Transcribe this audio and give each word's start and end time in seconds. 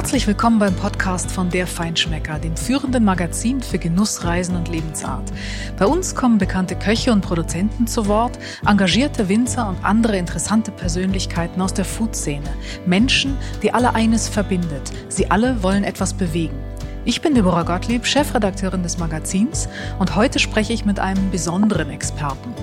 Herzlich 0.00 0.26
willkommen 0.26 0.58
beim 0.58 0.74
Podcast 0.74 1.30
von 1.30 1.50
Der 1.50 1.66
Feinschmecker, 1.66 2.38
dem 2.38 2.56
führenden 2.56 3.04
Magazin 3.04 3.60
für 3.60 3.78
Genuss, 3.78 4.24
Reisen 4.24 4.56
und 4.56 4.66
Lebensart. 4.68 5.30
Bei 5.78 5.84
uns 5.84 6.14
kommen 6.14 6.38
bekannte 6.38 6.74
Köche 6.74 7.12
und 7.12 7.20
Produzenten 7.20 7.86
zu 7.86 8.06
Wort, 8.08 8.38
engagierte 8.66 9.28
Winzer 9.28 9.68
und 9.68 9.84
andere 9.84 10.16
interessante 10.16 10.70
Persönlichkeiten 10.70 11.60
aus 11.60 11.74
der 11.74 11.84
Food-Szene. 11.84 12.48
Menschen, 12.86 13.36
die 13.62 13.74
alle 13.74 13.94
eines 13.94 14.26
verbindet. 14.26 14.90
Sie 15.10 15.30
alle 15.30 15.62
wollen 15.62 15.84
etwas 15.84 16.14
bewegen. 16.14 16.58
Ich 17.06 17.22
bin 17.22 17.34
Deborah 17.34 17.62
Gottlieb, 17.62 18.04
Chefredakteurin 18.04 18.82
des 18.82 18.98
Magazins 18.98 19.70
und 19.98 20.16
heute 20.16 20.38
spreche 20.38 20.74
ich 20.74 20.84
mit 20.84 20.98
einem 21.00 21.30
besonderen 21.30 21.88
Experten. 21.88 22.54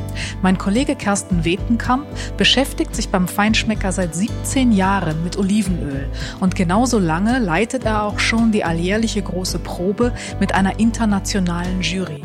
Mein 0.43 0.59
Kollege 0.59 0.95
Kersten 0.95 1.43
Wetenkamp 1.43 2.05
beschäftigt 2.37 2.95
sich 2.95 3.09
beim 3.09 3.27
Feinschmecker 3.27 3.91
seit 3.91 4.13
17 4.13 4.71
Jahren 4.73 5.23
mit 5.23 5.37
Olivenöl 5.37 6.07
und 6.39 6.55
genauso 6.55 6.99
lange 6.99 7.39
leitet 7.39 7.85
er 7.85 8.03
auch 8.03 8.19
schon 8.19 8.51
die 8.51 8.63
alljährliche 8.63 9.23
große 9.23 9.57
Probe 9.57 10.13
mit 10.39 10.53
einer 10.53 10.79
internationalen 10.79 11.81
Jury. 11.81 12.21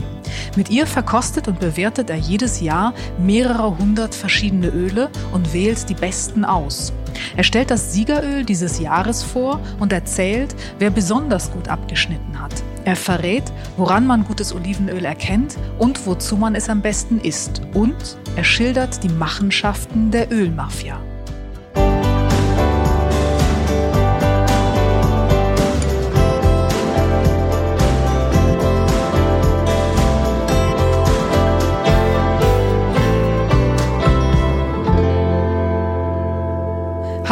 Mit 0.54 0.68
ihr 0.68 0.86
verkostet 0.86 1.48
und 1.48 1.60
bewertet 1.60 2.10
er 2.10 2.16
jedes 2.16 2.60
Jahr 2.60 2.92
mehrere 3.18 3.78
hundert 3.78 4.14
verschiedene 4.14 4.68
Öle 4.68 5.08
und 5.32 5.54
wählt 5.54 5.88
die 5.88 5.94
besten 5.94 6.44
aus. 6.44 6.92
Er 7.36 7.44
stellt 7.44 7.70
das 7.70 7.92
Siegeröl 7.92 8.44
dieses 8.44 8.78
Jahres 8.78 9.22
vor 9.22 9.60
und 9.78 9.92
erzählt, 9.92 10.54
wer 10.78 10.90
besonders 10.90 11.50
gut 11.52 11.68
abgeschnitten 11.68 12.40
hat. 12.40 12.52
Er 12.84 12.96
verrät, 12.96 13.44
woran 13.76 14.06
man 14.06 14.24
gutes 14.24 14.54
Olivenöl 14.54 15.04
erkennt 15.04 15.56
und 15.78 16.04
wozu 16.06 16.36
man 16.36 16.54
es 16.54 16.68
am 16.68 16.82
besten 16.82 17.20
isst. 17.20 17.62
Und 17.74 18.16
er 18.36 18.44
schildert 18.44 19.02
die 19.04 19.08
Machenschaften 19.08 20.10
der 20.10 20.32
Ölmafia. 20.32 21.00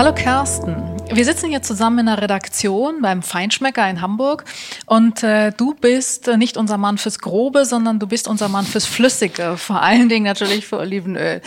Hallo 0.01 0.15
Kersten. 0.15 0.80
Wir 1.13 1.25
sitzen 1.25 1.49
hier 1.49 1.61
zusammen 1.61 2.01
in 2.01 2.07
der 2.07 2.23
Redaktion 2.23 3.03
beim 3.03 3.23
Feinschmecker 3.23 3.89
in 3.91 4.01
Hamburg 4.01 4.45
und 4.87 5.25
äh, 5.25 5.51
du 5.51 5.75
bist 5.75 6.29
äh, 6.29 6.37
nicht 6.37 6.57
unser 6.57 6.79
Mann 6.79 6.99
fürs 6.99 7.19
Grobe, 7.19 7.65
sondern 7.65 7.99
du 7.99 8.07
bist 8.07 8.29
unser 8.29 8.49
Mann 8.49 8.65
fürs 8.65 8.87
Flüssige, 8.87 9.57
vor 9.57 9.83
allen 9.83 10.09
Dingen 10.09 10.25
natürlich 10.25 10.67
für 10.67 10.79
Olivenöl. 10.79 11.43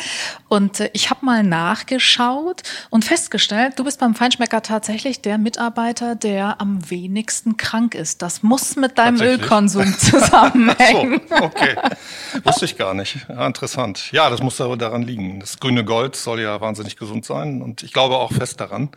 Und 0.50 0.82
äh, 0.82 0.90
ich 0.92 1.10
habe 1.10 1.26
mal 1.26 1.44
nachgeschaut 1.44 2.64
und 2.90 3.06
festgestellt, 3.06 3.80
du 3.80 3.86
bist 3.86 4.02
beim 4.02 4.16
Feinschmecker 4.16 4.62
tatsächlich 4.62 5.22
der 5.22 5.38
Mitarbeiter, 5.38 6.16
der 6.16 6.60
am 6.60 6.90
wenigsten 6.90 7.56
krank 7.56 7.96
ist. 7.96 8.22
Das 8.22 8.44
muss 8.44 8.76
mit 8.76 8.98
deinem 8.98 9.22
Ölkonsum 9.22 9.86
zusammenhängen. 9.98 11.22
so, 11.30 11.36
okay, 11.36 11.76
wusste 12.44 12.66
ich 12.66 12.78
gar 12.78 12.94
nicht. 12.94 13.18
Ja, 13.30 13.48
interessant. 13.48 14.12
Ja, 14.12 14.30
das 14.30 14.42
muss 14.42 14.60
aber 14.60 14.76
daran 14.76 15.04
liegen. 15.04 15.40
Das 15.40 15.58
grüne 15.58 15.86
Gold 15.86 16.18
soll 16.18 16.42
ja 16.42 16.60
wahnsinnig 16.60 16.98
gesund 16.98 17.24
sein 17.24 17.62
und 17.62 17.82
ich 17.82 17.94
glaube 17.94 18.18
auch 18.18 18.34
fest 18.34 18.60
daran 18.60 18.90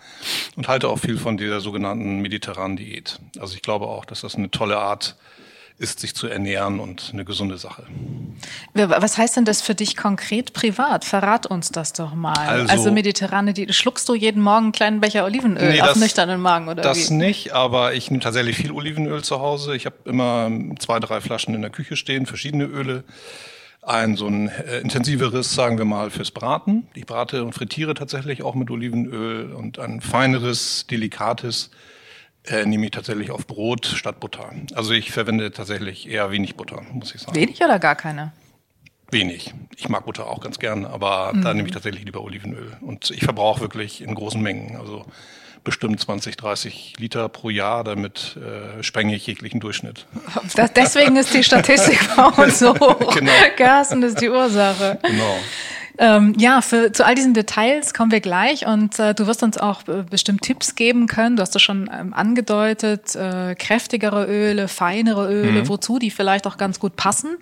und 0.57 0.66
halte 0.69 0.89
auch 0.89 0.99
viel 0.99 1.19
von 1.19 1.37
dieser 1.37 1.61
sogenannten 1.61 2.21
mediterranen 2.21 2.77
Diät. 2.77 3.19
Also 3.39 3.55
ich 3.55 3.63
glaube 3.63 3.87
auch, 3.87 4.05
dass 4.05 4.21
das 4.23 4.35
eine 4.35 4.51
tolle 4.51 4.79
Art 4.79 5.17
ist, 5.79 6.01
sich 6.01 6.15
zu 6.15 6.27
ernähren 6.27 6.81
und 6.81 7.11
eine 7.13 7.25
gesunde 7.25 7.59
Sache. 7.59 7.83
Was 8.73 9.19
heißt 9.19 9.37
denn 9.37 9.45
das 9.45 9.61
für 9.61 9.75
dich 9.75 9.97
konkret 9.97 10.55
privat? 10.55 11.05
Verrat 11.05 11.47
uns 11.47 11.71
das 11.71 11.93
doch 11.93 12.15
mal. 12.15 12.35
Also, 12.35 12.73
also 12.73 12.93
mediterrane 12.93 13.53
Diät. 13.53 13.75
Schluckst 13.75 14.09
du 14.09 14.15
jeden 14.15 14.43
Morgen 14.43 14.67
einen 14.67 14.73
kleinen 14.73 15.01
Becher 15.01 15.25
Olivenöl 15.25 15.73
nee, 15.73 15.81
auf 15.83 15.89
das, 15.89 15.99
nüchternen 15.99 16.41
Magen 16.41 16.69
oder 16.69 16.83
Das 16.83 17.11
wie? 17.11 17.15
nicht, 17.15 17.53
aber 17.53 17.93
ich 17.93 18.11
nehme 18.11 18.23
tatsächlich 18.23 18.57
viel 18.57 18.73
Olivenöl 18.73 19.23
zu 19.23 19.41
Hause. 19.41 19.77
Ich 19.77 19.85
habe 19.85 19.97
immer 20.05 20.51
zwei, 20.79 20.99
drei 20.99 21.21
Flaschen 21.21 21.55
in 21.55 21.61
der 21.61 21.71
Küche 21.71 21.97
stehen, 21.97 22.25
verschiedene 22.25 22.65
Öle 22.65 23.05
ein 23.87 24.17
so 24.17 24.27
ein 24.27 24.49
äh, 24.49 24.81
intensiveres, 24.81 25.55
sagen 25.55 25.79
wir 25.79 25.85
mal, 25.85 26.11
fürs 26.11 26.33
Braten. 26.33 26.89
Ich 26.95 27.07
brate 27.07 27.45
und 27.45 27.53
frittiere 27.53 27.95
tatsächlich 27.95 28.43
auch 28.43 28.55
mit 28.55 28.71
Olivenöl 28.71 29.53
und 29.53 29.79
ein 29.79 30.01
feineres, 30.01 30.87
delikates 30.89 31.71
äh, 32.47 32.65
nehme 32.67 32.87
ich 32.87 32.91
tatsächlich 32.91 33.31
auf 33.31 33.47
Brot 33.47 33.87
statt 33.87 34.21
Butter. 34.21 34.51
Also 34.75 34.93
ich 34.93 35.13
verwende 35.13 35.51
tatsächlich 35.53 36.09
eher 36.09 36.31
wenig 36.31 36.57
Butter, 36.57 36.83
muss 36.93 37.15
ich 37.15 37.21
sagen. 37.21 37.37
Wenig 37.37 37.63
oder 37.63 37.79
gar 37.79 37.95
keine? 37.95 38.33
Wenig. 39.11 39.55
Ich 39.77 39.89
mag 39.89 40.05
Butter 40.05 40.27
auch 40.27 40.41
ganz 40.41 40.59
gern, 40.59 40.85
aber 40.85 41.33
mhm. 41.33 41.43
da 41.43 41.55
nehme 41.55 41.69
ich 41.69 41.75
tatsächlich 41.75 42.05
lieber 42.05 42.23
Olivenöl. 42.23 42.77
Und 42.81 43.11
ich 43.11 43.23
verbrauche 43.23 43.61
wirklich 43.61 44.03
in 44.03 44.15
großen 44.15 44.41
Mengen. 44.41 44.77
Also 44.77 45.07
bestimmt 45.67 46.01
20, 46.01 46.37
30 46.37 46.95
Liter 46.99 47.29
pro 47.29 47.51
Jahr, 47.51 47.83
damit 47.85 48.37
äh, 48.37 48.83
sprenge 48.85 49.17
ich 49.17 49.27
jeglichen 49.27 49.61
Durchschnitt. 49.61 50.07
Das, 50.55 50.73
deswegen 50.73 51.17
ist 51.17 51.35
die 51.35 51.43
Statistik 51.43 51.99
bei 52.17 52.25
uns 52.25 52.61
so 52.61 52.73
hoch. 52.81 53.15
Genau. 53.15 53.33
Gasen 53.57 54.03
ist 54.05 54.21
die 54.21 54.31
Ursache. 54.31 54.99
Genau. 55.03 55.37
Ähm, 55.99 56.35
ja, 56.39 56.61
für, 56.61 56.93
zu 56.93 57.07
all 57.07 57.15
diesen 57.15 57.35
Details 57.35 57.95
kommen 57.95 58.11
wir 58.11 58.21
gleich 58.21 58.67
und 58.67 58.99
äh, 58.99 59.15
du 59.15 59.27
wirst 59.27 59.43
uns 59.43 59.57
auch 59.57 59.87
äh, 59.89 60.03
bestimmt 60.09 60.43
Tipps 60.43 60.75
geben 60.75 61.07
können. 61.07 61.37
Du 61.37 61.43
hast 61.43 61.57
es 61.57 61.63
schon 61.63 61.91
ähm, 61.93 62.13
angedeutet, 62.13 63.15
äh, 63.15 63.55
kräftigere 63.55 64.27
Öle, 64.27 64.69
feinere 64.69 65.33
Öle, 65.33 65.63
mhm. 65.63 65.69
wozu 65.69 65.99
die 65.99 66.11
vielleicht 66.11 66.47
auch 66.47 66.59
ganz 66.59 66.79
gut 66.79 66.97
passen. 66.97 67.37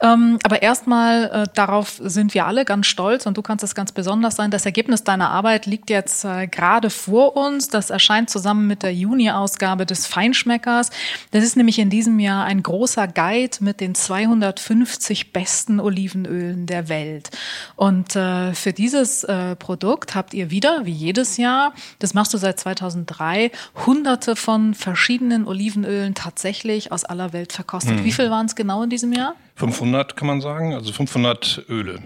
Ähm, 0.00 0.38
aber 0.42 0.62
erstmal, 0.62 1.24
äh, 1.24 1.46
darauf 1.54 2.00
sind 2.02 2.34
wir 2.34 2.46
alle 2.46 2.64
ganz 2.64 2.86
stolz 2.86 3.26
und 3.26 3.36
du 3.36 3.42
kannst 3.42 3.64
es 3.64 3.74
ganz 3.74 3.92
besonders 3.92 4.36
sein. 4.36 4.50
Das 4.50 4.66
Ergebnis 4.66 5.04
deiner 5.04 5.30
Arbeit 5.30 5.66
liegt 5.66 5.88
jetzt 5.88 6.24
äh, 6.24 6.46
gerade 6.46 6.90
vor 6.90 7.36
uns. 7.36 7.68
Das 7.68 7.90
erscheint 7.90 8.28
zusammen 8.28 8.66
mit 8.66 8.82
der 8.82 8.94
Juni-Ausgabe 8.94 9.86
des 9.86 10.06
Feinschmeckers. 10.06 10.90
Das 11.30 11.42
ist 11.42 11.56
nämlich 11.56 11.78
in 11.78 11.90
diesem 11.90 12.18
Jahr 12.18 12.44
ein 12.44 12.62
großer 12.62 13.08
Guide 13.08 13.58
mit 13.60 13.80
den 13.80 13.94
250 13.94 15.32
besten 15.32 15.80
Olivenölen 15.80 16.66
der 16.66 16.88
Welt. 16.88 17.30
Und 17.76 17.93
und 17.94 18.16
äh, 18.16 18.54
für 18.54 18.72
dieses 18.72 19.22
äh, 19.22 19.54
Produkt 19.54 20.16
habt 20.16 20.34
ihr 20.34 20.50
wieder, 20.50 20.84
wie 20.84 20.90
jedes 20.90 21.36
Jahr, 21.36 21.72
das 22.00 22.12
machst 22.12 22.34
du 22.34 22.38
seit 22.38 22.58
2003, 22.58 23.52
hunderte 23.86 24.34
von 24.34 24.74
verschiedenen 24.74 25.46
Olivenölen 25.46 26.16
tatsächlich 26.16 26.90
aus 26.90 27.04
aller 27.04 27.32
Welt 27.32 27.52
verkostet. 27.52 28.00
Mhm. 28.00 28.04
Wie 28.04 28.10
viel 28.10 28.30
waren 28.30 28.46
es 28.46 28.56
genau 28.56 28.82
in 28.82 28.90
diesem 28.90 29.12
Jahr? 29.12 29.36
500 29.54 30.16
kann 30.16 30.26
man 30.26 30.40
sagen, 30.40 30.74
also 30.74 30.92
500 30.92 31.66
Öle. 31.68 32.00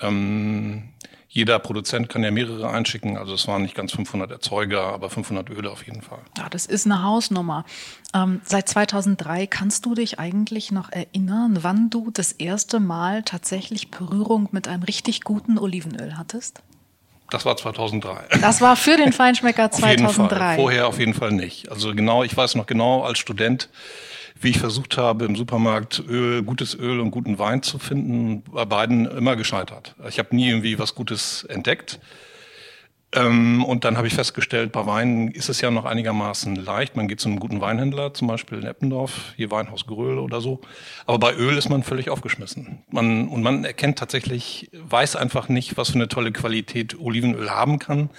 Ähm, 0.00 0.84
jeder 1.32 1.60
Produzent 1.60 2.08
kann 2.08 2.24
ja 2.24 2.32
mehrere 2.32 2.68
einschicken. 2.68 3.16
Also 3.16 3.34
es 3.34 3.46
waren 3.46 3.62
nicht 3.62 3.76
ganz 3.76 3.92
500 3.92 4.32
Erzeuger, 4.32 4.82
aber 4.82 5.10
500 5.10 5.48
Öle 5.48 5.70
auf 5.70 5.86
jeden 5.86 6.02
Fall. 6.02 6.18
Ja, 6.36 6.48
das 6.48 6.66
ist 6.66 6.86
eine 6.86 7.04
Hausnummer. 7.04 7.64
Ähm, 8.12 8.40
seit 8.44 8.68
2003 8.68 9.46
kannst 9.46 9.86
du 9.86 9.94
dich 9.94 10.18
eigentlich 10.18 10.72
noch 10.72 10.90
erinnern, 10.90 11.58
wann 11.62 11.88
du 11.88 12.10
das 12.10 12.32
erste 12.32 12.80
Mal 12.80 13.22
tatsächlich 13.22 13.92
Berührung 13.92 14.48
mit 14.50 14.66
einem 14.66 14.82
richtig 14.82 15.22
guten 15.22 15.56
Olivenöl 15.56 16.18
hattest? 16.18 16.62
Das 17.30 17.44
war 17.44 17.56
2003. 17.56 18.40
Das 18.40 18.60
war 18.60 18.74
für 18.74 18.96
den 18.96 19.12
Feinschmecker 19.12 19.70
2003. 19.70 20.56
Vorher 20.56 20.88
auf 20.88 20.98
jeden 20.98 21.14
Fall 21.14 21.30
nicht. 21.30 21.70
Also 21.70 21.94
genau, 21.94 22.24
ich 22.24 22.36
weiß 22.36 22.56
noch 22.56 22.66
genau 22.66 23.04
als 23.04 23.20
Student, 23.20 23.68
wie 24.40 24.50
ich 24.50 24.58
versucht 24.58 24.96
habe, 24.96 25.26
im 25.26 25.36
Supermarkt 25.36 26.02
Öl, 26.08 26.42
gutes 26.42 26.74
Öl 26.74 27.00
und 27.00 27.10
guten 27.10 27.38
Wein 27.38 27.62
zu 27.62 27.78
finden, 27.78 28.42
bei 28.42 28.64
beiden 28.64 29.06
immer 29.06 29.36
gescheitert. 29.36 29.94
Ich 30.08 30.18
habe 30.18 30.34
nie 30.34 30.48
irgendwie 30.48 30.78
was 30.78 30.94
Gutes 30.94 31.44
entdeckt. 31.44 32.00
Ähm, 33.12 33.64
und 33.64 33.84
dann 33.84 33.96
habe 33.96 34.06
ich 34.06 34.14
festgestellt, 34.14 34.72
bei 34.72 34.86
Weinen 34.86 35.28
ist 35.28 35.48
es 35.48 35.60
ja 35.60 35.70
noch 35.70 35.84
einigermaßen 35.84 36.56
leicht. 36.56 36.96
Man 36.96 37.08
geht 37.08 37.20
zu 37.20 37.28
einem 37.28 37.40
guten 37.40 37.60
Weinhändler, 37.60 38.14
zum 38.14 38.28
Beispiel 38.28 38.58
in 38.58 38.66
Eppendorf, 38.66 39.34
hier 39.36 39.50
Weinhaus 39.50 39.86
Gröhl 39.86 40.18
oder 40.18 40.40
so. 40.40 40.60
Aber 41.06 41.18
bei 41.18 41.34
Öl 41.34 41.58
ist 41.58 41.68
man 41.68 41.82
völlig 41.82 42.08
aufgeschmissen. 42.08 42.82
Man, 42.90 43.28
und 43.28 43.42
man 43.42 43.64
erkennt 43.64 43.98
tatsächlich, 43.98 44.70
weiß 44.72 45.16
einfach 45.16 45.48
nicht, 45.48 45.76
was 45.76 45.90
für 45.90 45.96
eine 45.96 46.08
tolle 46.08 46.32
Qualität 46.32 46.98
Olivenöl 46.98 47.50
haben 47.50 47.78
kann 47.78 48.10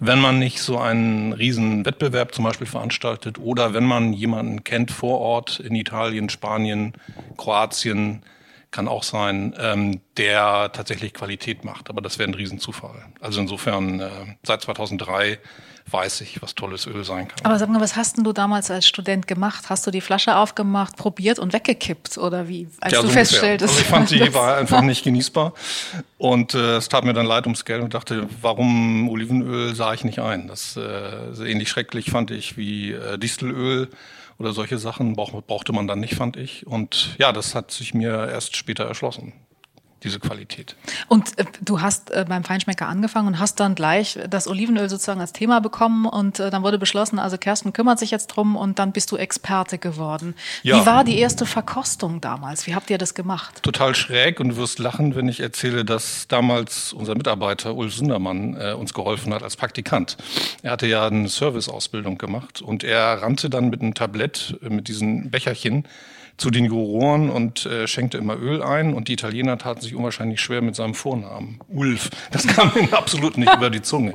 wenn 0.00 0.18
man 0.18 0.38
nicht 0.38 0.60
so 0.60 0.78
einen 0.78 1.34
riesen 1.34 1.84
Wettbewerb 1.84 2.34
zum 2.34 2.44
Beispiel 2.44 2.66
veranstaltet 2.66 3.38
oder 3.38 3.74
wenn 3.74 3.84
man 3.84 4.14
jemanden 4.14 4.64
kennt 4.64 4.90
vor 4.90 5.20
Ort 5.20 5.60
in 5.60 5.74
Italien, 5.74 6.30
Spanien, 6.30 6.94
Kroatien, 7.36 8.22
kann 8.70 8.88
auch 8.88 9.02
sein, 9.02 9.54
ähm, 9.58 10.00
der 10.16 10.70
tatsächlich 10.72 11.14
Qualität 11.14 11.64
macht. 11.64 11.90
Aber 11.90 12.00
das 12.00 12.18
wäre 12.18 12.30
ein 12.30 12.34
Riesenzufall. 12.34 13.04
Also 13.20 13.40
insofern, 13.40 14.00
äh, 14.00 14.10
seit 14.42 14.62
2003 14.62 15.38
weiß 15.92 16.20
ich, 16.20 16.40
was 16.40 16.54
tolles 16.54 16.86
Öl 16.86 17.04
sein 17.04 17.28
kann. 17.28 17.38
Aber 17.42 17.58
sag 17.58 17.68
mal, 17.68 17.80
was 17.80 17.96
hast 17.96 18.16
denn 18.16 18.24
du 18.24 18.32
damals 18.32 18.70
als 18.70 18.86
Student 18.86 19.26
gemacht? 19.26 19.70
Hast 19.70 19.86
du 19.86 19.90
die 19.90 20.00
Flasche 20.00 20.36
aufgemacht, 20.36 20.96
probiert 20.96 21.38
und 21.38 21.52
weggekippt 21.52 22.18
oder 22.18 22.48
wie? 22.48 22.68
Als 22.80 22.92
ja, 22.92 23.00
du 23.00 23.08
so 23.08 23.12
feststelltest. 23.12 23.70
Also 23.70 23.82
ich 23.82 23.88
fand, 23.88 24.10
die 24.10 24.34
war 24.34 24.56
einfach 24.56 24.82
nicht 24.82 25.02
genießbar 25.02 25.52
und 26.18 26.54
äh, 26.54 26.76
es 26.76 26.88
tat 26.88 27.04
mir 27.04 27.12
dann 27.12 27.26
leid 27.26 27.46
ums 27.46 27.64
Geld 27.64 27.82
und 27.82 27.94
dachte, 27.94 28.28
warum 28.40 29.08
Olivenöl 29.08 29.74
sah 29.74 29.92
ich 29.92 30.04
nicht 30.04 30.20
ein? 30.20 30.46
Das 30.46 30.76
äh, 30.76 31.50
ähnlich 31.50 31.68
schrecklich 31.68 32.10
fand 32.10 32.30
ich 32.30 32.56
wie 32.56 32.92
äh, 32.92 33.18
Distelöl 33.18 33.88
oder 34.40 34.52
solche 34.52 34.78
Sachen 34.78 35.14
brauch, 35.14 35.32
brauchte 35.42 35.72
man 35.72 35.86
dann 35.86 36.00
nicht, 36.00 36.14
fand 36.14 36.36
ich. 36.36 36.66
Und 36.66 37.14
ja, 37.18 37.30
das 37.30 37.54
hat 37.54 37.70
sich 37.70 37.92
mir 37.92 38.28
erst 38.28 38.56
später 38.56 38.84
erschlossen. 38.84 39.34
Diese 40.02 40.18
Qualität. 40.18 40.76
Und 41.08 41.38
äh, 41.38 41.44
du 41.60 41.80
hast 41.80 42.10
äh, 42.10 42.24
beim 42.28 42.44
Feinschmecker 42.44 42.88
angefangen 42.88 43.28
und 43.28 43.38
hast 43.38 43.60
dann 43.60 43.74
gleich 43.74 44.18
das 44.28 44.48
Olivenöl 44.48 44.88
sozusagen 44.88 45.20
als 45.20 45.32
Thema 45.32 45.60
bekommen 45.60 46.06
und 46.06 46.40
äh, 46.40 46.50
dann 46.50 46.62
wurde 46.62 46.78
beschlossen, 46.78 47.18
also 47.18 47.36
Kersten 47.38 47.72
kümmert 47.72 47.98
sich 47.98 48.10
jetzt 48.10 48.28
drum 48.28 48.56
und 48.56 48.78
dann 48.78 48.92
bist 48.92 49.12
du 49.12 49.16
Experte 49.16 49.78
geworden. 49.78 50.34
Ja. 50.62 50.80
Wie 50.80 50.86
war 50.86 51.04
die 51.04 51.18
erste 51.18 51.46
Verkostung 51.46 52.20
damals? 52.20 52.66
Wie 52.66 52.74
habt 52.74 52.90
ihr 52.90 52.98
das 52.98 53.14
gemacht? 53.14 53.62
Total 53.62 53.94
schräg 53.94 54.40
und 54.40 54.50
du 54.50 54.56
wirst 54.56 54.78
lachen, 54.78 55.14
wenn 55.14 55.28
ich 55.28 55.40
erzähle, 55.40 55.84
dass 55.84 56.26
damals 56.28 56.92
unser 56.92 57.14
Mitarbeiter 57.14 57.74
Ulf 57.74 57.94
Sundermann 57.94 58.56
äh, 58.58 58.72
uns 58.72 58.94
geholfen 58.94 59.34
hat 59.34 59.42
als 59.42 59.56
Praktikant. 59.56 60.16
Er 60.62 60.72
hatte 60.72 60.86
ja 60.86 61.06
eine 61.06 61.28
Serviceausbildung 61.28 62.18
gemacht 62.18 62.62
und 62.62 62.84
er 62.84 63.22
rannte 63.22 63.50
dann 63.50 63.70
mit 63.70 63.82
einem 63.82 63.94
Tablett, 63.94 64.58
äh, 64.62 64.70
mit 64.70 64.88
diesen 64.88 65.30
Becherchen, 65.30 65.84
zu 66.40 66.50
den 66.50 66.64
Juroren 66.64 67.28
und 67.28 67.66
äh, 67.66 67.86
schenkte 67.86 68.16
immer 68.16 68.34
Öl 68.34 68.62
ein. 68.62 68.94
Und 68.94 69.08
die 69.08 69.12
Italiener 69.12 69.58
taten 69.58 69.82
sich 69.82 69.94
unwahrscheinlich 69.94 70.40
schwer 70.40 70.62
mit 70.62 70.74
seinem 70.74 70.94
Vornamen. 70.94 71.60
Ulf. 71.68 72.08
Das 72.30 72.46
kam 72.46 72.72
ihnen 72.78 72.94
absolut 72.94 73.36
nicht 73.36 73.54
über 73.54 73.68
die 73.68 73.82
Zunge. 73.82 74.14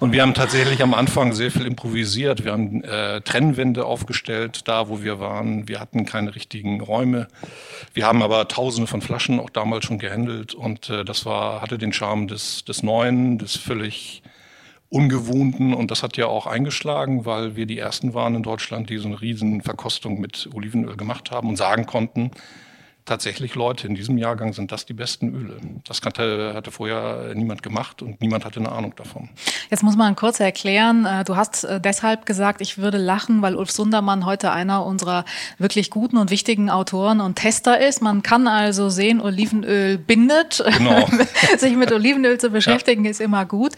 Und 0.00 0.12
wir 0.12 0.22
haben 0.22 0.32
tatsächlich 0.32 0.82
am 0.82 0.94
Anfang 0.94 1.34
sehr 1.34 1.50
viel 1.50 1.66
improvisiert. 1.66 2.42
Wir 2.42 2.52
haben 2.52 2.82
äh, 2.84 3.20
Trennwände 3.20 3.84
aufgestellt, 3.84 4.62
da 4.66 4.88
wo 4.88 5.02
wir 5.02 5.20
waren. 5.20 5.68
Wir 5.68 5.78
hatten 5.78 6.06
keine 6.06 6.34
richtigen 6.34 6.80
Räume. 6.80 7.28
Wir 7.92 8.06
haben 8.06 8.22
aber 8.22 8.48
tausende 8.48 8.86
von 8.86 9.02
Flaschen 9.02 9.38
auch 9.38 9.50
damals 9.50 9.84
schon 9.84 9.98
gehandelt. 9.98 10.54
Und 10.54 10.88
äh, 10.88 11.04
das 11.04 11.26
war, 11.26 11.60
hatte 11.60 11.76
den 11.76 11.92
Charme 11.92 12.28
des, 12.28 12.64
des 12.64 12.82
Neuen, 12.82 13.36
des 13.36 13.56
völlig 13.56 14.22
ungewohnten. 14.90 15.74
Und 15.74 15.90
das 15.90 16.02
hat 16.02 16.16
ja 16.16 16.26
auch 16.26 16.46
eingeschlagen, 16.46 17.26
weil 17.26 17.56
wir 17.56 17.66
die 17.66 17.78
ersten 17.78 18.14
waren 18.14 18.34
in 18.34 18.42
Deutschland, 18.42 18.90
die 18.90 18.98
so 18.98 19.08
eine 19.08 19.20
riesen 19.20 19.62
Verkostung 19.62 20.20
mit 20.20 20.48
Olivenöl 20.54 20.96
gemacht 20.96 21.30
haben 21.30 21.48
und 21.48 21.56
sagen 21.56 21.86
konnten, 21.86 22.30
tatsächlich 23.08 23.54
Leute, 23.54 23.86
in 23.86 23.94
diesem 23.94 24.18
Jahrgang 24.18 24.52
sind 24.52 24.70
das 24.70 24.86
die 24.86 24.92
besten 24.92 25.34
Öle. 25.34 25.56
Das 25.86 26.00
hatte, 26.02 26.52
hatte 26.54 26.70
vorher 26.70 27.32
niemand 27.34 27.62
gemacht 27.62 28.02
und 28.02 28.20
niemand 28.20 28.44
hatte 28.44 28.60
eine 28.60 28.70
Ahnung 28.70 28.94
davon. 28.96 29.28
Jetzt 29.70 29.82
muss 29.82 29.96
man 29.96 30.14
kurz 30.14 30.40
erklären, 30.40 31.04
äh, 31.06 31.24
du 31.24 31.36
hast 31.36 31.64
äh, 31.64 31.80
deshalb 31.80 32.26
gesagt, 32.26 32.60
ich 32.60 32.78
würde 32.78 32.98
lachen, 32.98 33.42
weil 33.42 33.56
Ulf 33.56 33.70
Sundermann 33.70 34.26
heute 34.26 34.52
einer 34.52 34.84
unserer 34.84 35.24
wirklich 35.58 35.90
guten 35.90 36.18
und 36.18 36.30
wichtigen 36.30 36.70
Autoren 36.70 37.20
und 37.20 37.36
Tester 37.36 37.80
ist. 37.80 38.02
Man 38.02 38.22
kann 38.22 38.46
also 38.46 38.90
sehen, 38.90 39.20
Olivenöl 39.20 39.98
bindet. 39.98 40.62
Genau. 40.78 41.08
Sich 41.58 41.74
mit 41.76 41.90
Olivenöl 41.90 42.38
zu 42.38 42.50
beschäftigen 42.50 43.04
ja. 43.04 43.10
ist 43.10 43.20
immer 43.20 43.46
gut. 43.46 43.72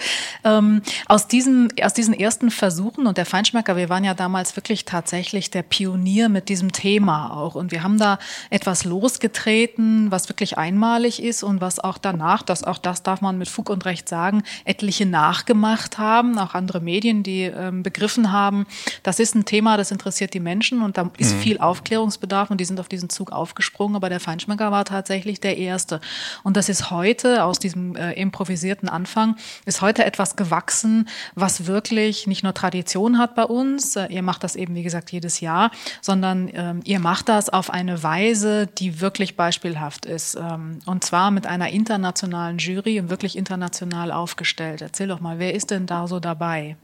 Ähm, 0.44 0.82
aus, 1.06 1.28
diesem, 1.28 1.68
aus 1.82 1.94
diesen 1.94 2.14
ersten 2.14 2.50
Versuchen 2.50 3.06
und 3.06 3.16
der 3.16 3.26
Feinschmecker, 3.26 3.76
wir 3.76 3.88
waren 3.88 4.04
ja 4.04 4.14
damals 4.14 4.56
wirklich 4.56 4.84
tatsächlich 4.84 5.50
der 5.50 5.62
Pionier 5.62 6.28
mit 6.28 6.48
diesem 6.48 6.72
Thema 6.72 7.30
auch 7.36 7.54
und 7.54 7.70
wir 7.70 7.82
haben 7.82 7.98
da 7.98 8.18
etwas 8.50 8.84
los 8.84 9.19
losgetreten, 9.20 10.10
was 10.10 10.28
wirklich 10.28 10.56
einmalig 10.56 11.22
ist 11.22 11.42
und 11.42 11.60
was 11.60 11.78
auch 11.78 11.98
danach, 11.98 12.42
das 12.42 12.64
auch 12.64 12.78
das 12.78 13.02
darf 13.02 13.20
man 13.20 13.36
mit 13.36 13.48
Fug 13.48 13.68
und 13.68 13.84
Recht 13.84 14.08
sagen, 14.08 14.42
etliche 14.64 15.04
nachgemacht 15.04 15.98
haben, 15.98 16.38
auch 16.38 16.54
andere 16.54 16.80
Medien, 16.80 17.22
die 17.22 17.42
ähm, 17.42 17.82
begriffen 17.82 18.32
haben, 18.32 18.66
das 19.02 19.20
ist 19.20 19.34
ein 19.34 19.44
Thema, 19.44 19.76
das 19.76 19.90
interessiert 19.90 20.32
die 20.32 20.40
Menschen 20.40 20.82
und 20.82 20.96
da 20.96 21.10
ist 21.18 21.34
mhm. 21.34 21.40
viel 21.40 21.58
Aufklärungsbedarf 21.58 22.50
und 22.50 22.60
die 22.60 22.64
sind 22.64 22.80
auf 22.80 22.88
diesen 22.88 23.10
Zug 23.10 23.30
aufgesprungen, 23.30 23.96
aber 23.96 24.08
der 24.08 24.20
Feinschmecker 24.20 24.70
war 24.70 24.84
tatsächlich 24.86 25.40
der 25.40 25.58
erste. 25.58 26.00
Und 26.42 26.56
das 26.56 26.68
ist 26.68 26.90
heute 26.90 27.44
aus 27.44 27.58
diesem 27.58 27.96
äh, 27.96 28.12
improvisierten 28.14 28.88
Anfang, 28.88 29.36
ist 29.66 29.82
heute 29.82 30.04
etwas 30.04 30.36
gewachsen, 30.36 31.08
was 31.34 31.66
wirklich 31.66 32.26
nicht 32.26 32.42
nur 32.42 32.54
Tradition 32.54 33.18
hat 33.18 33.34
bei 33.34 33.44
uns, 33.44 33.96
äh, 33.96 34.06
ihr 34.06 34.22
macht 34.22 34.44
das 34.44 34.56
eben, 34.56 34.74
wie 34.74 34.82
gesagt, 34.82 35.12
jedes 35.12 35.40
Jahr, 35.40 35.70
sondern 36.00 36.48
äh, 36.48 36.74
ihr 36.84 37.00
macht 37.00 37.28
das 37.28 37.50
auf 37.50 37.70
eine 37.70 38.02
Weise, 38.02 38.66
die 38.66 39.00
wirklich 39.00 39.09
wirklich 39.10 39.34
beispielhaft 39.34 40.06
ist. 40.06 40.36
Ähm, 40.36 40.78
und 40.86 41.02
zwar 41.02 41.32
mit 41.32 41.44
einer 41.44 41.70
internationalen 41.70 42.58
Jury 42.58 43.00
und 43.00 43.10
wirklich 43.10 43.36
international 43.36 44.12
aufgestellt. 44.12 44.82
Erzähl 44.82 45.08
doch 45.08 45.18
mal, 45.18 45.40
wer 45.40 45.52
ist 45.52 45.72
denn 45.72 45.86
da 45.86 46.06
so 46.06 46.20
dabei? 46.20 46.76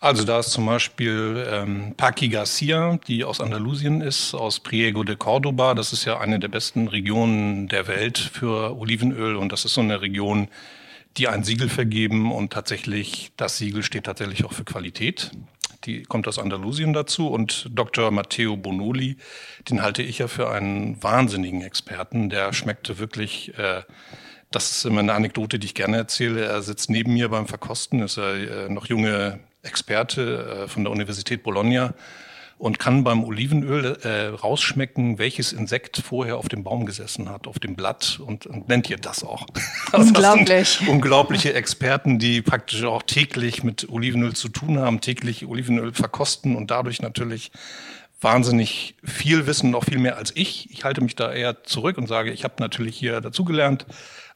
Also 0.00 0.24
da 0.24 0.40
ist 0.40 0.50
zum 0.50 0.64
Beispiel 0.64 1.46
ähm, 1.48 1.94
Paqui 1.98 2.28
Garcia, 2.28 2.98
die 3.06 3.22
aus 3.22 3.40
Andalusien 3.42 4.00
ist, 4.00 4.32
aus 4.32 4.60
Priego 4.60 5.04
de 5.04 5.16
Cordoba. 5.16 5.74
Das 5.74 5.92
ist 5.92 6.06
ja 6.06 6.18
eine 6.18 6.40
der 6.40 6.48
besten 6.48 6.88
Regionen 6.88 7.68
der 7.68 7.86
Welt 7.86 8.18
für 8.18 8.74
Olivenöl 8.78 9.36
und 9.36 9.52
das 9.52 9.66
ist 9.66 9.74
so 9.74 9.82
eine 9.82 10.00
Region, 10.00 10.48
die 11.18 11.28
ein 11.28 11.44
Siegel 11.44 11.68
vergeben 11.68 12.32
und 12.32 12.50
tatsächlich, 12.50 13.32
das 13.36 13.58
Siegel 13.58 13.82
steht 13.82 14.04
tatsächlich 14.04 14.46
auch 14.46 14.54
für 14.54 14.64
Qualität 14.64 15.30
die 15.84 16.02
kommt 16.02 16.28
aus 16.28 16.38
Andalusien 16.38 16.92
dazu 16.92 17.28
und 17.28 17.68
Dr. 17.70 18.10
Matteo 18.10 18.56
Bonoli, 18.56 19.16
den 19.68 19.82
halte 19.82 20.02
ich 20.02 20.18
ja 20.18 20.28
für 20.28 20.50
einen 20.50 21.02
wahnsinnigen 21.02 21.62
Experten. 21.62 22.30
Der 22.30 22.52
schmeckte 22.52 22.98
wirklich, 22.98 23.56
äh, 23.58 23.82
das 24.50 24.70
ist 24.70 24.84
immer 24.84 25.00
eine 25.00 25.14
Anekdote, 25.14 25.58
die 25.58 25.66
ich 25.66 25.74
gerne 25.74 25.96
erzähle. 25.96 26.44
Er 26.44 26.62
sitzt 26.62 26.90
neben 26.90 27.14
mir 27.14 27.28
beim 27.28 27.46
Verkosten, 27.46 28.00
ist 28.00 28.18
er 28.18 28.66
äh, 28.66 28.68
noch 28.68 28.86
junge 28.86 29.40
Experte 29.62 30.64
äh, 30.64 30.68
von 30.68 30.84
der 30.84 30.92
Universität 30.92 31.42
Bologna 31.42 31.94
und 32.62 32.78
kann 32.78 33.02
beim 33.02 33.24
Olivenöl 33.24 33.98
äh, 34.04 34.26
rausschmecken, 34.28 35.18
welches 35.18 35.52
Insekt 35.52 35.96
vorher 35.96 36.36
auf 36.36 36.48
dem 36.48 36.62
Baum 36.62 36.86
gesessen 36.86 37.28
hat, 37.28 37.48
auf 37.48 37.58
dem 37.58 37.74
Blatt 37.74 38.20
und, 38.24 38.46
und 38.46 38.68
nennt 38.68 38.88
ihr 38.88 38.98
das 38.98 39.24
auch. 39.24 39.48
Unglaublich. 39.92 40.78
Das 40.78 40.88
unglaubliche 40.88 41.54
Experten, 41.54 42.20
die 42.20 42.40
praktisch 42.40 42.84
auch 42.84 43.02
täglich 43.02 43.64
mit 43.64 43.88
Olivenöl 43.90 44.34
zu 44.34 44.48
tun 44.48 44.78
haben, 44.78 45.00
täglich 45.00 45.44
Olivenöl 45.44 45.92
verkosten 45.92 46.54
und 46.54 46.70
dadurch 46.70 47.02
natürlich 47.02 47.50
wahnsinnig 48.20 48.94
viel 49.02 49.48
wissen, 49.48 49.72
noch 49.72 49.86
viel 49.86 49.98
mehr 49.98 50.16
als 50.16 50.30
ich. 50.36 50.70
Ich 50.70 50.84
halte 50.84 51.00
mich 51.00 51.16
da 51.16 51.32
eher 51.32 51.64
zurück 51.64 51.98
und 51.98 52.06
sage, 52.06 52.30
ich 52.30 52.44
habe 52.44 52.54
natürlich 52.60 52.96
hier 52.96 53.20
dazugelernt, 53.20 53.86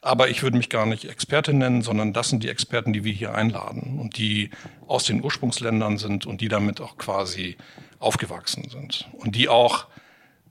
aber 0.01 0.27
ich 0.27 0.43
würde 0.43 0.57
mich 0.57 0.67
gar 0.67 0.85
nicht 0.85 1.05
Experte 1.05 1.53
nennen, 1.53 1.81
sondern 1.81 2.11
das 2.11 2.27
sind 2.27 2.43
die 2.43 2.49
Experten, 2.49 2.91
die 2.91 3.05
wir 3.05 3.13
hier 3.13 3.33
einladen 3.33 3.99
und 4.01 4.17
die 4.17 4.49
aus 4.85 5.05
den 5.05 5.23
Ursprungsländern 5.23 5.97
sind 5.97 6.25
und 6.25 6.41
die 6.41 6.49
damit 6.49 6.81
auch 6.81 6.97
quasi 6.97 7.55
aufgewachsen 7.99 8.69
sind 8.69 9.09
und 9.13 9.35
die 9.35 9.49
auch 9.49 9.87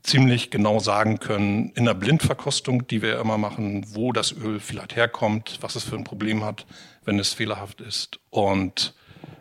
ziemlich 0.03 0.51
genau 0.51 0.79
sagen 0.79 1.19
können 1.19 1.71
in 1.75 1.85
der 1.85 1.95
Blindverkostung, 1.95 2.87
die 2.87 3.03
wir 3.03 3.19
immer 3.19 3.39
machen, 3.39 3.85
wo 3.95 4.13
das 4.13 4.33
Öl 4.33 4.61
vielleicht 4.61 4.95
herkommt, 4.95 5.59
was 5.61 5.75
es 5.75 5.85
für 5.85 5.97
ein 5.97 6.05
Problem 6.05 6.45
hat, 6.45 6.65
wenn 7.05 7.19
es 7.19 7.33
fehlerhaft 7.33 7.81
ist 7.81 8.21
und 8.31 8.95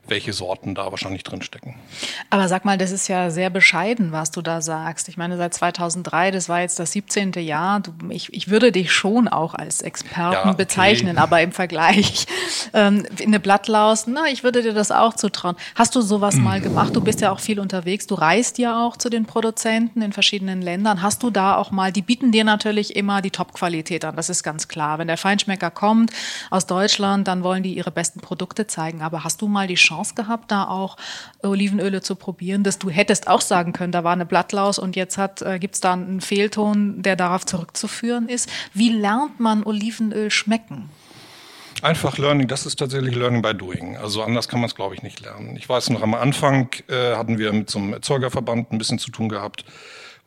welche 0.08 0.34
Sorten 0.34 0.76
da 0.76 0.92
wahrscheinlich 0.92 1.24
drin 1.24 1.42
stecken. 1.42 1.76
Aber 2.30 2.48
sag 2.48 2.66
mal, 2.66 2.78
das 2.78 2.92
ist 2.92 3.08
ja 3.08 3.30
sehr 3.30 3.50
bescheiden, 3.50 4.12
was 4.12 4.32
du 4.32 4.42
da 4.42 4.62
sagst. 4.62 5.10
Ich 5.10 5.18
meine, 5.18 5.38
seit 5.38 5.54
2003, 5.54 6.32
das 6.32 6.50
war 6.50 6.62
jetzt 6.62 6.80
das 6.80 6.92
17. 6.92 7.34
Jahr. 7.34 7.80
Du, 7.80 7.92
ich, 8.10 8.34
ich 8.34 8.50
würde 8.50 8.72
dich 8.72 8.92
schon 8.92 9.28
auch 9.28 9.54
als 9.54 9.82
Experten 9.82 10.34
ja, 10.34 10.46
okay. 10.46 10.58
bezeichnen, 10.58 11.18
aber 11.18 11.42
im 11.42 11.52
Vergleich 11.52 12.26
ähm, 12.74 13.06
eine 13.22 13.40
Blattlaus, 13.40 14.08
na, 14.08 14.26
ich 14.28 14.44
würde 14.44 14.62
dir 14.62 14.74
das 14.74 14.92
auch 14.92 15.16
zutrauen. 15.16 15.56
Hast 15.76 15.96
du 15.96 16.02
sowas 16.02 16.36
mal 16.36 16.62
gemacht? 16.62 16.96
Du 16.96 17.02
bist 17.02 17.22
ja 17.22 17.32
auch 17.32 17.40
viel 17.40 17.60
unterwegs. 17.60 18.08
Du 18.08 18.16
reist 18.16 18.58
ja 18.58 18.86
auch 18.86 18.98
zu 18.98 19.10
den 19.10 19.26
Produzenten 19.26 20.02
in 20.02 20.14
verschiedenen 20.14 20.62
Ländern. 20.62 21.02
Hast 21.02 21.24
du 21.24 21.30
da 21.30 21.56
auch 21.56 21.72
mal, 21.72 21.92
die 21.92 22.02
bieten 22.02 22.32
dir 22.32 22.44
natürlich 22.44 22.96
immer 22.96 23.22
die 23.22 23.32
Top-Qualität 23.32 24.06
an. 24.06 24.16
Das 24.16 24.30
ist 24.30 24.44
ganz 24.44 24.68
klar. 24.68 25.00
Wenn 25.00 25.08
der 25.08 25.18
Feinschmecker 25.18 25.72
kommt 25.72 26.12
aus 26.50 26.68
Deutschland, 26.68 27.28
dann 27.28 27.44
wollen 27.44 27.64
die 27.64 27.74
ihre 27.74 27.92
besten 27.92 28.20
Produkte 28.20 28.68
zeigen. 28.68 29.02
Aber 29.02 29.24
hast 29.24 29.42
du 29.42 29.48
mal 29.48 29.68
die 29.68 29.76
Chance, 29.76 29.95
Chance 29.96 30.16
gehabt, 30.16 30.52
da 30.52 30.68
auch 30.68 30.98
Olivenöle 31.42 32.02
zu 32.02 32.16
probieren, 32.16 32.64
dass 32.64 32.80
du 32.80 32.90
hättest 32.90 33.28
auch 33.28 33.42
sagen 33.42 33.74
können, 33.74 33.92
da 33.92 34.04
war 34.04 34.14
eine 34.14 34.26
Blattlaus 34.26 34.80
und 34.80 34.96
jetzt 34.96 35.18
äh, 35.18 35.60
gibt 35.60 35.76
es 35.76 35.82
da 35.82 35.94
einen 35.94 36.22
Fehlton, 36.22 37.02
der 37.02 37.16
darauf 37.16 37.46
zurückzuführen 37.46 38.28
ist. 38.28 38.50
Wie 38.74 38.90
lernt 38.90 39.40
man 39.40 39.64
Olivenöl 39.64 40.32
schmecken? 40.32 40.90
Einfach 41.82 42.18
Learning, 42.18 42.48
das 42.48 42.66
ist 42.66 42.78
tatsächlich 42.78 43.16
Learning 43.16 43.42
by 43.42 43.54
Doing. 43.54 43.98
Also 43.98 44.24
anders 44.24 44.48
kann 44.48 44.60
man 44.60 44.70
es, 44.70 44.76
glaube 44.76 44.96
ich, 44.96 45.04
nicht 45.04 45.20
lernen. 45.20 45.56
Ich 45.58 45.68
weiß 45.68 45.90
noch, 45.90 46.02
am 46.02 46.14
Anfang 46.14 46.70
äh, 46.88 47.16
hatten 47.16 47.38
wir 47.38 47.52
mit 47.54 47.70
so 47.70 47.80
einem 47.80 47.94
Erzeugerverband 47.94 48.72
ein 48.72 48.78
bisschen 48.78 48.98
zu 48.98 49.12
tun 49.12 49.30
gehabt. 49.30 49.66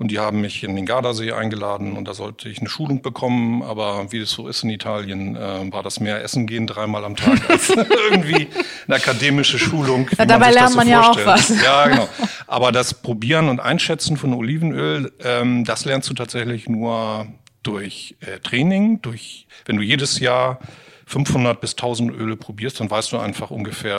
Und 0.00 0.12
die 0.12 0.20
haben 0.20 0.40
mich 0.40 0.62
in 0.62 0.76
den 0.76 0.86
Gardasee 0.86 1.32
eingeladen 1.32 1.96
und 1.96 2.06
da 2.06 2.14
sollte 2.14 2.48
ich 2.48 2.60
eine 2.60 2.68
Schulung 2.68 3.02
bekommen. 3.02 3.64
Aber 3.64 4.12
wie 4.12 4.18
es 4.18 4.30
so 4.30 4.46
ist 4.46 4.62
in 4.62 4.70
Italien, 4.70 5.34
äh, 5.34 5.72
war 5.72 5.82
das 5.82 5.98
mehr 5.98 6.22
Essen 6.22 6.46
gehen 6.46 6.68
dreimal 6.68 7.04
am 7.04 7.16
Tag 7.16 7.50
als 7.50 7.70
irgendwie 8.10 8.46
eine 8.86 8.96
akademische 8.96 9.58
Schulung. 9.58 10.08
Ja, 10.16 10.24
dabei 10.24 10.52
lernt 10.52 10.60
man, 10.60 10.70
so 10.70 10.76
man 10.76 10.88
ja 10.88 11.10
auch 11.10 11.26
was. 11.26 11.48
Ja, 11.60 11.88
genau. 11.88 12.08
Aber 12.46 12.70
das 12.70 12.94
Probieren 12.94 13.48
und 13.48 13.58
Einschätzen 13.58 14.16
von 14.16 14.34
Olivenöl, 14.34 15.12
ähm, 15.24 15.64
das 15.64 15.84
lernst 15.84 16.08
du 16.08 16.14
tatsächlich 16.14 16.68
nur 16.68 17.26
durch 17.64 18.14
äh, 18.20 18.38
Training, 18.38 19.02
durch, 19.02 19.48
wenn 19.64 19.78
du 19.78 19.82
jedes 19.82 20.20
Jahr 20.20 20.60
500 21.06 21.60
bis 21.60 21.72
1000 21.72 22.12
Öle 22.12 22.36
probierst, 22.36 22.78
dann 22.78 22.88
weißt 22.88 23.10
du 23.10 23.18
einfach 23.18 23.50
ungefähr, 23.50 23.96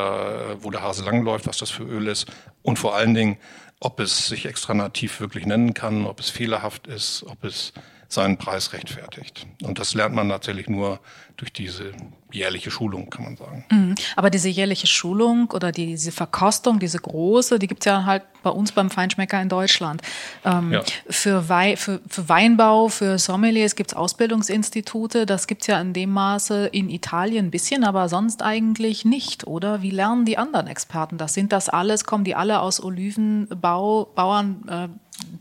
äh, 0.51 0.63
wo 0.63 0.71
der 0.71 0.81
Hase 0.81 1.03
langläuft, 1.03 1.45
was 1.45 1.57
das 1.57 1.71
für 1.71 1.83
Öl 1.83 2.07
ist. 2.07 2.27
Und 2.61 2.79
vor 2.79 2.95
allen 2.95 3.13
Dingen, 3.13 3.37
ob 3.79 4.00
es 4.00 4.27
sich 4.27 4.45
extra 4.45 4.74
nativ 4.74 5.19
wirklich 5.19 5.45
nennen 5.45 5.74
kann, 5.74 6.05
ob 6.05 6.19
es 6.19 6.29
fehlerhaft 6.29 6.88
ist, 6.88 7.24
ob 7.24 7.43
es 7.43 7.74
seinen 8.09 8.37
Preis 8.37 8.73
rechtfertigt. 8.73 9.45
Und 9.63 9.77
das 9.77 9.93
lernt 9.93 10.15
man 10.15 10.29
tatsächlich 10.29 10.67
nur 10.67 10.99
durch 11.37 11.53
diese 11.53 11.93
jährliche 12.31 12.69
Schulung, 12.69 13.09
kann 13.09 13.23
man 13.23 13.37
sagen. 13.37 13.65
Mhm. 13.71 13.95
Aber 14.15 14.29
diese 14.29 14.49
jährliche 14.49 14.87
Schulung 14.87 15.49
oder 15.51 15.71
diese 15.71 16.11
Verkostung, 16.11 16.79
diese 16.79 16.99
große, 16.99 17.59
die 17.59 17.67
gibt's 17.67 17.85
ja 17.85 18.05
halt 18.05 18.23
bei 18.43 18.49
uns 18.49 18.71
beim 18.71 18.89
Feinschmecker 18.89 19.41
in 19.41 19.49
Deutschland. 19.49 20.01
Ähm, 20.43 20.73
ja. 20.73 20.83
für, 21.09 21.49
Wei 21.49 21.75
für, 21.77 22.01
für 22.07 22.27
Weinbau, 22.27 22.89
für 22.89 23.19
Sommeliers 23.19 23.75
gibt's 23.75 23.93
Ausbildungsinstitute. 23.93 25.25
Das 25.25 25.47
gibt's 25.47 25.67
ja 25.67 25.79
in 25.79 25.93
dem 25.93 26.11
Maße 26.11 26.67
in 26.67 26.89
Italien 26.89 27.47
ein 27.47 27.51
bisschen, 27.51 27.83
aber 27.83 28.09
sonst 28.09 28.41
eigentlich 28.41 29.05
nicht, 29.05 29.45
oder? 29.47 29.81
Wie 29.81 29.91
lernen 29.91 30.25
die 30.25 30.37
anderen 30.37 30.67
Experten 30.67 31.17
das? 31.17 31.35
Sind 31.35 31.51
das 31.51 31.69
alles, 31.69 32.05
kommen 32.05 32.23
die 32.23 32.35
alle 32.35 32.59
aus 32.59 32.83
Olivenbau, 32.83 34.05
Bauern, 34.15 34.67
äh, 34.67 34.87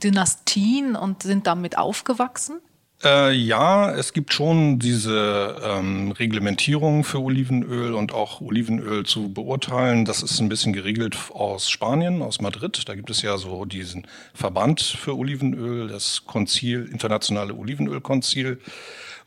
Dynastien 0.02 0.96
und 0.96 1.22
sind 1.22 1.46
damit 1.46 1.78
aufgewachsen? 1.78 2.60
Äh, 3.04 3.32
ja, 3.32 3.92
es 3.92 4.12
gibt 4.12 4.32
schon 4.32 4.80
diese 4.80 5.56
ähm, 5.62 6.10
Reglementierung 6.10 7.04
für 7.04 7.22
Olivenöl 7.22 7.94
und 7.94 8.12
auch 8.12 8.40
Olivenöl 8.40 9.06
zu 9.06 9.32
beurteilen. 9.32 10.04
Das 10.04 10.24
ist 10.24 10.40
ein 10.40 10.48
bisschen 10.48 10.72
geregelt 10.72 11.16
aus 11.32 11.70
Spanien, 11.70 12.22
aus 12.22 12.40
Madrid. 12.40 12.88
Da 12.88 12.96
gibt 12.96 13.10
es 13.10 13.22
ja 13.22 13.38
so 13.38 13.64
diesen 13.66 14.08
Verband 14.34 14.80
für 14.80 15.16
Olivenöl, 15.16 15.86
das 15.86 16.24
Konzil, 16.26 16.88
internationale 16.90 17.54
Olivenölkonzil. 17.54 18.58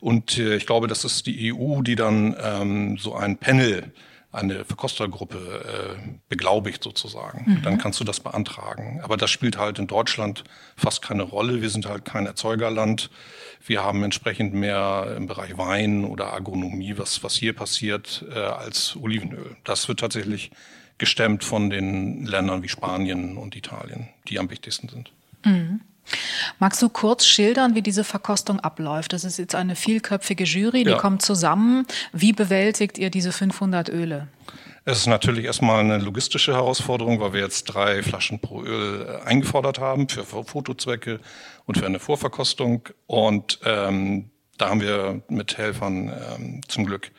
Und 0.00 0.36
äh, 0.36 0.56
ich 0.56 0.66
glaube, 0.66 0.86
das 0.86 1.06
ist 1.06 1.26
die 1.26 1.54
EU, 1.54 1.80
die 1.80 1.96
dann 1.96 2.36
ähm, 2.42 2.98
so 2.98 3.14
ein 3.14 3.38
Panel 3.38 3.90
eine 4.32 4.64
Verkostergruppe 4.64 5.36
äh, 5.38 6.18
beglaubigt 6.28 6.82
sozusagen. 6.82 7.44
Mhm. 7.46 7.62
Dann 7.62 7.78
kannst 7.78 8.00
du 8.00 8.04
das 8.04 8.20
beantragen. 8.20 9.00
Aber 9.02 9.18
das 9.18 9.30
spielt 9.30 9.58
halt 9.58 9.78
in 9.78 9.86
Deutschland 9.86 10.42
fast 10.74 11.02
keine 11.02 11.22
Rolle. 11.22 11.60
Wir 11.60 11.68
sind 11.68 11.86
halt 11.86 12.06
kein 12.06 12.24
Erzeugerland. 12.26 13.10
Wir 13.64 13.84
haben 13.84 14.02
entsprechend 14.02 14.54
mehr 14.54 15.14
im 15.16 15.26
Bereich 15.26 15.58
Wein 15.58 16.04
oder 16.04 16.32
Agronomie, 16.32 16.94
was, 16.96 17.22
was 17.22 17.34
hier 17.36 17.52
passiert, 17.52 18.24
äh, 18.34 18.38
als 18.38 18.96
Olivenöl. 18.96 19.56
Das 19.64 19.86
wird 19.88 20.00
tatsächlich 20.00 20.50
gestemmt 20.96 21.44
von 21.44 21.68
den 21.68 22.24
Ländern 22.24 22.62
wie 22.62 22.68
Spanien 22.68 23.36
und 23.36 23.54
Italien, 23.54 24.08
die 24.28 24.38
am 24.38 24.50
wichtigsten 24.50 24.88
sind. 24.88 25.12
Mhm. 25.44 25.82
Magst 26.58 26.82
du 26.82 26.88
kurz 26.88 27.26
schildern, 27.26 27.74
wie 27.74 27.82
diese 27.82 28.04
Verkostung 28.04 28.60
abläuft? 28.60 29.12
Das 29.12 29.24
ist 29.24 29.38
jetzt 29.38 29.54
eine 29.54 29.76
vielköpfige 29.76 30.44
Jury, 30.44 30.84
die 30.84 30.90
ja. 30.90 30.98
kommt 30.98 31.22
zusammen. 31.22 31.86
Wie 32.12 32.32
bewältigt 32.32 32.98
ihr 32.98 33.10
diese 33.10 33.32
500 33.32 33.88
Öle? 33.88 34.28
Es 34.84 34.98
ist 34.98 35.06
natürlich 35.06 35.44
erstmal 35.44 35.80
eine 35.80 35.98
logistische 35.98 36.54
Herausforderung, 36.54 37.20
weil 37.20 37.34
wir 37.34 37.40
jetzt 37.40 37.64
drei 37.64 38.02
Flaschen 38.02 38.40
pro 38.40 38.64
Öl 38.64 39.06
äh, 39.06 39.28
eingefordert 39.28 39.78
haben 39.78 40.08
für 40.08 40.24
Fotozwecke 40.24 41.20
und 41.66 41.78
für 41.78 41.86
eine 41.86 42.00
Vorverkostung. 42.00 42.88
Und 43.06 43.60
ähm, 43.64 44.30
da 44.58 44.70
haben 44.70 44.80
wir 44.80 45.22
mit 45.28 45.56
Helfern 45.56 46.08
ähm, 46.08 46.60
zum 46.66 46.84
Glück 46.86 47.12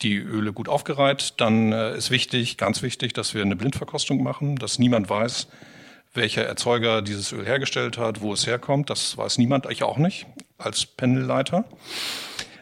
die 0.00 0.16
Öle 0.16 0.54
gut 0.54 0.68
aufgereiht. 0.68 1.34
Dann 1.36 1.72
äh, 1.72 1.96
ist 1.96 2.10
wichtig, 2.10 2.56
ganz 2.56 2.82
wichtig, 2.82 3.12
dass 3.12 3.34
wir 3.34 3.42
eine 3.42 3.56
Blindverkostung 3.56 4.22
machen, 4.22 4.56
dass 4.56 4.78
niemand 4.78 5.10
weiß, 5.10 5.48
welcher 6.14 6.44
Erzeuger 6.44 7.02
dieses 7.02 7.32
Öl 7.32 7.44
hergestellt 7.44 7.98
hat, 7.98 8.20
wo 8.20 8.32
es 8.32 8.46
herkommt. 8.46 8.90
Das 8.90 9.16
weiß 9.16 9.38
niemand, 9.38 9.70
ich 9.70 9.82
auch 9.82 9.98
nicht, 9.98 10.26
als 10.58 10.84
Pendelleiter. 10.84 11.64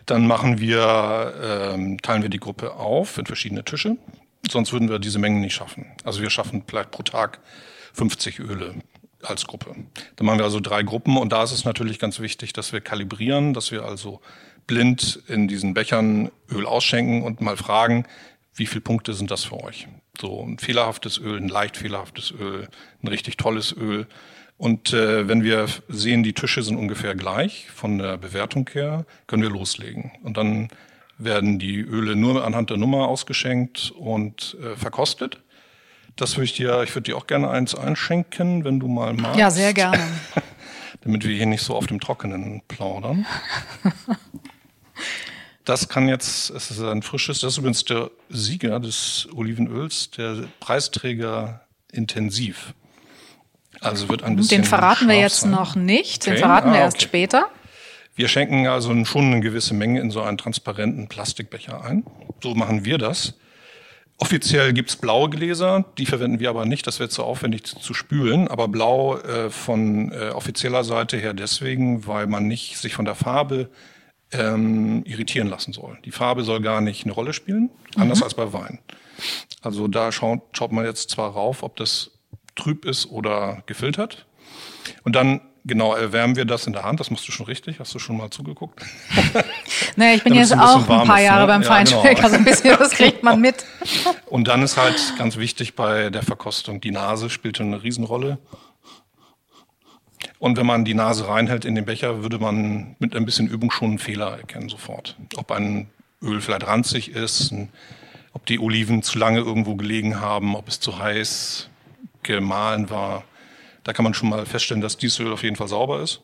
Dann 0.06 0.26
machen 0.26 0.58
wir, 0.60 1.34
ähm, 1.42 2.00
teilen 2.00 2.22
wir 2.22 2.30
die 2.30 2.40
Gruppe 2.40 2.74
auf 2.74 3.18
in 3.18 3.26
verschiedene 3.26 3.64
Tische. 3.64 3.96
Sonst 4.48 4.72
würden 4.72 4.88
wir 4.88 4.98
diese 4.98 5.18
Mengen 5.18 5.40
nicht 5.40 5.54
schaffen. 5.54 5.86
Also 6.04 6.22
wir 6.22 6.30
schaffen 6.30 6.64
vielleicht 6.66 6.90
pro 6.90 7.02
Tag 7.02 7.40
50 7.92 8.38
Öle 8.40 8.74
als 9.22 9.46
Gruppe. 9.46 9.74
Dann 10.16 10.26
machen 10.26 10.38
wir 10.38 10.44
also 10.44 10.60
drei 10.60 10.82
Gruppen 10.82 11.16
und 11.16 11.32
da 11.32 11.42
ist 11.42 11.52
es 11.52 11.64
natürlich 11.64 11.98
ganz 11.98 12.20
wichtig, 12.20 12.52
dass 12.52 12.72
wir 12.72 12.80
kalibrieren, 12.80 13.52
dass 13.52 13.70
wir 13.70 13.84
also 13.84 14.20
blind 14.66 15.22
in 15.28 15.46
diesen 15.46 15.74
Bechern 15.74 16.30
Öl 16.50 16.66
ausschenken 16.66 17.22
und 17.22 17.40
mal 17.40 17.56
fragen, 17.56 18.06
wie 18.54 18.66
viele 18.66 18.80
Punkte 18.80 19.14
sind 19.14 19.30
das 19.30 19.44
für 19.44 19.62
euch? 19.62 19.86
So 20.18 20.42
ein 20.42 20.58
fehlerhaftes 20.58 21.18
Öl, 21.18 21.36
ein 21.36 21.48
leicht 21.48 21.76
fehlerhaftes 21.76 22.32
Öl, 22.32 22.68
ein 23.02 23.08
richtig 23.08 23.36
tolles 23.36 23.72
Öl. 23.76 24.06
Und 24.58 24.92
äh, 24.92 25.26
wenn 25.26 25.42
wir 25.42 25.66
sehen, 25.88 26.22
die 26.22 26.34
Tische 26.34 26.62
sind 26.62 26.76
ungefähr 26.76 27.14
gleich 27.14 27.70
von 27.70 27.98
der 27.98 28.18
Bewertung 28.18 28.68
her, 28.72 29.06
können 29.26 29.42
wir 29.42 29.50
loslegen. 29.50 30.12
Und 30.22 30.36
dann 30.36 30.68
werden 31.16 31.58
die 31.58 31.80
Öle 31.80 32.16
nur 32.16 32.44
anhand 32.44 32.70
der 32.70 32.76
Nummer 32.76 33.08
ausgeschenkt 33.08 33.92
und 33.96 34.56
äh, 34.62 34.76
verkostet. 34.76 35.40
Das 36.16 36.36
würde 36.36 36.44
ich 36.44 36.54
dir, 36.54 36.82
ich 36.82 36.94
würde 36.94 37.10
dir 37.10 37.16
auch 37.16 37.26
gerne 37.26 37.48
eins 37.48 37.74
einschenken, 37.74 38.64
wenn 38.64 38.80
du 38.80 38.88
mal 38.88 39.14
magst. 39.14 39.38
Ja, 39.38 39.50
sehr 39.50 39.72
gerne. 39.72 40.02
Damit 41.02 41.26
wir 41.26 41.34
hier 41.34 41.46
nicht 41.46 41.62
so 41.62 41.74
auf 41.74 41.86
dem 41.86 41.98
Trockenen 41.98 42.60
plaudern. 42.68 43.24
Das 45.70 45.88
kann 45.88 46.08
jetzt, 46.08 46.50
es 46.50 46.72
ist 46.72 46.80
ein 46.80 47.00
frisches, 47.00 47.38
das 47.38 47.52
ist 47.52 47.58
übrigens 47.58 47.84
der 47.84 48.10
Sieger 48.28 48.80
des 48.80 49.28
Olivenöls, 49.32 50.10
der 50.10 50.48
Preisträger 50.58 51.60
intensiv. 51.92 52.74
Also 53.80 54.08
wird 54.08 54.24
ein 54.24 54.34
bisschen. 54.34 54.62
Den 54.62 54.64
verraten 54.64 55.06
wir 55.06 55.14
jetzt 55.14 55.42
sein. 55.42 55.52
noch 55.52 55.76
nicht, 55.76 56.26
den 56.26 56.32
okay. 56.32 56.40
verraten 56.40 56.70
ah, 56.70 56.72
wir 56.72 56.80
erst 56.80 56.96
okay. 56.96 57.04
später. 57.04 57.46
Wir 58.16 58.26
schenken 58.26 58.66
also 58.66 59.04
schon 59.04 59.26
eine 59.26 59.40
gewisse 59.42 59.72
Menge 59.72 60.00
in 60.00 60.10
so 60.10 60.22
einen 60.22 60.38
transparenten 60.38 61.06
Plastikbecher 61.06 61.84
ein. 61.84 62.04
So 62.42 62.56
machen 62.56 62.84
wir 62.84 62.98
das. 62.98 63.34
Offiziell 64.18 64.72
gibt's 64.72 64.96
blaue 64.96 65.30
Gläser, 65.30 65.84
die 65.98 66.06
verwenden 66.06 66.40
wir 66.40 66.50
aber 66.50 66.66
nicht, 66.66 66.88
das 66.88 66.98
wird 66.98 67.12
zu 67.12 67.22
aufwendig 67.22 67.64
zu 67.64 67.94
spülen. 67.94 68.48
Aber 68.48 68.66
blau 68.66 69.18
äh, 69.18 69.50
von 69.50 70.10
äh, 70.10 70.30
offizieller 70.30 70.82
Seite 70.82 71.16
her 71.16 71.32
deswegen, 71.32 72.08
weil 72.08 72.26
man 72.26 72.48
nicht 72.48 72.76
sich 72.76 72.92
von 72.92 73.04
der 73.04 73.14
Farbe 73.14 73.70
ähm, 74.32 75.02
irritieren 75.04 75.48
lassen 75.48 75.72
soll. 75.72 75.98
Die 76.04 76.12
Farbe 76.12 76.44
soll 76.44 76.60
gar 76.60 76.80
nicht 76.80 77.04
eine 77.04 77.12
Rolle 77.12 77.32
spielen, 77.32 77.70
anders 77.96 78.18
mhm. 78.18 78.24
als 78.24 78.34
bei 78.34 78.52
Wein. 78.52 78.78
Also 79.62 79.88
da 79.88 80.12
schaut, 80.12 80.40
schaut 80.52 80.72
man 80.72 80.84
jetzt 80.84 81.10
zwar 81.10 81.32
rauf, 81.32 81.62
ob 81.62 81.76
das 81.76 82.12
trüb 82.56 82.84
ist 82.84 83.06
oder 83.06 83.62
gefiltert. 83.66 84.26
Und 85.04 85.16
dann 85.16 85.40
genau 85.64 85.94
erwärmen 85.94 86.36
wir 86.36 86.44
das 86.44 86.66
in 86.66 86.72
der 86.72 86.84
Hand. 86.84 87.00
Das 87.00 87.10
machst 87.10 87.26
du 87.28 87.32
schon 87.32 87.46
richtig. 87.46 87.80
Hast 87.80 87.94
du 87.94 87.98
schon 87.98 88.16
mal 88.16 88.30
zugeguckt? 88.30 88.80
naja, 89.96 90.14
ich 90.14 90.24
bin 90.24 90.34
jetzt 90.34 90.52
ein 90.52 90.60
auch 90.60 90.88
ein 90.88 91.06
paar 91.06 91.18
ist, 91.18 91.24
Jahre 91.24 91.42
ne? 91.42 91.46
beim 91.46 91.62
Feinschmecker, 91.62 92.08
ja, 92.08 92.14
genau. 92.14 92.28
so 92.28 92.34
ein 92.36 92.44
bisschen, 92.44 92.78
das 92.78 92.90
kriegt 92.92 93.22
man 93.22 93.40
mit. 93.40 93.64
Und 94.26 94.48
dann 94.48 94.62
ist 94.62 94.76
halt 94.76 95.14
ganz 95.18 95.36
wichtig 95.36 95.74
bei 95.74 96.10
der 96.10 96.22
Verkostung, 96.22 96.80
die 96.80 96.90
Nase 96.90 97.30
spielt 97.30 97.60
eine 97.60 97.82
Riesenrolle. 97.82 98.38
Und 100.40 100.56
wenn 100.56 100.64
man 100.64 100.86
die 100.86 100.94
Nase 100.94 101.28
reinhält 101.28 101.66
in 101.66 101.74
den 101.74 101.84
Becher, 101.84 102.22
würde 102.22 102.38
man 102.38 102.96
mit 102.98 103.14
ein 103.14 103.26
bisschen 103.26 103.46
Übung 103.46 103.70
schon 103.70 103.90
einen 103.90 103.98
Fehler 103.98 104.38
erkennen 104.38 104.70
sofort. 104.70 105.16
Ob 105.36 105.52
ein 105.52 105.90
Öl 106.22 106.40
vielleicht 106.40 106.66
ranzig 106.66 107.10
ist, 107.10 107.54
ob 108.32 108.46
die 108.46 108.58
Oliven 108.58 109.02
zu 109.02 109.18
lange 109.18 109.40
irgendwo 109.40 109.76
gelegen 109.76 110.18
haben, 110.18 110.56
ob 110.56 110.66
es 110.66 110.80
zu 110.80 110.98
heiß 110.98 111.68
gemahlen 112.22 112.88
war. 112.88 113.24
Da 113.84 113.92
kann 113.92 114.02
man 114.02 114.14
schon 114.14 114.30
mal 114.30 114.46
feststellen, 114.46 114.80
dass 114.80 114.96
dieses 114.96 115.20
Öl 115.20 115.30
auf 115.30 115.42
jeden 115.42 115.56
Fall 115.56 115.68
sauber 115.68 116.00
ist. 116.00 116.22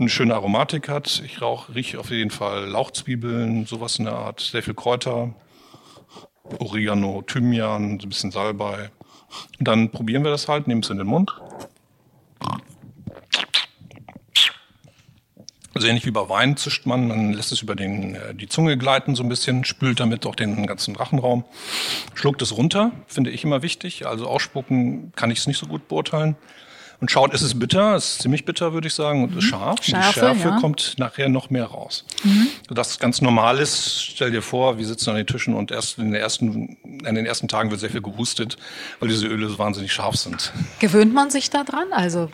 Eine 0.00 0.08
schöne 0.08 0.34
Aromatik 0.34 0.88
hat. 0.88 1.22
Ich 1.24 1.40
rauch, 1.40 1.68
rieche 1.72 2.00
auf 2.00 2.10
jeden 2.10 2.32
Fall 2.32 2.66
Lauchzwiebeln, 2.66 3.66
sowas 3.66 4.00
in 4.00 4.06
der 4.06 4.14
Art. 4.14 4.40
Sehr 4.40 4.64
viel 4.64 4.74
Kräuter, 4.74 5.32
Oregano, 6.58 7.22
Thymian, 7.22 7.92
ein 7.92 8.08
bisschen 8.08 8.32
Salbei. 8.32 8.90
Und 9.60 9.68
dann 9.68 9.90
probieren 9.90 10.24
wir 10.24 10.32
das 10.32 10.48
halt, 10.48 10.66
nehmen 10.66 10.82
es 10.82 10.90
in 10.90 10.98
den 10.98 11.06
Mund. 11.06 11.32
Also 15.76 15.88
ähnlich 15.88 16.06
wie 16.06 16.10
bei 16.10 16.26
Wein 16.30 16.56
zischt 16.56 16.86
man, 16.86 17.06
man 17.06 17.34
lässt 17.34 17.52
es 17.52 17.60
über 17.60 17.74
den, 17.74 18.14
äh, 18.14 18.34
die 18.34 18.48
Zunge 18.48 18.78
gleiten 18.78 19.14
so 19.14 19.22
ein 19.22 19.28
bisschen, 19.28 19.62
spült 19.64 20.00
damit 20.00 20.24
auch 20.24 20.34
den 20.34 20.66
ganzen 20.66 20.96
Rachenraum, 20.96 21.44
schluckt 22.14 22.40
es 22.40 22.56
runter, 22.56 22.92
finde 23.06 23.30
ich 23.30 23.44
immer 23.44 23.60
wichtig. 23.60 24.06
Also 24.06 24.26
ausspucken 24.26 25.12
kann 25.16 25.30
ich 25.30 25.40
es 25.40 25.46
nicht 25.46 25.58
so 25.58 25.66
gut 25.66 25.86
beurteilen. 25.86 26.34
Und 26.98 27.10
schaut, 27.10 27.34
ist 27.34 27.42
es 27.42 27.58
bitter, 27.58 27.94
es 27.94 28.12
ist 28.12 28.22
ziemlich 28.22 28.46
bitter, 28.46 28.72
würde 28.72 28.88
ich 28.88 28.94
sagen, 28.94 29.22
und 29.22 29.36
ist 29.36 29.44
mhm. 29.44 29.48
scharf. 29.48 29.82
Schärfe, 29.82 30.08
die 30.08 30.14
Schärfe 30.14 30.48
ja. 30.48 30.60
kommt 30.60 30.94
nachher 30.96 31.28
noch 31.28 31.50
mehr 31.50 31.66
raus. 31.66 32.06
Mhm. 32.24 32.46
Das 32.70 32.98
ganz 32.98 33.20
normal 33.20 33.58
ist, 33.58 34.02
stell 34.02 34.30
dir 34.30 34.40
vor, 34.40 34.78
wir 34.78 34.86
sitzen 34.86 35.10
an 35.10 35.16
den 35.16 35.26
Tischen 35.26 35.52
und 35.52 35.70
erst 35.70 35.98
in 35.98 36.06
den 36.06 36.14
ersten, 36.14 36.78
in 37.04 37.14
den 37.14 37.26
ersten 37.26 37.48
Tagen 37.48 37.70
wird 37.70 37.80
sehr 37.80 37.90
viel 37.90 38.00
gehustet, 38.00 38.56
weil 38.98 39.10
diese 39.10 39.26
Öle 39.26 39.46
so 39.50 39.58
wahnsinnig 39.58 39.92
scharf 39.92 40.16
sind. 40.16 40.54
Gewöhnt 40.78 41.12
man 41.12 41.28
sich 41.28 41.50
da 41.50 41.64
dran? 41.64 41.88
Also 41.90 42.30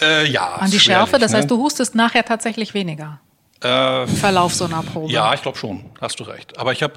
äh, 0.00 0.26
ja. 0.26 0.54
An 0.54 0.70
die 0.70 0.80
Schärfe, 0.80 1.18
das 1.18 1.32
ne? 1.32 1.38
heißt, 1.38 1.50
du 1.50 1.58
hustest 1.58 1.94
nachher 1.94 2.24
tatsächlich 2.24 2.74
weniger. 2.74 3.20
Äh, 3.60 4.06
Verlauf 4.06 4.54
so 4.54 4.66
einer 4.66 4.82
Probe. 4.82 5.10
Ja, 5.12 5.32
ich 5.34 5.42
glaube 5.42 5.58
schon, 5.58 5.84
hast 6.00 6.20
du 6.20 6.24
recht. 6.24 6.58
Aber 6.58 6.72
ich 6.72 6.82
habe 6.82 6.94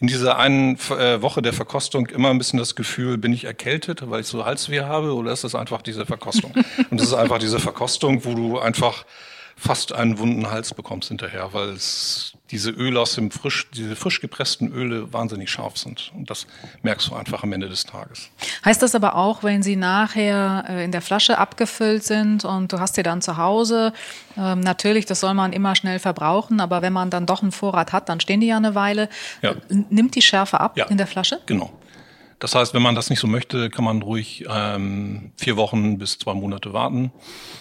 in 0.00 0.06
dieser 0.06 0.38
einen 0.38 0.76
äh, 0.90 1.20
Woche 1.20 1.42
der 1.42 1.52
Verkostung 1.52 2.06
immer 2.06 2.30
ein 2.30 2.38
bisschen 2.38 2.58
das 2.58 2.74
Gefühl, 2.74 3.18
bin 3.18 3.32
ich 3.32 3.44
erkältet, 3.44 4.08
weil 4.08 4.20
ich 4.20 4.26
so 4.26 4.44
Halsweh 4.44 4.80
habe, 4.80 5.14
oder 5.14 5.30
ist 5.30 5.44
das 5.44 5.54
einfach 5.54 5.82
diese 5.82 6.06
Verkostung? 6.06 6.52
Und 6.90 7.00
das 7.00 7.08
ist 7.08 7.14
einfach 7.14 7.38
diese 7.38 7.60
Verkostung, 7.60 8.24
wo 8.24 8.34
du 8.34 8.58
einfach 8.58 9.04
fast 9.60 9.92
einen 9.92 10.18
wunden 10.18 10.50
Hals 10.50 10.72
bekommst 10.72 11.08
hinterher, 11.08 11.52
weil 11.52 11.68
es 11.68 12.32
diese 12.50 12.70
Öle 12.70 12.98
aus 12.98 13.14
dem 13.14 13.30
frisch, 13.30 13.70
diese 13.72 13.94
frisch 13.94 14.20
gepressten 14.22 14.72
Öle 14.72 15.12
wahnsinnig 15.12 15.50
scharf 15.50 15.76
sind. 15.76 16.10
Und 16.16 16.30
das 16.30 16.46
merkst 16.82 17.08
du 17.08 17.14
einfach 17.14 17.42
am 17.42 17.52
Ende 17.52 17.68
des 17.68 17.84
Tages. 17.84 18.30
Heißt 18.64 18.82
das 18.82 18.94
aber 18.94 19.16
auch, 19.16 19.44
wenn 19.44 19.62
sie 19.62 19.76
nachher 19.76 20.64
äh, 20.66 20.84
in 20.84 20.92
der 20.92 21.02
Flasche 21.02 21.36
abgefüllt 21.36 22.04
sind 22.04 22.46
und 22.46 22.72
du 22.72 22.80
hast 22.80 22.94
sie 22.94 23.02
dann 23.02 23.20
zu 23.20 23.36
Hause, 23.36 23.92
ähm, 24.38 24.60
natürlich, 24.60 25.04
das 25.04 25.20
soll 25.20 25.34
man 25.34 25.52
immer 25.52 25.76
schnell 25.76 25.98
verbrauchen, 25.98 26.60
aber 26.60 26.80
wenn 26.80 26.94
man 26.94 27.10
dann 27.10 27.26
doch 27.26 27.42
einen 27.42 27.52
Vorrat 27.52 27.92
hat, 27.92 28.08
dann 28.08 28.18
stehen 28.18 28.40
die 28.40 28.46
ja 28.46 28.56
eine 28.56 28.74
Weile. 28.74 29.10
Ja. 29.42 29.54
Nimmt 29.68 30.14
die 30.14 30.22
Schärfe 30.22 30.58
ab 30.58 30.78
ja. 30.78 30.86
in 30.86 30.96
der 30.96 31.06
Flasche? 31.06 31.38
Genau. 31.44 31.70
Das 32.40 32.54
heißt, 32.54 32.72
wenn 32.72 32.80
man 32.82 32.94
das 32.94 33.10
nicht 33.10 33.20
so 33.20 33.26
möchte, 33.26 33.68
kann 33.68 33.84
man 33.84 34.00
ruhig 34.00 34.46
ähm, 34.48 35.30
vier 35.36 35.58
Wochen 35.58 35.98
bis 35.98 36.18
zwei 36.18 36.32
Monate 36.32 36.72
warten. 36.72 37.12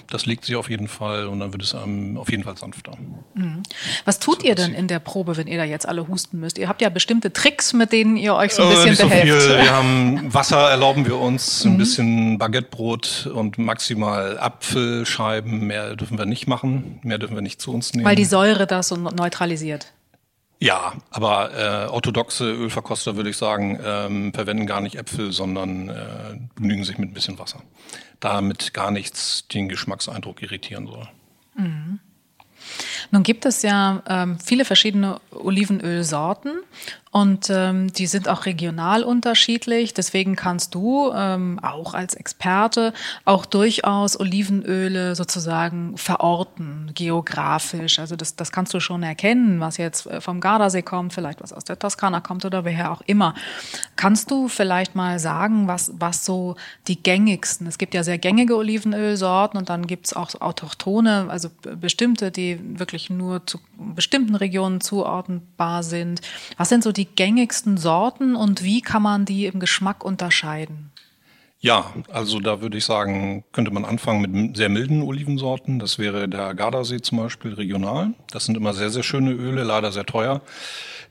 Das 0.10 0.26
legt 0.26 0.46
sich 0.46 0.56
auf 0.56 0.70
jeden 0.70 0.88
Fall 0.88 1.28
und 1.28 1.42
dann 1.42 1.52
wird 1.52 1.62
es 1.62 1.74
ähm, 1.74 2.18
auf 2.18 2.32
jeden 2.32 2.44
Fall 2.44 2.58
sanfter. 2.58 2.94
Mhm. 3.34 3.62
Was 4.06 4.20
tut 4.20 4.42
so, 4.42 4.48
ihr 4.48 4.56
denn 4.56 4.74
in 4.74 4.88
der 4.88 5.00
Probe, 5.00 5.36
wenn 5.36 5.48
ihr 5.48 5.58
da 5.58 5.66
jetzt 5.66 5.88
alle 5.88 6.08
husten 6.08 6.40
müsst? 6.40 6.58
Ihr 6.58 6.70
habt 6.70 6.82
ja 6.82 6.88
bestimmte 6.88 7.34
Tricks, 7.34 7.74
mit 7.74 7.92
denen 7.92 8.16
ihr 8.16 8.34
euch 8.36 8.54
so 8.54 8.64
ein 8.64 8.70
bisschen 8.70 8.94
äh, 8.94 9.04
behelft. 9.04 9.42
So 9.42 9.50
viel. 9.50 9.58
Wir 9.58 9.72
haben 9.76 10.34
Wasser 10.34 10.70
erlauben 10.70 11.06
wir 11.06 11.18
uns, 11.18 11.66
mhm. 11.66 11.72
ein 11.72 11.78
bisschen 11.78 12.38
Baguettebrot 12.38 13.30
und 13.34 13.58
maximal 13.58 14.40
Apfelscheiben. 14.40 15.68
Mehr 15.68 15.98
dürfen 15.98 16.18
wir 16.18 16.26
nicht 16.26 16.48
machen, 16.48 17.00
mehr 17.04 17.18
dürfen 17.18 17.36
wir 17.36 17.42
nicht 17.42 17.62
zu 17.62 17.74
uns 17.74 17.94
nehmen. 17.94 18.06
Weil 18.06 18.16
die 18.16 18.26
Säure 18.26 18.66
das 18.66 18.88
so 18.88 18.96
neutralisiert. 18.96 19.92
Ja, 20.62 20.94
aber 21.10 21.54
äh, 21.54 21.88
orthodoxe 21.88 22.44
Ölverkoster, 22.44 23.16
würde 23.16 23.30
ich 23.30 23.38
sagen, 23.38 23.80
ähm, 23.82 24.34
verwenden 24.34 24.66
gar 24.68 24.82
nicht 24.82 24.96
Äpfel, 24.96 25.32
sondern 25.32 25.88
äh, 25.88 26.38
begnügen 26.56 26.84
sich 26.84 26.98
mit 26.98 27.10
ein 27.10 27.14
bisschen 27.14 27.40
Wasser. 27.40 27.62
Damit 28.20 28.74
gar 28.74 28.92
nichts 28.92 29.48
den 29.48 29.70
Geschmackseindruck 29.70 30.42
irritieren 30.42 30.88
soll. 30.88 31.08
Mhm. 31.56 32.00
Nun 33.12 33.24
gibt 33.24 33.46
es 33.46 33.62
ja 33.62 34.04
ähm, 34.06 34.38
viele 34.40 34.66
verschiedene 34.66 35.22
Olivenölsorten 35.32 36.60
und 37.12 37.50
ähm, 37.50 37.92
die 37.92 38.06
sind 38.06 38.30
auch 38.30 38.46
regional 38.46 39.04
unterschiedlich. 39.04 39.96
Deswegen 39.96 40.36
kannst 40.36 40.76
du 40.76 41.12
ähm, 41.12 41.60
auch 41.64 41.96
als 41.96 42.14
Experte 42.14 42.94
auch 43.26 43.48
durchaus 43.48 44.20
Olivenöle 44.20 45.16
sozusagen 45.16 45.98
verorten, 45.98 46.92
geografisch. 46.94 47.98
Also 47.98 48.16
das, 48.16 48.36
das 48.36 48.52
kannst 48.52 48.76
du 48.76 48.80
schon 48.80 49.02
erkennen, 49.02 49.60
was 49.60 49.78
jetzt 49.78 50.06
äh, 50.06 50.22
vom 50.22 50.40
Gardasee 50.40 50.84
kommt, 50.84 51.12
vielleicht 51.12 51.42
was 51.42 51.52
aus 51.52 51.64
der 51.64 51.80
Toskana 51.80 52.20
kommt 52.20 52.46
oder 52.46 52.64
woher 52.64 52.92
auch 52.92 53.02
immer. 53.08 53.34
Kannst 53.96 54.30
du 54.30 54.48
vielleicht 54.48 54.94
mal 54.94 55.18
sagen, 55.18 55.68
was, 55.68 55.92
was 55.98 56.26
so 56.26 56.58
die 56.88 57.02
gängigsten, 57.02 57.66
es 57.66 57.80
gibt 57.80 57.96
ja 57.96 58.04
sehr 58.04 58.20
gängige 58.20 58.56
Olivenölsorten 58.56 59.58
und 59.58 59.70
dann 59.70 59.88
gibt 59.88 60.06
es 60.06 60.14
auch 60.14 60.30
autochtone, 60.40 61.26
also 61.30 61.50
bestimmte, 61.80 62.30
die 62.30 62.60
wirklich 62.78 63.10
nur 63.10 63.48
zu 63.48 63.60
bestimmten 63.96 64.36
Regionen 64.36 64.80
zuordnenbar 64.80 65.82
sind. 65.82 66.22
Was 66.58 66.70
sind 66.70 66.84
so 66.84 66.92
die 66.99 66.99
die 67.00 67.06
gängigsten 67.06 67.78
Sorten 67.78 68.36
und 68.36 68.64
wie 68.64 68.82
kann 68.82 69.02
man 69.02 69.26
die 69.26 69.46
im 69.46 69.60
Geschmack 69.60 70.04
unterscheiden? 70.04 70.92
Ja, 71.62 71.94
also 72.10 72.40
da 72.40 72.62
würde 72.62 72.78
ich 72.78 72.86
sagen, 72.86 73.44
könnte 73.52 73.72
man 73.72 73.84
anfangen 73.84 74.22
mit 74.22 74.58
sehr 74.58 74.70
milden 74.70 75.02
Olivensorten. 75.02 75.80
Das 75.80 75.98
wäre 75.98 76.30
der 76.30 76.54
Gardasee 76.56 77.02
zum 77.02 77.18
Beispiel 77.18 77.54
regional. 77.54 78.14
Das 78.32 78.46
sind 78.46 78.56
immer 78.56 78.74
sehr, 78.74 78.90
sehr 78.90 79.04
schöne 79.04 79.32
Öle, 79.32 79.64
leider 79.64 79.92
sehr 79.92 80.06
teuer. 80.06 80.42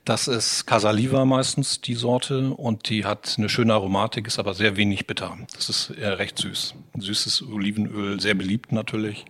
Das 0.04 0.26
ist 0.26 0.66
Casaliva 0.66 1.26
meistens 1.26 1.82
die 1.82 1.94
Sorte 1.94 2.50
und 2.50 2.88
die 2.88 3.04
hat 3.04 3.34
eine 3.36 3.50
schöne 3.50 3.74
Aromatik, 3.74 4.26
ist 4.26 4.38
aber 4.38 4.54
sehr 4.54 4.76
wenig 4.76 5.06
bitter. 5.06 5.36
Das 5.54 5.68
ist 5.68 5.90
eher 5.90 6.18
recht 6.18 6.38
süß. 6.38 6.74
Ein 6.94 7.00
süßes 7.00 7.42
Olivenöl, 7.42 8.18
sehr 8.20 8.34
beliebt 8.34 8.72
natürlich. 8.72 9.26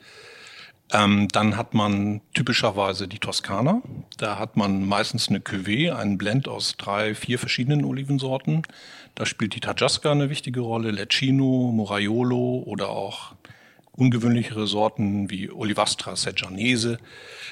Ähm, 0.91 1.29
dann 1.29 1.57
hat 1.57 1.75
man 1.75 2.23
typischerweise 2.33 3.09
die 3.09 3.19
Toskana. 3.19 3.83
Da 4.17 4.39
hat 4.39 4.57
man 4.57 4.87
meistens 4.87 5.29
eine 5.29 5.41
Cuvée, 5.41 5.93
einen 5.93 6.17
Blend 6.17 6.49
aus 6.49 6.77
drei, 6.79 7.15
vier 7.15 7.39
verschiedenen 7.39 7.85
Olivensorten. 7.85 8.63
Da 9.15 9.27
spielt 9.27 9.55
die 9.55 9.61
Tajasca 9.61 10.13
eine 10.13 10.31
wichtige 10.31 10.61
Rolle, 10.61 10.91
Lecchino, 10.91 11.73
Moraiolo 11.73 12.63
oder 12.65 12.89
auch 12.89 13.35
ungewöhnlichere 13.93 14.67
Sorten 14.67 15.29
wie 15.29 15.51
Olivastra 15.51 16.17
Seggianese. 16.17 16.99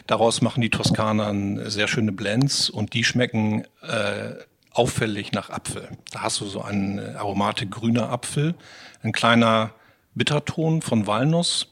Daraus 0.06 0.40
machen 0.40 0.60
die 0.60 0.70
Toskaner 0.70 1.68
sehr 1.68 1.88
schöne 1.88 2.12
Blends 2.12 2.70
und 2.70 2.94
die 2.94 3.04
schmecken 3.04 3.64
äh, 3.82 4.34
auffällig 4.70 5.32
nach 5.32 5.50
Apfel. 5.50 5.88
Da 6.12 6.22
hast 6.22 6.40
du 6.40 6.46
so 6.46 6.62
eine 6.62 7.16
Aromatik 7.18 7.70
grüner 7.70 8.10
Apfel, 8.10 8.54
ein 9.02 9.12
kleiner 9.12 9.72
Bitterton 10.14 10.82
von 10.82 11.06
Walnuss 11.06 11.66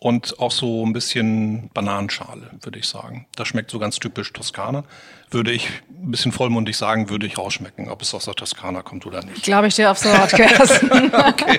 und 0.00 0.38
auch 0.38 0.52
so 0.52 0.86
ein 0.86 0.92
bisschen 0.92 1.70
Bananenschale, 1.74 2.50
würde 2.62 2.78
ich 2.78 2.86
sagen. 2.86 3.26
Das 3.34 3.48
schmeckt 3.48 3.70
so 3.70 3.78
ganz 3.80 3.98
typisch 3.98 4.32
Toskana. 4.32 4.84
Würde 5.30 5.50
ich 5.50 5.68
ein 5.88 6.12
bisschen 6.12 6.30
vollmundig 6.30 6.76
sagen, 6.76 7.10
würde 7.10 7.26
ich 7.26 7.36
rausschmecken, 7.36 7.88
ob 7.90 8.00
es 8.02 8.14
aus 8.14 8.26
der 8.26 8.34
Toskana 8.34 8.82
kommt 8.82 9.06
oder 9.06 9.24
nicht. 9.24 9.42
Glaube 9.42 9.66
ich 9.66 9.74
dir 9.74 9.90
aufs 9.90 10.04
Wort, 10.04 10.30
Kerstin. 10.30 11.12
okay. 11.12 11.58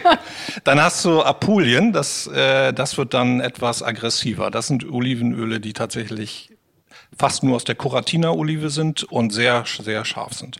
Dann 0.64 0.82
hast 0.82 1.04
du 1.04 1.22
Apulien, 1.22 1.92
das, 1.92 2.28
äh, 2.28 2.72
das 2.74 2.98
wird 2.98 3.14
dann 3.14 3.42
etwas 3.42 3.84
aggressiver. 3.84 4.50
Das 4.52 4.68
sind 4.68 4.90
Olivenöle, 4.90 5.60
die 5.60 5.74
tatsächlich 5.74 6.50
fast 7.18 7.44
nur 7.44 7.58
aus 7.58 7.66
der 7.66 7.76
Coratina-Olive 7.76 8.70
sind 8.70 9.04
und 9.04 9.32
sehr, 9.32 9.66
sehr 9.66 10.06
scharf 10.06 10.34
sind. 10.34 10.60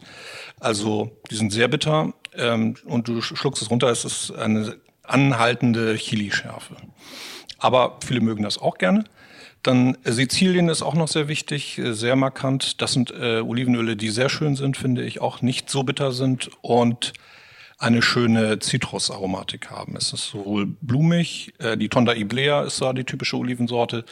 Also 0.60 1.18
die 1.32 1.36
sind 1.36 1.54
sehr 1.54 1.70
bitter 1.70 2.14
ähm, 2.36 2.76
und 2.86 3.08
du 3.08 3.22
schluckst 3.22 3.62
es 3.62 3.72
runter, 3.72 3.88
es 3.88 4.04
ist 4.04 4.32
eine 4.32 4.76
anhaltende 5.04 5.96
Chili-Schärfe 5.96 6.76
aber 7.60 7.98
viele 8.06 8.22
mögen 8.22 8.44
das 8.44 8.58
auch 8.58 8.78
gerne. 8.78 9.04
Dann 9.64 9.98
äh, 10.04 10.12
Sizilien 10.12 10.70
ist 10.70 10.82
auch 10.82 10.96
noch 10.96 11.08
sehr 11.08 11.28
wichtig, 11.28 11.78
äh, 11.78 11.94
sehr 11.94 12.16
markant. 12.16 12.82
Das 12.82 12.94
sind 12.94 13.12
äh, 13.12 13.42
Olivenöle, 13.42 13.96
die 13.96 14.10
sehr 14.10 14.30
schön 14.30 14.56
sind, 14.56 14.78
finde 14.78 15.04
ich, 15.04 15.22
auch 15.22 15.42
nicht 15.42 15.70
so 15.70 15.84
bitter 15.84 16.12
sind 16.12 16.50
und 16.62 17.14
eine 17.78 18.02
schöne 18.02 18.60
Zitrusaromatik 18.60 19.72
haben. 19.72 19.96
Es 19.96 20.12
ist 20.12 20.30
sowohl 20.30 20.66
blumig, 20.66 21.54
äh, 21.60 21.78
die 21.78 21.88
Tonda 21.88 22.14
Iblea 22.14 22.64
ist 22.64 22.82
da 22.82 22.92
die 22.92 23.06
typische 23.06 23.38
Olivensorte 23.38 24.04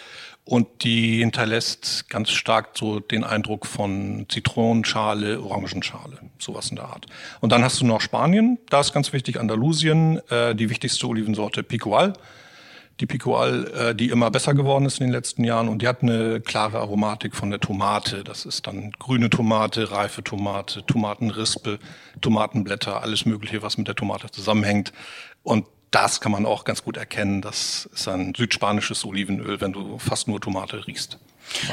und 0.45 0.83
die 0.83 1.19
hinterlässt 1.19 2.09
ganz 2.09 2.31
stark 2.31 2.69
so 2.77 3.01
den 3.01 3.25
Eindruck 3.25 3.65
von 3.65 4.25
Zitronenschale, 4.29 5.41
Orangenschale, 5.41 6.17
sowas 6.39 6.69
in 6.69 6.77
der 6.77 6.85
Art. 6.85 7.07
Und 7.41 7.51
dann 7.51 7.63
hast 7.63 7.81
du 7.81 7.85
noch 7.85 7.99
Spanien, 7.99 8.57
da 8.69 8.79
ist 8.79 8.93
ganz 8.93 9.11
wichtig 9.11 9.37
Andalusien, 9.37 10.21
äh, 10.29 10.55
die 10.55 10.69
wichtigste 10.69 11.05
Olivensorte 11.07 11.61
Picual 11.63 12.13
die 12.99 13.05
Picoal, 13.05 13.71
äh, 13.73 13.95
die 13.95 14.09
immer 14.09 14.31
besser 14.31 14.53
geworden 14.53 14.85
ist 14.85 14.99
in 14.99 15.07
den 15.07 15.13
letzten 15.13 15.43
Jahren 15.43 15.69
und 15.69 15.81
die 15.81 15.87
hat 15.87 16.01
eine 16.01 16.41
klare 16.41 16.79
Aromatik 16.79 17.35
von 17.35 17.49
der 17.49 17.59
Tomate. 17.59 18.23
Das 18.23 18.45
ist 18.45 18.67
dann 18.67 18.91
grüne 18.97 19.29
Tomate, 19.29 19.91
reife 19.91 20.23
Tomate, 20.23 20.85
Tomatenrispe, 20.85 21.79
Tomatenblätter, 22.21 23.01
alles 23.01 23.25
Mögliche, 23.25 23.61
was 23.61 23.77
mit 23.77 23.87
der 23.87 23.95
Tomate 23.95 24.31
zusammenhängt. 24.31 24.93
Und 25.43 25.65
das 25.91 26.21
kann 26.21 26.31
man 26.31 26.45
auch 26.45 26.65
ganz 26.65 26.83
gut 26.83 26.97
erkennen. 26.97 27.41
Das 27.41 27.87
ist 27.93 28.07
ein 28.07 28.33
südspanisches 28.35 29.05
Olivenöl, 29.05 29.61
wenn 29.61 29.73
du 29.73 29.97
fast 29.99 30.27
nur 30.27 30.41
Tomate 30.41 30.85
riechst. 30.87 31.19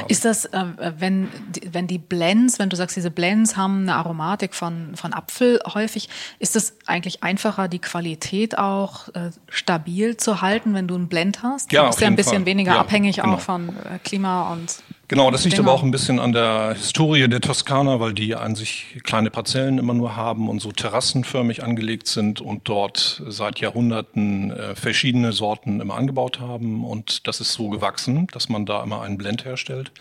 Ist 0.07 0.25
das, 0.25 0.45
äh, 0.45 0.65
wenn, 0.97 1.29
wenn 1.71 1.87
die 1.87 1.97
Blends, 1.97 2.59
wenn 2.59 2.69
du 2.69 2.75
sagst, 2.75 2.95
diese 2.95 3.11
Blends 3.11 3.57
haben 3.57 3.81
eine 3.81 3.95
Aromatik 3.95 4.53
von, 4.53 4.95
von 4.95 5.13
Apfel 5.13 5.59
häufig, 5.73 6.09
ist 6.39 6.55
es 6.55 6.77
eigentlich 6.85 7.23
einfacher, 7.23 7.67
die 7.67 7.79
Qualität 7.79 8.57
auch 8.57 9.09
äh, 9.09 9.31
stabil 9.49 10.17
zu 10.17 10.41
halten, 10.41 10.73
wenn 10.73 10.87
du 10.87 10.95
einen 10.95 11.07
Blend 11.07 11.43
hast? 11.43 11.71
Ja, 11.71 11.83
du 11.83 11.87
bist 11.87 12.01
ja 12.01 12.07
ein 12.07 12.15
bisschen 12.15 12.37
Fall. 12.37 12.45
weniger 12.45 12.73
ja, 12.73 12.79
abhängig 12.79 13.17
genau. 13.17 13.35
auch 13.35 13.39
von 13.39 13.69
äh, 13.69 13.99
Klima 14.03 14.53
und 14.53 14.77
Genau, 15.07 15.29
das 15.29 15.45
liegt 15.45 15.59
aber 15.59 15.71
auch 15.71 15.83
ein 15.83 15.91
bisschen 15.91 16.19
an 16.19 16.31
der 16.31 16.73
Historie 16.73 17.27
der 17.27 17.39
Toskana, 17.39 17.99
weil 17.99 18.13
die 18.13 18.33
an 18.33 18.55
sich 18.55 18.97
kleine 19.03 19.29
Parzellen 19.29 19.77
immer 19.77 19.93
nur 19.93 20.15
haben 20.15 20.49
und 20.49 20.61
so 20.61 20.71
terrassenförmig 20.71 21.63
angelegt 21.63 22.07
sind 22.07 22.41
und 22.41 22.67
dort 22.67 23.21
seit 23.27 23.59
Jahrhunderten 23.59 24.49
äh, 24.49 24.73
verschiedene 24.73 25.31
Sorten 25.31 25.79
immer 25.79 25.93
angebaut 25.93 26.39
haben. 26.39 26.83
Und 26.83 27.27
das 27.27 27.39
ist 27.39 27.53
so 27.53 27.69
gewachsen, 27.69 28.25
dass 28.31 28.49
man 28.49 28.65
da 28.65 28.81
immer 28.81 29.01
einen 29.01 29.19
Blend 29.19 29.45
herstellt, 29.45 29.91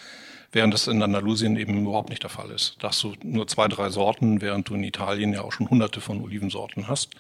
während 0.53 0.73
das 0.73 0.87
in 0.87 1.03
Andalusien 1.03 1.57
eben 1.59 1.83
überhaupt 1.83 2.09
nicht 2.09 2.23
der 2.23 2.31
Fall 2.31 2.51
ist. 2.51 2.77
Da 2.81 2.89
hast 2.89 3.03
du 3.03 3.13
nur 3.23 3.47
zwei, 3.47 3.69
drei 3.69 3.91
Sorten, 3.91 4.41
während 4.41 4.71
du 4.71 4.75
in 4.75 4.85
Italien 4.85 5.35
ja 5.35 5.43
auch 5.43 5.53
schon 5.53 5.69
hunderte 5.69 6.01
von 6.01 6.23
Olivensorten 6.23 6.89
hast. 6.89 7.11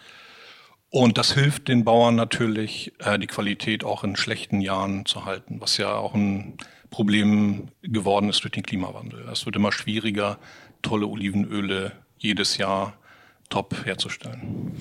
Und 0.89 1.19
das 1.19 1.35
hilft 1.35 1.69
den 1.69 1.85
Bauern 1.85 2.15
natürlich, 2.15 2.93
äh, 3.01 3.19
die 3.19 3.27
Qualität 3.27 3.85
auch 3.85 4.05
in 4.05 4.17
schlechten 4.17 4.63
Jahren 4.63 5.05
zu 5.05 5.27
halten, 5.27 5.61
was 5.61 5.77
ja 5.77 5.93
auch 5.93 6.15
ein 6.15 6.57
Problem 6.95 7.73
geworden 7.83 8.29
ist 8.29 8.45
durch 8.45 8.53
den 8.53 8.63
Klimawandel. 8.63 9.29
Es 9.29 9.45
wird 9.47 9.57
immer 9.57 9.73
schwieriger, 9.73 10.39
tolle 10.81 11.09
Olivenöle 11.09 11.91
jedes 12.19 12.57
Jahr 12.57 12.93
top 13.55 13.87
herzustellen. 13.87 14.73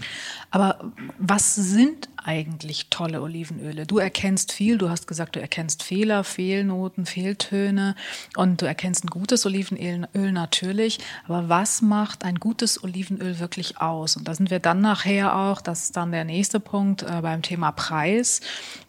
Aber 0.50 0.92
was 1.20 1.54
sind 1.54 2.10
eigentlich 2.18 2.90
tolle 2.90 3.22
Olivenöle? 3.22 3.86
Du 3.86 4.00
erkennst 4.00 4.52
viel, 4.52 4.80
du 4.80 4.90
hast 4.90 5.08
gesagt, 5.08 5.36
du 5.36 5.40
erkennst 5.40 5.84
Fehler, 5.84 6.24
Fehlnoten, 6.24 7.06
Fehltöne 7.06 7.96
und 8.36 8.64
du 8.64 8.66
erkennst 8.66 9.04
ein 9.04 9.10
gutes 9.10 9.46
Olivenöl 9.46 10.32
natürlich. 10.32 10.98
Aber 11.28 11.50
was 11.50 11.84
macht 11.84 12.24
ein 12.24 12.40
gutes 12.40 12.84
Olivenöl 12.84 13.38
wirklich 13.40 13.80
aus? 13.80 14.18
Und 14.18 14.28
da 14.28 14.34
sind 14.34 14.50
wir 14.50 14.60
dann 14.60 14.82
nachher 14.82 15.36
auch, 15.36 15.62
das 15.62 15.84
ist 15.84 15.98
dann 15.98 16.12
der 16.12 16.24
nächste 16.24 16.60
Punkt 16.60 17.04
äh, 17.04 17.22
beim 17.22 17.44
Thema 17.44 17.72
Preis. 17.72 18.42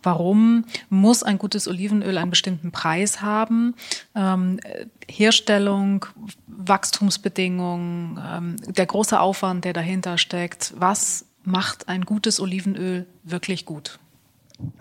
Warum 0.02 0.64
muss 0.88 1.22
ein 1.22 1.36
gutes 1.36 1.68
Olivenöl 1.68 2.16
einen 2.16 2.30
bestimmten 2.30 2.72
Preis 2.72 3.20
haben? 3.20 3.74
Ähm, 4.14 4.60
Herstellung, 5.08 6.06
Wachstumsbedingungen, 6.46 8.20
ähm, 8.26 8.56
der 8.72 8.86
große 8.86 9.18
Aufwand, 9.18 9.64
der 9.64 9.72
dahinter 9.72 10.18
steckt. 10.18 10.72
Was 10.76 11.26
macht 11.44 11.88
ein 11.88 12.02
gutes 12.02 12.40
Olivenöl 12.40 13.06
wirklich 13.22 13.64
gut? 13.64 13.98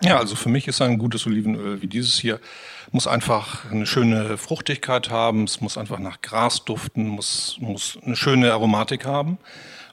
Ja, 0.02 0.18
also 0.18 0.36
für 0.36 0.48
mich 0.48 0.68
ist 0.68 0.80
ein 0.80 0.98
gutes 0.98 1.26
Olivenöl 1.26 1.82
wie 1.82 1.88
dieses 1.88 2.14
hier, 2.14 2.40
muss 2.92 3.06
einfach 3.06 3.70
eine 3.70 3.86
schöne 3.86 4.38
Fruchtigkeit 4.38 5.10
haben, 5.10 5.44
es 5.44 5.60
muss 5.60 5.76
einfach 5.76 5.98
nach 5.98 6.20
Gras 6.20 6.64
duften, 6.64 7.08
muss, 7.08 7.56
muss 7.60 7.98
eine 8.02 8.14
schöne 8.14 8.52
Aromatik 8.52 9.04
haben. 9.04 9.38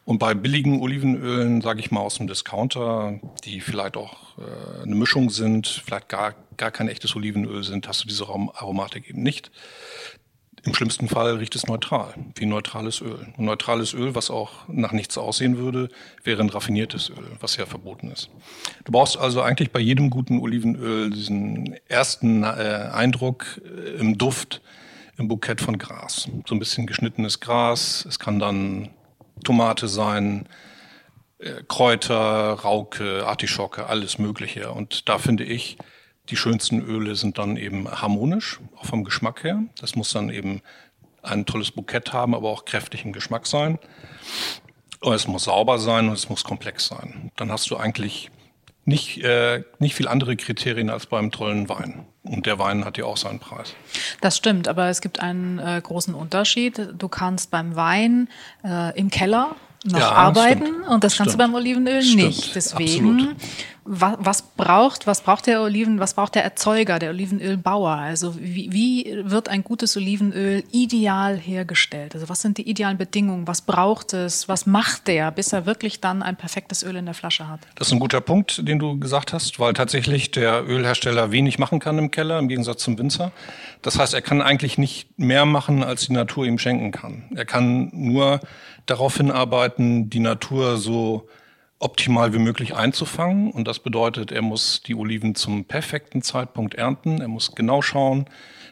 Und 0.03 0.17
bei 0.17 0.33
billigen 0.33 0.81
Olivenölen, 0.81 1.61
sage 1.61 1.79
ich 1.79 1.91
mal 1.91 2.01
aus 2.01 2.15
dem 2.15 2.27
Discounter, 2.27 3.19
die 3.45 3.61
vielleicht 3.61 3.97
auch 3.97 4.37
äh, 4.37 4.83
eine 4.83 4.95
Mischung 4.95 5.29
sind, 5.29 5.67
vielleicht 5.67 6.09
gar, 6.09 6.33
gar 6.57 6.71
kein 6.71 6.87
echtes 6.87 7.15
Olivenöl 7.15 7.63
sind, 7.63 7.87
hast 7.87 8.03
du 8.03 8.07
diese 8.07 8.27
Aromatik 8.27 9.09
eben 9.09 9.21
nicht. 9.21 9.51
Im 10.63 10.75
schlimmsten 10.75 11.07
Fall 11.07 11.37
riecht 11.37 11.55
es 11.55 11.65
neutral, 11.65 12.13
wie 12.35 12.45
neutrales 12.45 13.01
Öl. 13.01 13.27
Und 13.35 13.45
neutrales 13.45 13.93
Öl, 13.93 14.13
was 14.13 14.29
auch 14.29 14.67
nach 14.67 14.91
nichts 14.91 15.17
aussehen 15.17 15.57
würde, 15.57 15.89
wäre 16.23 16.41
ein 16.41 16.49
raffiniertes 16.49 17.09
Öl, 17.09 17.31
was 17.39 17.57
ja 17.57 17.65
verboten 17.65 18.11
ist. 18.11 18.29
Du 18.85 18.91
brauchst 18.91 19.17
also 19.17 19.41
eigentlich 19.41 19.71
bei 19.71 19.79
jedem 19.79 20.11
guten 20.11 20.39
Olivenöl 20.39 21.09
diesen 21.09 21.75
ersten 21.87 22.43
äh, 22.43 22.89
Eindruck 22.93 23.61
äh, 23.65 23.99
im 23.99 24.19
Duft, 24.19 24.61
im 25.17 25.27
Bukett 25.27 25.61
von 25.61 25.79
Gras. 25.79 26.29
So 26.47 26.53
ein 26.53 26.59
bisschen 26.59 26.85
geschnittenes 26.85 27.39
Gras. 27.39 28.05
Es 28.07 28.19
kann 28.19 28.37
dann 28.37 28.89
Tomate 29.43 29.87
sein, 29.87 30.47
äh, 31.39 31.63
Kräuter, 31.67 32.53
Rauke, 32.53 33.25
Artischocke, 33.25 33.87
alles 33.87 34.17
Mögliche. 34.17 34.71
Und 34.71 35.09
da 35.09 35.17
finde 35.17 35.43
ich, 35.43 35.77
die 36.29 36.37
schönsten 36.37 36.81
Öle 36.81 37.15
sind 37.15 37.37
dann 37.37 37.57
eben 37.57 37.89
harmonisch, 37.89 38.59
auch 38.77 38.85
vom 38.85 39.03
Geschmack 39.03 39.43
her. 39.43 39.63
Das 39.79 39.95
muss 39.95 40.13
dann 40.13 40.29
eben 40.29 40.61
ein 41.23 41.45
tolles 41.45 41.71
Bukett 41.71 42.13
haben, 42.13 42.35
aber 42.35 42.49
auch 42.49 42.65
kräftigen 42.65 43.11
Geschmack 43.11 43.47
sein. 43.47 43.79
Und 45.01 45.13
es 45.13 45.27
muss 45.27 45.45
sauber 45.45 45.79
sein 45.79 46.07
und 46.07 46.13
es 46.13 46.29
muss 46.29 46.43
komplex 46.43 46.87
sein. 46.87 47.31
Dann 47.35 47.51
hast 47.51 47.69
du 47.69 47.77
eigentlich 47.77 48.29
nicht, 48.85 49.23
äh, 49.23 49.63
nicht 49.79 49.95
viel 49.95 50.07
andere 50.07 50.35
Kriterien 50.35 50.89
als 50.89 51.05
beim 51.05 51.31
tollen 51.31 51.69
Wein. 51.69 52.05
Und 52.23 52.45
der 52.45 52.59
Wein 52.59 52.85
hat 52.85 52.97
ja 52.97 53.05
auch 53.05 53.17
seinen 53.17 53.39
Preis. 53.39 53.73
Das 54.21 54.37
stimmt, 54.37 54.67
aber 54.67 54.89
es 54.89 55.01
gibt 55.01 55.19
einen 55.19 55.59
äh, 55.59 55.81
großen 55.83 56.13
Unterschied. 56.13 56.89
Du 56.97 57.07
kannst 57.07 57.51
beim 57.51 57.75
Wein 57.75 58.29
äh, 58.63 58.97
im 58.97 59.09
Keller 59.09 59.55
noch 59.83 59.99
ja, 59.99 60.11
arbeiten 60.11 60.65
stimmt. 60.65 60.87
und 60.87 61.03
das 61.03 61.17
kannst 61.17 61.31
stimmt. 61.31 61.33
du 61.33 61.37
beim 61.37 61.55
Olivenöl 61.55 62.01
stimmt. 62.01 62.23
nicht. 62.23 62.55
Deswegen, 62.55 63.09
Absolut. 63.09 63.35
Was, 63.83 64.15
was, 64.19 64.41
braucht, 64.43 65.07
was 65.07 65.21
braucht 65.21 65.47
der 65.47 65.61
Oliven, 65.61 65.99
was 65.99 66.13
braucht 66.13 66.35
der 66.35 66.43
Erzeuger, 66.43 66.99
der 66.99 67.09
Olivenölbauer? 67.09 67.89
Also 67.89 68.35
wie, 68.39 68.71
wie 68.71 69.21
wird 69.23 69.49
ein 69.49 69.63
gutes 69.63 69.97
Olivenöl 69.97 70.63
ideal 70.71 71.35
hergestellt? 71.37 72.13
Also 72.13 72.29
was 72.29 72.41
sind 72.41 72.59
die 72.59 72.69
idealen 72.69 72.97
Bedingungen? 72.97 73.47
Was 73.47 73.61
braucht 73.61 74.13
es? 74.13 74.47
Was 74.47 74.67
macht 74.67 75.07
der, 75.07 75.31
bis 75.31 75.51
er 75.51 75.65
wirklich 75.65 75.99
dann 75.99 76.21
ein 76.21 76.35
perfektes 76.35 76.83
Öl 76.83 76.95
in 76.95 77.05
der 77.05 77.15
Flasche 77.15 77.47
hat? 77.47 77.61
Das 77.75 77.87
ist 77.87 77.93
ein 77.93 77.99
guter 77.99 78.21
Punkt, 78.21 78.67
den 78.67 78.77
du 78.77 78.99
gesagt 78.99 79.33
hast, 79.33 79.59
weil 79.59 79.73
tatsächlich 79.73 80.29
der 80.29 80.63
Ölhersteller 80.67 81.31
wenig 81.31 81.57
machen 81.57 81.79
kann 81.79 81.97
im 81.97 82.11
Keller, 82.11 82.37
im 82.37 82.49
Gegensatz 82.49 82.83
zum 82.83 82.99
Winzer. 82.99 83.31
Das 83.81 83.97
heißt, 83.97 84.13
er 84.13 84.21
kann 84.21 84.43
eigentlich 84.43 84.77
nicht 84.77 85.17
mehr 85.17 85.45
machen, 85.45 85.83
als 85.83 86.05
die 86.05 86.13
Natur 86.13 86.45
ihm 86.45 86.59
schenken 86.59 86.91
kann. 86.91 87.23
Er 87.35 87.45
kann 87.45 87.89
nur 87.93 88.41
darauf 88.85 89.17
hinarbeiten, 89.17 90.09
die 90.11 90.19
Natur 90.19 90.77
so 90.77 91.27
optimal 91.81 92.33
wie 92.33 92.39
möglich 92.39 92.75
einzufangen. 92.75 93.51
Und 93.51 93.67
das 93.67 93.79
bedeutet, 93.79 94.31
er 94.31 94.41
muss 94.41 94.81
die 94.83 94.95
Oliven 94.95 95.35
zum 95.35 95.65
perfekten 95.65 96.21
Zeitpunkt 96.21 96.75
ernten. 96.75 97.21
Er 97.21 97.27
muss 97.27 97.55
genau 97.55 97.81
schauen, 97.81 98.25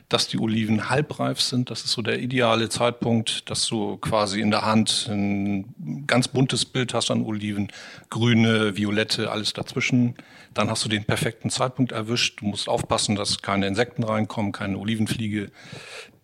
dass 0.07 0.27
die 0.27 0.39
Oliven 0.39 0.89
halbreif 0.89 1.39
sind. 1.41 1.69
Das 1.69 1.83
ist 1.83 1.91
so 1.91 2.01
der 2.01 2.19
ideale 2.19 2.69
Zeitpunkt, 2.69 3.49
dass 3.49 3.67
du 3.67 3.97
quasi 3.97 4.41
in 4.41 4.51
der 4.51 4.63
Hand 4.63 5.07
ein 5.11 6.05
ganz 6.07 6.27
buntes 6.27 6.65
Bild 6.65 6.93
hast 6.93 7.11
an 7.11 7.23
Oliven. 7.23 7.71
Grüne, 8.09 8.77
violette, 8.77 9.31
alles 9.31 9.53
dazwischen. 9.53 10.15
Dann 10.53 10.69
hast 10.69 10.83
du 10.85 10.89
den 10.89 11.05
perfekten 11.05 11.49
Zeitpunkt 11.49 11.91
erwischt. 11.91 12.41
Du 12.41 12.45
musst 12.45 12.67
aufpassen, 12.67 13.15
dass 13.15 13.41
keine 13.41 13.67
Insekten 13.67 14.03
reinkommen, 14.03 14.51
keine 14.51 14.77
Olivenfliege 14.77 15.51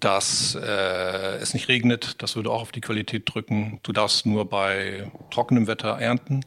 dass 0.01 0.55
äh, 0.55 1.37
es 1.37 1.53
nicht 1.53 1.67
regnet. 1.67 2.21
Das 2.21 2.35
würde 2.35 2.51
auch 2.51 2.61
auf 2.61 2.71
die 2.71 2.81
Qualität 2.81 3.23
drücken. 3.25 3.79
Du 3.81 3.91
darfst 3.91 4.25
nur 4.25 4.47
bei 4.47 5.09
trockenem 5.31 5.65
Wetter 5.67 5.97
ernten. 5.99 6.41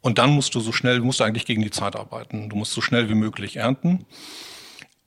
Und 0.00 0.18
dann 0.18 0.30
musst 0.30 0.54
du 0.54 0.60
so 0.60 0.72
schnell, 0.72 1.00
musst 1.00 1.20
du 1.20 1.24
eigentlich 1.24 1.46
gegen 1.46 1.62
die 1.62 1.70
Zeit 1.70 1.96
arbeiten. 1.96 2.48
Du 2.48 2.56
musst 2.56 2.72
so 2.72 2.80
schnell 2.80 3.08
wie 3.08 3.14
möglich 3.14 3.56
ernten 3.56 4.06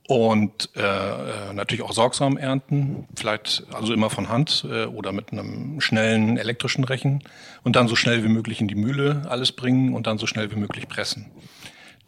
und 0.08 0.70
äh, 0.76 0.82
äh, 0.82 1.54
natürlich 1.54 1.84
auch 1.84 1.94
sorgsam 1.94 2.36
ernten, 2.36 3.08
vielleicht 3.16 3.64
also 3.72 3.94
immer 3.94 4.10
von 4.10 4.28
Hand 4.28 4.66
äh, 4.70 4.86
oder 4.86 5.14
mit 5.14 5.32
einem 5.32 5.80
schnellen 5.80 6.38
elektrischen 6.38 6.84
Rechen 6.84 7.24
und 7.64 7.78
dann 7.78 7.88
so 7.88 7.96
schnell 7.96 8.24
wie 8.24 8.28
möglich 8.28 8.60
in 8.60 8.68
die 8.68 8.76
Mühle 8.76 9.22
alles 9.30 9.54
bringen 9.54 9.94
und 9.94 10.08
dann 10.08 10.18
so 10.18 10.28
schnell 10.28 10.52
wie 10.52 10.58
möglich 10.58 10.90
pressen. 10.90 11.32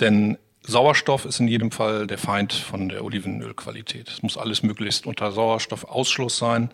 Denn 0.02 0.38
Sauerstoff 0.64 1.26
ist 1.26 1.40
in 1.40 1.48
jedem 1.48 1.72
Fall 1.72 2.08
der 2.08 2.18
Feind 2.18 2.52
von 2.52 2.90
der 2.90 3.04
Olivenölqualität. 3.04 4.10
Es 4.10 4.24
muss 4.24 4.38
alles 4.38 4.64
möglichst 4.64 5.06
unter 5.06 5.32
Sauerstoffausschluss 5.32 6.38
sein. 6.38 6.72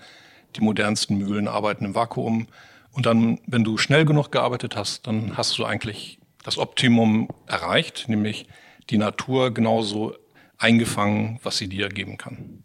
Die 0.56 0.62
modernsten 0.62 1.17
Mühlen 1.17 1.48
arbeiten 1.48 1.86
im 1.86 1.95
Vakuum. 1.95 2.48
Und 2.91 3.06
dann, 3.06 3.39
wenn 3.45 3.63
du 3.63 3.78
schnell 3.78 4.06
genug 4.06 4.32
gearbeitet 4.32 4.75
hast, 4.75 5.08
dann 5.08 5.38
hast 5.38 5.58
du 5.58 5.65
eigentlich 5.65 6.19
das 6.43 6.58
Optimum 6.58 7.30
erreicht, 7.45 8.10
nämlich 8.10 8.47
die 8.89 8.97
Natur 8.97 9.54
genauso 9.54 10.15
eingefangen, 10.58 11.39
was 11.43 11.58
sie 11.58 11.67
dir 11.67 11.89
geben 11.89 12.17
kann. 12.17 12.63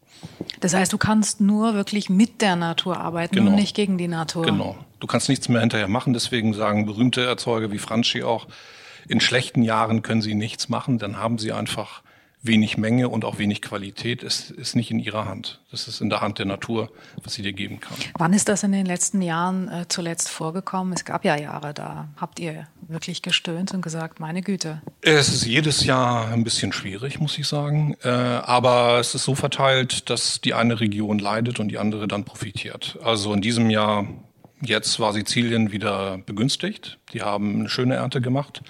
Das 0.60 0.74
heißt, 0.74 0.92
du 0.92 0.98
kannst 0.98 1.40
nur 1.40 1.74
wirklich 1.74 2.08
mit 2.08 2.40
der 2.40 2.56
Natur 2.56 2.98
arbeiten 2.98 3.37
genau. 3.37 3.50
und 3.50 3.56
nicht 3.56 3.76
gegen 3.76 3.98
die 3.98 4.08
Natur. 4.08 4.44
Genau. 4.44 4.76
Du 5.00 5.06
kannst 5.06 5.28
nichts 5.28 5.48
mehr 5.48 5.60
hinterher 5.60 5.88
machen. 5.88 6.12
Deswegen 6.12 6.54
sagen 6.54 6.87
berühmte 6.87 7.24
Erzeuger 7.24 7.70
wie 7.70 7.78
Franchi 7.78 8.22
auch, 8.22 8.46
in 9.06 9.20
schlechten 9.20 9.62
Jahren 9.62 10.02
können 10.02 10.22
sie 10.22 10.34
nichts 10.34 10.68
machen, 10.68 10.98
dann 10.98 11.18
haben 11.18 11.38
sie 11.38 11.52
einfach 11.52 12.02
wenig 12.44 12.76
Menge 12.76 13.09
und 13.09 13.24
auch 13.24 13.38
wenig 13.38 13.62
Qualität. 13.62 14.22
Es 14.22 14.50
ist 14.50 14.76
nicht 14.76 14.90
in 14.90 14.98
ihrer 14.98 15.26
Hand. 15.26 15.61
Das 15.70 15.88
ist 15.88 16.00
in 16.00 16.11
der 16.11 16.20
Hand 16.20 16.38
der 16.38 16.46
Natur, 16.46 16.90
was 17.22 17.35
sie 17.35 17.42
dir 17.42 17.54
geben 17.54 17.80
kann. 17.80 17.96
Wann 18.18 18.35
ist 18.35 18.48
das 18.48 18.62
in 18.62 18.72
den 18.72 18.87
letzten 18.87 19.22
Jahren 19.22 19.68
äh, 19.68 19.87
zuletzt 19.88 20.28
vorgekommen? 20.28 20.92
Es 20.92 21.04
gab 21.04 21.24
ja 21.24 21.37
Jahre, 21.37 21.72
da 21.72 22.09
habt 22.16 22.38
ihr 22.38 22.68
wirklich 22.87 23.22
gestöhnt 23.22 23.72
und 23.72 23.80
gesagt, 23.80 24.20
meine 24.20 24.42
Güte. 24.42 24.83
Es 25.00 25.28
ist 25.28 25.46
jedes 25.46 25.85
Jahr 25.85 26.28
ein 26.28 26.44
bisschen 26.44 26.72
schwierig, 26.72 27.18
muss 27.18 27.38
ich 27.38 27.48
sagen. 27.48 27.96
Äh, 28.02 28.09
aber 28.09 28.98
es 29.00 29.14
ist 29.14 29.24
so 29.24 29.35
verteilt, 29.35 30.11
dass 30.11 30.42
die 30.42 30.52
eine 30.52 30.80
Region 30.80 31.18
leidet 31.18 31.61
und 31.61 31.68
die 31.68 31.78
andere 31.78 32.07
dann 32.09 32.24
profitiert. 32.24 32.98
Also 33.02 33.33
in 33.33 33.40
diesem 33.40 33.70
Jahr, 33.70 34.07
jetzt 34.61 35.00
war 35.00 35.14
Sizilien 35.14 35.72
wieder 35.72 36.18
begünstigt. 36.18 36.98
Die 37.14 37.22
haben 37.22 37.61
eine 37.61 37.68
schöne 37.70 37.94
Ernte 37.94 38.20
gemacht. 38.20 38.62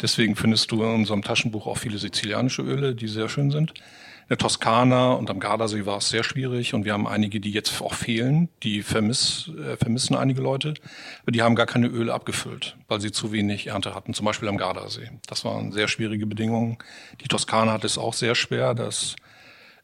Deswegen 0.00 0.36
findest 0.36 0.70
du 0.70 0.82
in 0.82 0.94
unserem 0.94 1.22
Taschenbuch 1.22 1.66
auch 1.66 1.78
viele 1.78 1.98
sizilianische 1.98 2.62
Öle, 2.62 2.94
die 2.94 3.08
sehr 3.08 3.28
schön 3.28 3.50
sind. 3.50 3.70
In 3.70 4.30
der 4.30 4.38
Toskana 4.38 5.12
und 5.12 5.30
am 5.30 5.38
Gardasee 5.38 5.86
war 5.86 5.98
es 5.98 6.08
sehr 6.08 6.24
schwierig 6.24 6.74
und 6.74 6.84
wir 6.84 6.92
haben 6.92 7.06
einige, 7.06 7.38
die 7.38 7.52
jetzt 7.52 7.80
auch 7.80 7.94
fehlen. 7.94 8.48
Die 8.64 8.82
vermiss, 8.82 9.52
äh, 9.56 9.76
vermissen 9.76 10.16
einige 10.16 10.40
Leute, 10.40 10.74
aber 11.22 11.30
die 11.30 11.42
haben 11.42 11.54
gar 11.54 11.66
keine 11.66 11.86
Öle 11.86 12.12
abgefüllt, 12.12 12.76
weil 12.88 13.00
sie 13.00 13.12
zu 13.12 13.30
wenig 13.30 13.68
Ernte 13.68 13.94
hatten, 13.94 14.14
zum 14.14 14.26
Beispiel 14.26 14.48
am 14.48 14.56
Gardasee. 14.56 15.10
Das 15.28 15.44
waren 15.44 15.70
sehr 15.70 15.86
schwierige 15.86 16.26
Bedingungen. 16.26 16.76
Die 17.20 17.28
Toskana 17.28 17.72
hat 17.72 17.84
es 17.84 17.98
auch 17.98 18.14
sehr 18.14 18.34
schwer. 18.34 18.74
Das 18.74 19.14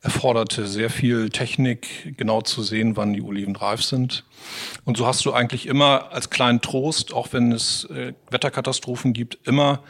erforderte 0.03 0.67
sehr 0.67 0.91
viel 0.91 1.31
Technik, 1.31 2.17
genau 2.17 2.43
zu 2.43 2.63
sehen, 2.63 2.97
wann 2.97 3.13
die 3.13 3.23
Oliven 3.23 3.55
reif 3.55 3.83
sind. 3.83 4.25
Und 4.85 4.97
so 4.97 5.07
hast 5.07 5.25
du 5.25 5.33
eigentlich 5.33 5.67
immer 5.67 6.11
als 6.11 6.29
kleinen 6.29 6.61
Trost, 6.61 7.15
auch 7.15 7.33
wenn 7.33 7.53
es 7.53 7.85
äh, 7.85 8.13
Wetterkatastrophen 8.29 9.13
gibt, 9.13 9.39
immer 9.47 9.81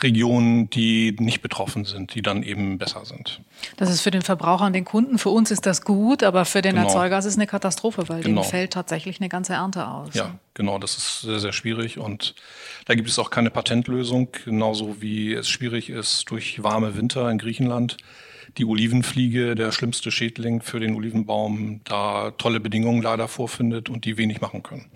Regionen, 0.00 0.68
die 0.68 1.16
nicht 1.18 1.40
betroffen 1.40 1.86
sind, 1.86 2.14
die 2.14 2.20
dann 2.20 2.42
eben 2.42 2.76
besser 2.76 3.06
sind. 3.06 3.40
Das 3.78 3.88
ist 3.88 4.02
für 4.02 4.10
den 4.10 4.20
Verbraucher 4.20 4.66
und 4.66 4.74
den 4.74 4.84
Kunden, 4.84 5.18
für 5.18 5.30
uns 5.30 5.50
ist 5.50 5.64
das 5.64 5.82
gut, 5.82 6.22
aber 6.22 6.44
für 6.44 6.60
den 6.60 6.74
genau. 6.74 6.88
Erzeuger 6.88 7.18
ist 7.18 7.24
es 7.24 7.36
eine 7.36 7.46
Katastrophe, 7.46 8.06
weil 8.08 8.20
genau. 8.20 8.42
dem 8.42 8.50
fällt 8.50 8.74
tatsächlich 8.74 9.20
eine 9.20 9.30
ganze 9.30 9.54
Ernte 9.54 9.88
aus. 9.88 10.10
Ja, 10.12 10.38
genau, 10.52 10.78
das 10.78 10.98
ist 10.98 11.22
sehr, 11.22 11.38
sehr 11.38 11.54
schwierig 11.54 11.96
und 11.96 12.34
da 12.84 12.94
gibt 12.94 13.08
es 13.08 13.18
auch 13.18 13.30
keine 13.30 13.48
Patentlösung, 13.48 14.28
genauso 14.44 15.00
wie 15.00 15.32
es 15.32 15.48
schwierig 15.48 15.88
ist 15.88 16.30
durch 16.30 16.62
warme 16.62 16.94
Winter 16.98 17.30
in 17.30 17.38
Griechenland 17.38 17.96
die 18.58 18.64
Olivenfliege, 18.64 19.54
der 19.54 19.72
schlimmste 19.72 20.10
Schädling 20.10 20.62
für 20.62 20.80
den 20.80 20.94
Olivenbaum, 20.94 21.80
da 21.84 22.32
tolle 22.32 22.60
Bedingungen 22.60 23.02
leider 23.02 23.28
vorfindet 23.28 23.88
und 23.88 24.04
die 24.04 24.16
wenig 24.16 24.40
machen 24.40 24.62
können. 24.62 24.86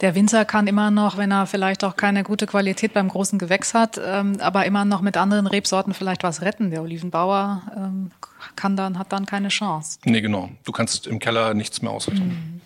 Der 0.00 0.14
Winzer 0.14 0.44
kann 0.44 0.66
immer 0.66 0.90
noch, 0.90 1.16
wenn 1.16 1.30
er 1.30 1.46
vielleicht 1.46 1.84
auch 1.84 1.96
keine 1.96 2.22
gute 2.22 2.46
Qualität 2.46 2.92
beim 2.92 3.08
großen 3.08 3.38
Gewächs 3.38 3.74
hat, 3.74 4.00
ähm, 4.04 4.38
aber 4.40 4.66
immer 4.66 4.84
noch 4.84 5.00
mit 5.00 5.16
anderen 5.16 5.46
Rebsorten 5.46 5.94
vielleicht 5.94 6.22
was 6.22 6.42
retten. 6.42 6.70
Der 6.70 6.82
Olivenbauer 6.82 7.62
ähm, 7.76 8.10
kann 8.56 8.76
dann, 8.76 8.98
hat 8.98 9.12
dann 9.12 9.26
keine 9.26 9.48
Chance. 9.48 9.98
Nee, 10.04 10.20
genau. 10.20 10.50
Du 10.64 10.72
kannst 10.72 11.06
im 11.06 11.18
Keller 11.18 11.54
nichts 11.54 11.82
mehr 11.82 11.90
ausrichten. 11.90 12.28
Mhm. 12.28 12.60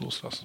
Das. 0.00 0.44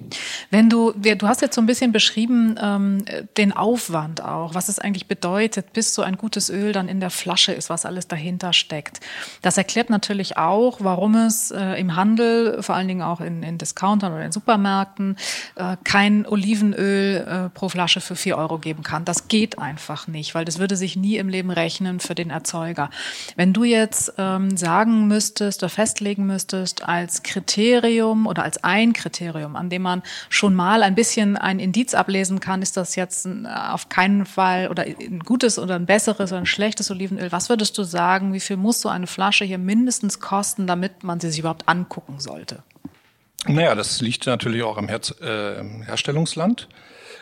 Wenn 0.51 0.69
du, 0.69 0.91
du 0.91 1.27
hast 1.27 1.41
jetzt 1.41 1.55
so 1.55 1.61
ein 1.61 1.65
bisschen 1.65 1.91
beschrieben, 1.91 2.55
ähm, 2.61 3.03
den 3.35 3.51
Aufwand 3.51 4.23
auch, 4.23 4.53
was 4.53 4.69
es 4.69 4.77
eigentlich 4.77 5.07
bedeutet, 5.07 5.73
bis 5.73 5.95
so 5.95 6.03
ein 6.03 6.17
gutes 6.17 6.51
Öl 6.51 6.71
dann 6.71 6.87
in 6.87 6.99
der 6.99 7.09
Flasche 7.09 7.51
ist, 7.51 7.67
was 7.71 7.83
alles 7.83 8.07
dahinter 8.07 8.53
steckt. 8.53 8.99
Das 9.41 9.57
erklärt 9.57 9.89
natürlich 9.89 10.37
auch, 10.37 10.77
warum 10.81 11.15
es 11.15 11.49
äh, 11.49 11.79
im 11.79 11.95
Handel, 11.95 12.61
vor 12.61 12.75
allen 12.75 12.87
Dingen 12.87 13.01
auch 13.01 13.21
in, 13.21 13.41
in 13.41 13.57
Discountern 13.57 14.13
oder 14.13 14.23
in 14.23 14.31
Supermärkten, 14.31 15.15
äh, 15.55 15.77
kein 15.83 16.27
Olivenöl 16.27 17.15
äh, 17.15 17.49
pro 17.49 17.69
Flasche 17.69 18.01
für 18.01 18.15
vier 18.15 18.37
Euro 18.37 18.59
geben 18.59 18.83
kann. 18.83 19.03
Das 19.03 19.29
geht 19.29 19.57
einfach 19.57 20.07
nicht, 20.07 20.35
weil 20.35 20.45
das 20.45 20.59
würde 20.59 20.75
sich 20.75 20.95
nie 20.95 21.17
im 21.17 21.27
Leben 21.27 21.49
rechnen 21.49 21.99
für 21.99 22.13
den 22.13 22.29
Erzeuger. 22.29 22.91
Wenn 23.35 23.53
du 23.53 23.63
jetzt 23.63 24.13
ähm, 24.19 24.55
sagen 24.57 25.07
müsstest 25.07 25.63
oder 25.63 25.69
festlegen 25.69 26.27
müsstest 26.27 26.83
als 26.83 27.23
Kriterium 27.23 28.27
oder 28.27 28.43
als 28.43 28.63
ein 28.63 28.93
Kriterium, 28.93 29.38
Kriterium, 29.39 29.55
an 29.55 29.69
dem 29.69 29.81
man 29.81 30.03
schon 30.29 30.53
mal 30.53 30.83
ein 30.83 30.95
bisschen 30.95 31.37
ein 31.37 31.59
Indiz 31.59 31.93
ablesen 31.93 32.39
kann, 32.39 32.61
ist 32.61 32.77
das 32.77 32.95
jetzt 32.95 33.27
auf 33.45 33.89
keinen 33.89 34.25
Fall 34.25 34.67
oder 34.69 34.83
ein 34.83 35.19
gutes 35.19 35.57
oder 35.57 35.75
ein 35.75 35.85
besseres 35.85 36.31
oder 36.31 36.41
ein 36.41 36.45
schlechtes 36.45 36.91
Olivenöl. 36.91 37.31
Was 37.31 37.49
würdest 37.49 37.77
du 37.77 37.83
sagen, 37.83 38.33
wie 38.33 38.39
viel 38.39 38.57
muss 38.57 38.81
so 38.81 38.89
eine 38.89 39.07
Flasche 39.07 39.45
hier 39.45 39.57
mindestens 39.57 40.19
kosten, 40.19 40.67
damit 40.67 41.03
man 41.03 41.19
sie 41.19 41.29
sich 41.29 41.39
überhaupt 41.39 41.67
angucken 41.67 42.19
sollte? 42.19 42.63
Naja, 43.47 43.73
das 43.73 44.01
liegt 44.01 44.25
natürlich 44.25 44.63
auch 44.63 44.77
am 44.77 44.89
Herz, 44.89 45.11
äh, 45.21 45.63
Herstellungsland. 45.85 46.67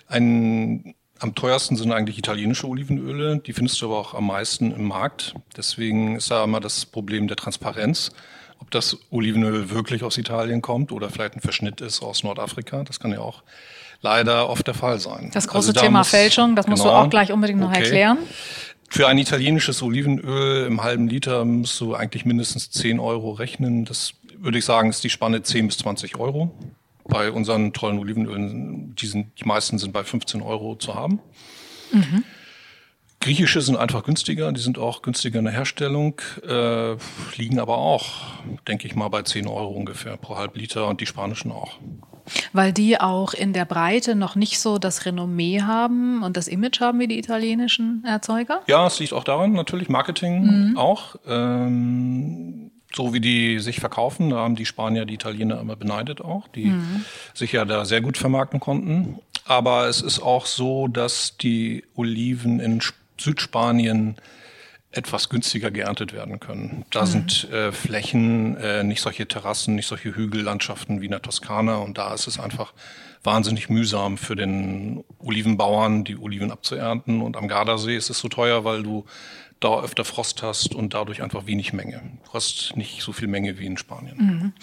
Ein, 0.08 0.96
am 1.20 1.36
teuersten 1.36 1.76
sind 1.76 1.92
eigentlich 1.92 2.18
italienische 2.18 2.68
Olivenöle. 2.68 3.38
Die 3.38 3.54
findest 3.54 3.82
du 3.82 3.88
aber 3.88 4.00
auch 4.00 4.14
am 4.16 4.28
meisten 4.28 4.72
im 4.72 4.86
Markt. 4.86 5.36
Deswegen 5.56 6.16
ist 6.16 6.32
da 6.32 6.44
immer 6.44 6.60
das 6.60 6.86
Problem 6.86 7.28
der 7.28 7.38
Transparenz 7.38 8.12
ob 8.60 8.72
das 8.72 8.98
Olivenöl 9.10 9.70
wirklich 9.70 10.04
aus 10.04 10.18
Italien 10.18 10.62
kommt 10.62 10.92
oder 10.92 11.10
vielleicht 11.10 11.36
ein 11.36 11.42
Verschnitt 11.42 11.82
ist 11.82 12.02
aus 12.02 12.24
Nordafrika. 12.24 12.84
Das 12.84 13.00
kann 13.00 13.12
ja 13.12 13.20
auch 13.20 13.44
leider 14.02 14.50
oft 14.50 14.68
der 14.68 14.74
Fall 14.74 15.00
sein. 15.00 15.32
Das 15.34 15.48
große 15.48 15.70
also 15.70 15.74
da 15.74 15.82
Thema 15.82 16.00
muss, 16.00 16.10
Fälschung, 16.10 16.56
das 16.56 16.68
musst 16.68 16.84
du 16.84 16.88
genau. 16.88 17.04
auch 17.04 17.10
gleich 17.10 17.32
unbedingt 17.32 17.60
noch 17.60 17.70
okay. 17.70 17.84
erklären. 17.84 18.18
Für 18.90 19.08
ein 19.08 19.18
italienisches 19.18 19.82
Olivenöl 19.82 20.66
im 20.66 20.82
halben 20.82 21.08
Liter 21.08 21.44
musst 21.44 21.80
du 21.82 21.94
eigentlich 21.94 22.26
mindestens 22.26 22.70
10 22.72 23.00
Euro 23.00 23.32
rechnen. 23.32 23.86
Das 23.86 24.14
würde 24.38 24.58
ich 24.58 24.66
sagen, 24.66 24.90
ist 24.90 25.04
die 25.04 25.10
Spanne 25.10 25.42
10 25.42 25.68
bis 25.68 25.78
20 25.80 26.18
Euro. 26.18 26.52
Bei 27.04 27.32
unseren 27.32 27.74
tollen 27.74 28.00
Olivenölen, 28.00 28.96
die, 28.96 29.08
sind, 29.08 29.40
die 29.40 29.46
meisten 29.46 29.78
sind 29.78 29.94
bei 29.94 30.04
15 30.04 30.42
Euro 30.42 30.76
zu 30.76 30.96
haben. 30.96 31.20
Mhm. 31.92 32.24
Griechische 33.20 33.62
sind 33.62 33.78
einfach 33.78 34.04
günstiger, 34.04 34.52
die 34.52 34.62
sind 34.62 34.78
auch 34.78 35.02
günstiger 35.02 35.40
in 35.40 35.46
der 35.46 35.54
Herstellung, 35.54 36.22
äh, 36.48 36.96
liegen 37.36 37.60
aber 37.60 37.78
auch, 37.78 38.06
denke 38.68 38.88
ich 38.88 38.96
mal, 38.96 39.10
bei 39.10 39.24
10 39.24 39.48
Euro 39.48 39.70
ungefähr 39.70 40.18
pro 40.18 40.38
halb 40.38 40.56
Liter 40.56 40.88
und 40.88 41.02
die 41.02 41.08
spanischen 41.08 41.52
auch. 41.52 41.78
Weil 42.54 42.74
die 42.74 43.00
auch 43.00 43.34
in 43.34 43.54
der 43.54 43.66
Breite 43.66 44.16
noch 44.16 44.36
nicht 44.36 44.60
so 44.60 44.78
das 44.78 45.06
Renommee 45.06 45.62
haben 45.62 46.24
und 46.24 46.38
das 46.38 46.48
Image 46.48 46.80
haben 46.80 47.00
wie 47.00 47.08
die 47.08 47.18
italienischen 47.18 48.04
Erzeuger? 48.06 48.62
Ja, 48.68 48.86
es 48.86 49.00
liegt 49.00 49.14
auch 49.14 49.24
daran, 49.24 49.54
natürlich, 49.54 49.90
Marketing 49.90 50.70
mhm. 50.70 50.78
auch. 50.78 51.16
Ähm, 51.26 52.72
so 52.94 53.14
wie 53.14 53.20
die 53.20 53.60
sich 53.60 53.80
verkaufen, 53.80 54.30
da 54.30 54.38
haben 54.38 54.56
die 54.56 54.66
Spanier 54.66 55.06
die 55.06 55.16
Italiener 55.16 55.60
immer 55.60 55.76
beneidet 55.76 56.22
auch, 56.22 56.48
die 56.48 56.66
mhm. 56.66 57.06
sich 57.34 57.52
ja 57.52 57.66
da 57.66 57.86
sehr 57.86 58.02
gut 58.02 58.18
vermarkten 58.18 58.60
konnten. 58.60 59.20
Aber 59.46 59.88
es 59.88 60.02
ist 60.02 60.20
auch 60.20 60.46
so, 60.46 60.88
dass 60.88 61.38
die 61.38 61.84
Oliven 61.96 62.60
in 62.60 62.82
Spanien 62.82 63.07
Südspanien 63.20 64.18
etwas 64.92 65.30
günstiger 65.30 65.70
geerntet 65.70 66.14
werden 66.14 66.40
können. 66.40 66.86
Da 66.92 67.02
mhm. 67.02 67.06
sind 67.06 67.52
äh, 67.52 67.72
Flächen, 67.72 68.56
äh, 68.58 68.84
nicht 68.84 69.02
solche 69.02 69.28
Terrassen, 69.28 69.76
nicht 69.76 69.88
solche 69.88 70.16
Hügellandschaften 70.16 71.02
wie 71.02 71.06
in 71.06 71.12
der 71.12 71.22
Toskana 71.22 71.76
und 71.78 71.98
da 71.98 72.14
ist 72.14 72.28
es 72.28 72.40
einfach 72.40 72.74
wahnsinnig 73.24 73.70
mühsam 73.70 74.18
für 74.18 74.36
den 74.36 75.04
Olivenbauern, 75.20 76.04
die 76.04 76.18
Oliven 76.18 76.52
abzuernten 76.52 77.22
und 77.22 77.36
am 77.36 77.48
Gardasee 77.48 77.98
ist 77.98 78.10
es 78.10 78.20
so 78.20 78.30
teuer, 78.30 78.64
weil 78.64 78.84
du 78.84 79.06
da 79.60 79.82
öfter 79.82 80.06
Frost 80.06 80.44
hast 80.44 80.76
und 80.76 80.94
dadurch 80.94 81.24
einfach 81.24 81.48
wenig 81.48 81.74
Menge. 81.74 82.02
Du 82.26 82.34
hast 82.34 82.74
nicht 82.76 83.02
so 83.02 83.12
viel 83.12 83.28
Menge 83.28 83.58
wie 83.58 83.66
in 83.66 83.78
Spanien. 83.78 84.18
Mhm. 84.18 84.54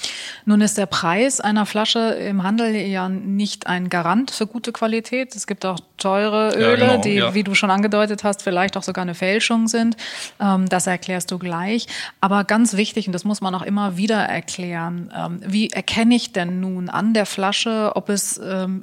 Nun 0.44 0.60
ist 0.60 0.78
der 0.78 0.86
Preis 0.86 1.40
einer 1.40 1.66
Flasche 1.66 1.98
im 1.98 2.44
Handel 2.44 2.74
ja 2.74 3.08
nicht 3.08 3.66
ein 3.66 3.88
Garant 3.88 4.30
für 4.30 4.46
gute 4.46 4.72
Qualität. 4.72 5.34
Es 5.34 5.46
gibt 5.46 5.66
auch 5.66 5.80
teure 6.04 6.54
Öle, 6.54 6.70
ja, 6.70 6.76
genau, 6.76 6.96
die, 7.00 7.14
ja. 7.14 7.34
wie 7.34 7.42
du 7.42 7.54
schon 7.54 7.70
angedeutet 7.70 8.24
hast, 8.24 8.42
vielleicht 8.42 8.76
auch 8.76 8.82
sogar 8.82 9.02
eine 9.02 9.14
Fälschung 9.14 9.68
sind. 9.68 9.96
Ähm, 10.38 10.68
das 10.68 10.86
erklärst 10.86 11.30
du 11.30 11.38
gleich. 11.38 11.86
Aber 12.20 12.44
ganz 12.44 12.76
wichtig, 12.76 13.06
und 13.06 13.12
das 13.14 13.24
muss 13.24 13.40
man 13.40 13.54
auch 13.54 13.62
immer 13.62 13.96
wieder 13.96 14.18
erklären, 14.18 15.10
ähm, 15.16 15.40
wie 15.46 15.70
erkenne 15.70 16.14
ich 16.14 16.32
denn 16.32 16.60
nun 16.60 16.90
an 16.90 17.14
der 17.14 17.24
Flasche, 17.24 17.92
ob 17.94 18.10
es 18.10 18.38
ähm, 18.38 18.82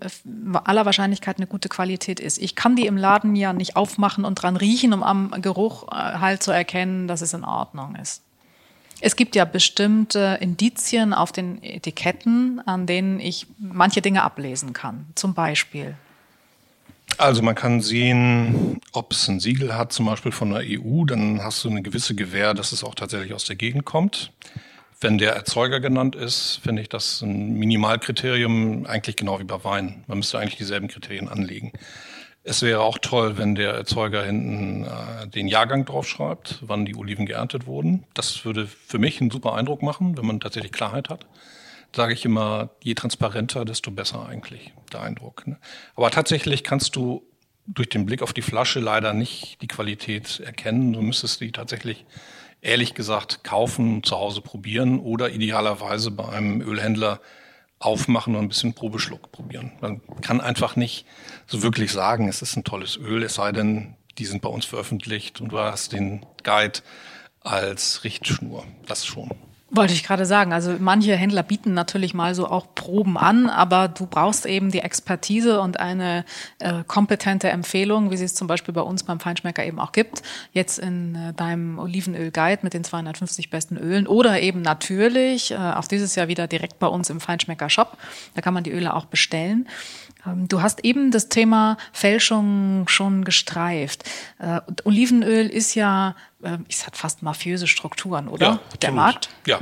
aller 0.64 0.86
Wahrscheinlichkeit 0.86 1.38
eine 1.38 1.48
gute 1.48 1.70
Qualität 1.70 2.20
ist? 2.20 2.40
Ich 2.40 2.56
kann 2.56 2.76
die 2.76 2.88
im 2.88 2.98
Laden 2.98 3.36
ja 3.36 3.54
nicht 3.54 3.76
aufmachen 3.76 4.26
und 4.26 4.36
dran 4.36 4.58
riechen, 4.58 4.92
um 4.94 5.04
am 5.04 5.32
Geruch 5.42 5.88
äh, 5.92 5.96
halt 5.96 6.42
zu 6.42 6.52
erkennen, 6.52 7.08
dass 7.08 7.22
es 7.22 7.34
in 7.34 7.44
Ordnung 7.44 7.96
ist. 7.96 8.24
Es 9.00 9.16
gibt 9.16 9.36
ja 9.36 9.46
bestimmte 9.46 10.38
Indizien 10.42 11.14
auf 11.14 11.32
den 11.32 11.62
Etiketten, 11.64 12.62
an 12.66 12.86
denen 12.86 13.20
ich 13.20 13.48
manche 13.58 14.02
Dinge 14.02 14.24
ablesen 14.24 14.74
kann. 14.74 15.08
Zum 15.16 15.34
Beispiel. 15.34 15.96
Also 17.22 17.44
man 17.44 17.54
kann 17.54 17.82
sehen, 17.82 18.82
ob 18.94 19.12
es 19.12 19.28
ein 19.28 19.40
Siegel 19.40 19.76
hat, 19.76 19.94
zum 19.94 20.08
Beispiel 20.08 20.32
von 20.32 20.50
der 20.50 20.64
EU, 20.66 21.06
dann 21.06 21.44
hast 21.44 21.64
du 21.64 21.70
eine 21.70 21.84
gewisse 21.84 22.16
Gewähr, 22.16 22.56
dass 22.56 22.72
es 22.72 22.84
auch 22.84 22.96
tatsächlich 22.96 23.36
aus 23.36 23.46
der 23.46 23.56
Gegend 23.56 23.86
kommt. 23.86 24.32
Wenn 25.00 25.20
der 25.20 25.36
Erzeuger 25.36 25.80
genannt 25.80 26.16
ist, 26.16 26.60
finde 26.64 26.82
ich 26.82 26.90
das 26.90 27.22
ein 27.22 27.54
Minimalkriterium, 27.54 28.88
eigentlich 28.88 29.18
genau 29.18 29.40
wie 29.40 29.44
bei 29.44 29.64
Wein. 29.64 30.04
Man 30.08 30.18
müsste 30.18 30.40
eigentlich 30.40 30.58
dieselben 30.58 30.88
Kriterien 30.88 31.30
anlegen. 31.30 31.74
Es 32.44 32.64
wäre 32.64 32.82
auch 32.82 32.98
toll, 32.98 33.38
wenn 33.38 33.54
der 33.54 33.74
Erzeuger 33.74 34.24
hinten 34.24 34.86
äh, 34.86 35.28
den 35.28 35.48
Jahrgang 35.48 35.86
draufschreibt, 35.86 36.58
wann 36.64 36.86
die 36.88 36.96
Oliven 36.96 37.28
geerntet 37.28 37.68
wurden. 37.68 38.04
Das 38.16 38.46
würde 38.46 38.66
für 38.66 38.98
mich 38.98 39.22
einen 39.22 39.30
super 39.30 39.54
Eindruck 39.54 39.84
machen, 39.84 40.18
wenn 40.18 40.26
man 40.26 40.40
tatsächlich 40.40 40.72
Klarheit 40.72 41.10
hat. 41.10 41.28
Sage 41.96 42.14
ich 42.14 42.24
immer, 42.26 42.70
je 42.82 42.94
transparenter, 42.94 43.66
desto 43.66 43.92
besser 43.92 44.26
eigentlich 44.26 44.74
der 44.94 45.02
Eindruck. 45.02 45.46
Ne? 45.46 45.58
Aber 45.96 46.10
tatsächlich 46.10 46.64
kannst 46.64 46.96
du 46.96 47.24
durch 47.68 47.90
den 47.90 48.06
Blick 48.06 48.22
auf 48.22 48.34
die 48.34 48.42
Flasche 48.42 48.80
leider 48.80 49.14
nicht 49.14 49.62
die 49.62 49.68
Qualität 49.68 50.40
erkennen. 50.40 50.94
Du 50.94 51.02
müsstest 51.02 51.42
die 51.42 51.52
tatsächlich 51.52 52.06
ehrlich 52.62 52.94
gesagt 52.94 53.44
kaufen, 53.44 54.04
zu 54.04 54.18
Hause 54.18 54.42
probieren 54.42 55.00
oder 55.00 55.30
idealerweise 55.30 56.12
bei 56.12 56.30
einem 56.30 56.62
Ölhändler 56.62 57.20
aufmachen 57.80 58.36
und 58.36 58.44
ein 58.46 58.50
bisschen 58.50 58.74
Probeschluck 58.74 59.32
probieren. 59.32 59.72
Man 59.82 60.02
kann 60.22 60.40
einfach 60.40 60.76
nicht 60.76 61.06
so 61.48 61.64
wirklich 61.64 61.92
sagen, 61.92 62.28
es 62.28 62.42
ist 62.42 62.56
ein 62.56 62.64
tolles 62.64 62.96
Öl, 62.98 63.24
es 63.24 63.36
sei 63.36 63.52
denn, 63.52 63.96
die 64.18 64.26
sind 64.26 64.42
bei 64.42 64.50
uns 64.50 64.66
veröffentlicht 64.66 65.42
und 65.42 65.52
du 65.52 65.58
hast 65.58 65.94
den 65.94 66.26
Guide 66.44 66.80
als 67.40 68.04
Richtschnur. 68.04 68.66
Das 68.86 69.06
schon. 69.06 69.32
Wollte 69.74 69.94
ich 69.94 70.04
gerade 70.04 70.26
sagen. 70.26 70.52
Also 70.52 70.76
manche 70.80 71.16
Händler 71.16 71.44
bieten 71.44 71.74
natürlich 71.74 72.14
mal 72.14 72.36
so 72.36 72.46
auch 72.46 72.76
Proben 72.76 73.18
an, 73.18 73.50
aber 73.50 73.88
du 73.88 74.06
brauchst 74.06 74.46
eben 74.46 74.70
die 74.70 74.80
Expertise 74.80 75.62
und 75.62 75.80
eine 75.80 76.26
äh, 76.60 76.84
kompetente 76.86 77.50
Empfehlung, 77.50 78.12
wie 78.12 78.18
sie 78.18 78.26
es 78.26 78.36
zum 78.36 78.48
Beispiel 78.48 78.74
bei 78.74 78.82
uns 78.82 79.04
beim 79.04 79.22
Feinschmecker 79.22 79.66
eben 79.66 79.80
auch 79.80 79.94
gibt. 79.94 80.24
Jetzt 80.52 80.78
in 80.78 81.16
äh, 81.16 81.34
deinem 81.34 81.80
Olivenöl-Guide 81.80 82.64
mit 82.64 82.74
den 82.74 82.84
250 82.84 83.50
besten 83.50 83.78
Ölen 83.78 84.08
oder 84.08 84.42
eben 84.42 84.62
natürlich 84.62 85.52
äh, 85.52 85.56
auch 85.56 85.88
dieses 85.88 86.16
Jahr 86.16 86.28
wieder 86.28 86.48
direkt 86.48 86.78
bei 86.80 86.88
uns 86.88 87.10
im 87.10 87.22
Feinschmecker-Shop. 87.22 87.98
Da 88.34 88.42
kann 88.42 88.54
man 88.54 88.66
die 88.66 88.72
Öle 88.72 88.94
auch 88.94 89.06
bestellen. 89.06 89.70
Ähm, 90.26 90.48
du 90.48 90.62
hast 90.62 90.84
eben 90.84 91.12
das 91.12 91.30
Thema 91.30 91.78
Fälschung 91.94 92.88
schon 92.88 93.24
gestreift. 93.24 94.04
Äh, 94.40 94.62
Olivenöl 94.84 95.48
ist 95.48 95.76
ja, 95.76 96.16
äh, 96.44 96.58
es 96.70 96.86
hat 96.86 96.98
fast 96.98 97.24
mafiöse 97.24 97.68
Strukturen, 97.68 98.28
oder? 98.28 98.46
Ja, 98.46 98.60
Der 98.82 98.92
Markt? 98.92 99.30
Ja. 99.46 99.60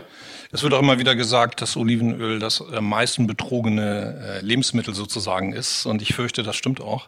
Es 0.52 0.64
wird 0.64 0.74
auch 0.74 0.80
immer 0.80 0.98
wieder 0.98 1.16
gesagt, 1.16 1.62
dass 1.62 1.78
Olivenöl 1.78 2.40
das 2.40 2.60
am 2.60 2.90
meisten 2.90 3.28
betrogene 3.28 4.40
äh, 4.40 4.44
Lebensmittel 4.44 4.96
sozusagen 4.96 5.54
ist. 5.54 5.86
Und 5.86 6.02
ich 6.02 6.16
fürchte, 6.16 6.42
das 6.42 6.56
stimmt 6.56 6.82
auch. 6.82 7.08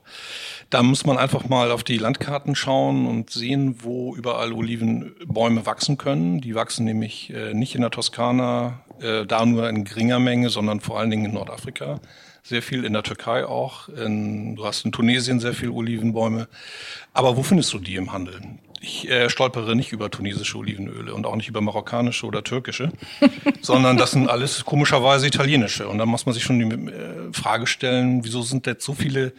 Da 0.70 0.84
muss 0.84 1.08
man 1.08 1.18
einfach 1.18 1.50
mal 1.50 1.72
auf 1.72 1.84
die 1.84 1.98
Landkarten 1.98 2.54
schauen 2.54 3.08
und 3.08 3.32
sehen, 3.32 3.78
wo 3.80 4.16
überall 4.16 4.54
Olivenbäume 4.54 5.66
wachsen 5.66 5.98
können. 5.98 6.40
Die 6.40 6.54
wachsen 6.54 6.86
nämlich 6.86 7.34
nicht 7.52 7.74
in 7.74 7.82
der 7.82 7.90
Toskana, 7.90 8.80
da 9.28 9.46
nur 9.46 9.68
in 9.68 9.84
geringer 9.86 10.20
Menge, 10.20 10.50
sondern 10.50 10.80
vor 10.80 11.00
allen 11.00 11.10
Dingen 11.10 11.26
in 11.26 11.34
Nordafrika 11.34 12.00
sehr 12.44 12.62
viel 12.62 12.84
in 12.84 12.94
der 12.94 13.04
Türkei 13.04 13.46
auch. 13.46 13.90
In, 13.90 14.56
du 14.56 14.66
hast 14.66 14.86
in 14.86 14.92
Tunesien 14.92 15.40
sehr 15.40 15.54
viel 15.54 15.70
Olivenbäume. 15.70 16.48
Aber 17.14 17.38
wo 17.38 17.44
findest 17.44 17.74
du 17.74 17.80
die 17.80 17.96
im 17.96 18.12
Handel? 18.12 18.42
ich 18.82 19.08
äh, 19.10 19.30
stolpere 19.30 19.76
nicht 19.76 19.92
über 19.92 20.10
tunesische 20.10 20.58
Olivenöle 20.58 21.14
und 21.14 21.26
auch 21.26 21.36
nicht 21.36 21.48
über 21.48 21.62
marokkanische 21.62 22.26
oder 22.26 22.44
türkische, 22.44 22.92
sondern 23.62 23.96
das 23.96 24.12
sind 24.12 24.28
alles 24.28 24.66
komischerweise 24.66 25.28
italienische. 25.28 25.88
Und 25.88 26.00
da 26.00 26.06
muss 26.06 26.26
man 26.26 26.34
sich 26.34 26.44
schon 26.44 26.60
die 26.60 26.92
äh, 26.92 27.32
Frage 27.32 27.68
stellen, 27.68 28.24
wieso 28.24 28.42
sind 28.42 28.66
jetzt 28.66 28.84
so 28.84 28.94
viele 28.94 29.34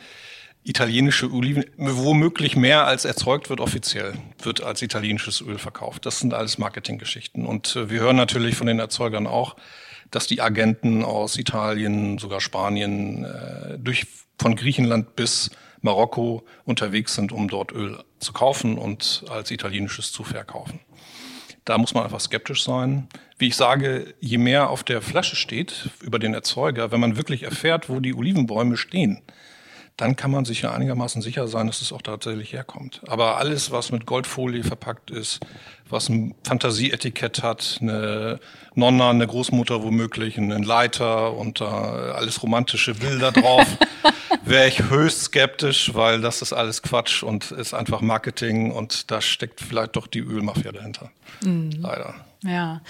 italienische 0.64 1.32
Oliven, 1.32 1.64
womöglich 1.76 2.54
mehr 2.54 2.86
als 2.86 3.04
erzeugt 3.04 3.50
wird 3.50 3.60
offiziell, 3.60 4.14
wird 4.40 4.62
als 4.62 4.80
italienisches 4.80 5.40
Öl 5.40 5.58
verkauft. 5.58 6.06
Das 6.06 6.20
sind 6.20 6.34
alles 6.34 6.58
Marketinggeschichten. 6.58 7.44
Und 7.44 7.74
äh, 7.74 7.90
wir 7.90 8.00
hören 8.00 8.16
natürlich 8.16 8.54
von 8.54 8.68
den 8.68 8.78
Erzeugern 8.78 9.26
auch, 9.26 9.56
dass 10.12 10.28
die 10.28 10.40
Agenten 10.40 11.04
aus 11.04 11.36
Italien, 11.36 12.18
sogar 12.18 12.40
Spanien, 12.40 13.24
äh, 13.24 13.78
durch 13.78 14.06
von 14.38 14.54
Griechenland 14.54 15.16
bis 15.16 15.50
Marokko 15.80 16.44
unterwegs 16.64 17.14
sind, 17.14 17.32
um 17.32 17.48
dort 17.48 17.72
Öl 17.72 17.98
zu 18.20 18.32
kaufen 18.32 18.78
und 18.78 19.24
als 19.28 19.50
italienisches 19.50 20.12
zu 20.12 20.22
verkaufen. 20.22 20.78
Da 21.64 21.78
muss 21.78 21.94
man 21.94 22.04
einfach 22.04 22.20
skeptisch 22.20 22.62
sein. 22.64 23.08
Wie 23.38 23.48
ich 23.48 23.56
sage, 23.56 24.14
je 24.20 24.38
mehr 24.38 24.70
auf 24.70 24.84
der 24.84 25.00
Flasche 25.00 25.36
steht 25.36 25.90
über 26.00 26.18
den 26.18 26.34
Erzeuger, 26.34 26.90
wenn 26.92 27.00
man 27.00 27.16
wirklich 27.16 27.44
erfährt, 27.44 27.88
wo 27.88 28.00
die 28.00 28.14
Olivenbäume 28.14 28.76
stehen, 28.76 29.22
dann 29.96 30.16
kann 30.16 30.30
man 30.30 30.44
sich 30.44 30.62
ja 30.62 30.72
einigermaßen 30.72 31.22
sicher 31.22 31.46
sein, 31.48 31.66
dass 31.66 31.82
es 31.82 31.92
auch 31.92 32.02
tatsächlich 32.02 32.52
herkommt. 32.52 33.02
Aber 33.06 33.36
alles, 33.36 33.70
was 33.70 33.92
mit 33.92 34.06
Goldfolie 34.06 34.64
verpackt 34.64 35.10
ist, 35.10 35.40
was 35.88 36.08
ein 36.08 36.34
Fantasieetikett 36.44 37.42
hat, 37.42 37.78
eine 37.80 38.40
Nonna, 38.74 39.10
eine 39.10 39.26
Großmutter 39.26 39.82
womöglich, 39.82 40.38
einen 40.38 40.62
Leiter 40.62 41.34
und 41.34 41.60
äh, 41.60 41.64
alles 41.64 42.42
romantische 42.42 42.94
Bilder 42.94 43.32
drauf, 43.32 43.66
wäre 44.44 44.66
ich 44.66 44.82
höchst 44.90 45.24
skeptisch, 45.24 45.94
weil 45.94 46.20
das 46.20 46.40
ist 46.40 46.52
alles 46.52 46.82
Quatsch 46.82 47.22
und 47.22 47.50
ist 47.52 47.74
einfach 47.74 48.00
Marketing 48.00 48.72
und 48.72 49.10
da 49.10 49.20
steckt 49.20 49.60
vielleicht 49.60 49.96
doch 49.96 50.06
die 50.06 50.20
Ölmafia 50.20 50.72
dahinter. 50.72 51.10
Mhm. 51.42 51.70
Leider. 51.80 52.14
Ja. 52.44 52.80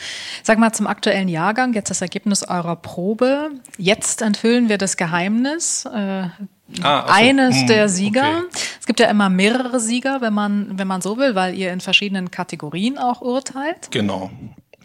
Sag 0.42 0.58
mal 0.58 0.72
zum 0.72 0.86
aktuellen 0.86 1.28
Jahrgang, 1.28 1.74
jetzt 1.74 1.90
das 1.90 2.00
Ergebnis 2.00 2.42
eurer 2.42 2.76
Probe. 2.76 3.50
Jetzt 3.76 4.22
enthüllen 4.22 4.68
wir 4.68 4.78
das 4.78 4.96
Geheimnis. 4.96 5.84
Äh, 5.84 6.28
ah, 6.82 7.06
so. 7.06 7.12
Eines 7.12 7.60
hm, 7.60 7.66
der 7.66 7.88
Sieger. 7.88 8.38
Okay. 8.38 8.58
Es 8.80 8.86
gibt 8.86 9.00
ja 9.00 9.08
immer 9.08 9.28
mehrere 9.28 9.80
Sieger, 9.80 10.20
wenn 10.20 10.32
man, 10.32 10.78
wenn 10.78 10.88
man 10.88 11.00
so 11.00 11.16
will, 11.18 11.34
weil 11.34 11.54
ihr 11.54 11.72
in 11.72 11.80
verschiedenen 11.80 12.30
Kategorien 12.30 12.98
auch 12.98 13.20
urteilt. 13.20 13.90
Genau. 13.90 14.30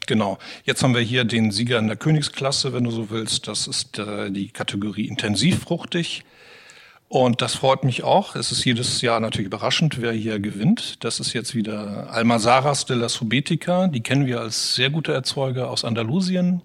Genau. 0.07 0.37
Jetzt 0.63 0.83
haben 0.83 0.95
wir 0.95 1.01
hier 1.01 1.25
den 1.25 1.51
Sieger 1.51 1.79
in 1.79 1.87
der 1.87 1.97
Königsklasse, 1.97 2.73
wenn 2.73 2.85
du 2.85 2.91
so 2.91 3.09
willst. 3.09 3.47
Das 3.47 3.67
ist 3.67 3.99
äh, 3.99 4.31
die 4.31 4.49
Kategorie 4.49 5.07
intensivfruchtig. 5.07 6.23
Und 7.09 7.41
das 7.41 7.55
freut 7.55 7.83
mich 7.85 8.03
auch. 8.03 8.35
Es 8.35 8.51
ist 8.51 8.65
jedes 8.65 9.01
Jahr 9.01 9.19
natürlich 9.19 9.47
überraschend, 9.47 10.01
wer 10.01 10.11
hier 10.11 10.39
gewinnt. 10.39 11.03
Das 11.05 11.21
ist 11.21 11.33
jetzt 11.33 11.55
wieder 11.55 12.09
Almazaras 12.11 12.85
de 12.85 12.97
la 12.97 13.07
Subetica. 13.07 13.87
Die 13.87 14.01
kennen 14.01 14.25
wir 14.25 14.41
als 14.41 14.75
sehr 14.75 14.89
gute 14.89 15.13
Erzeuger 15.13 15.69
aus 15.69 15.85
Andalusien. 15.85 16.61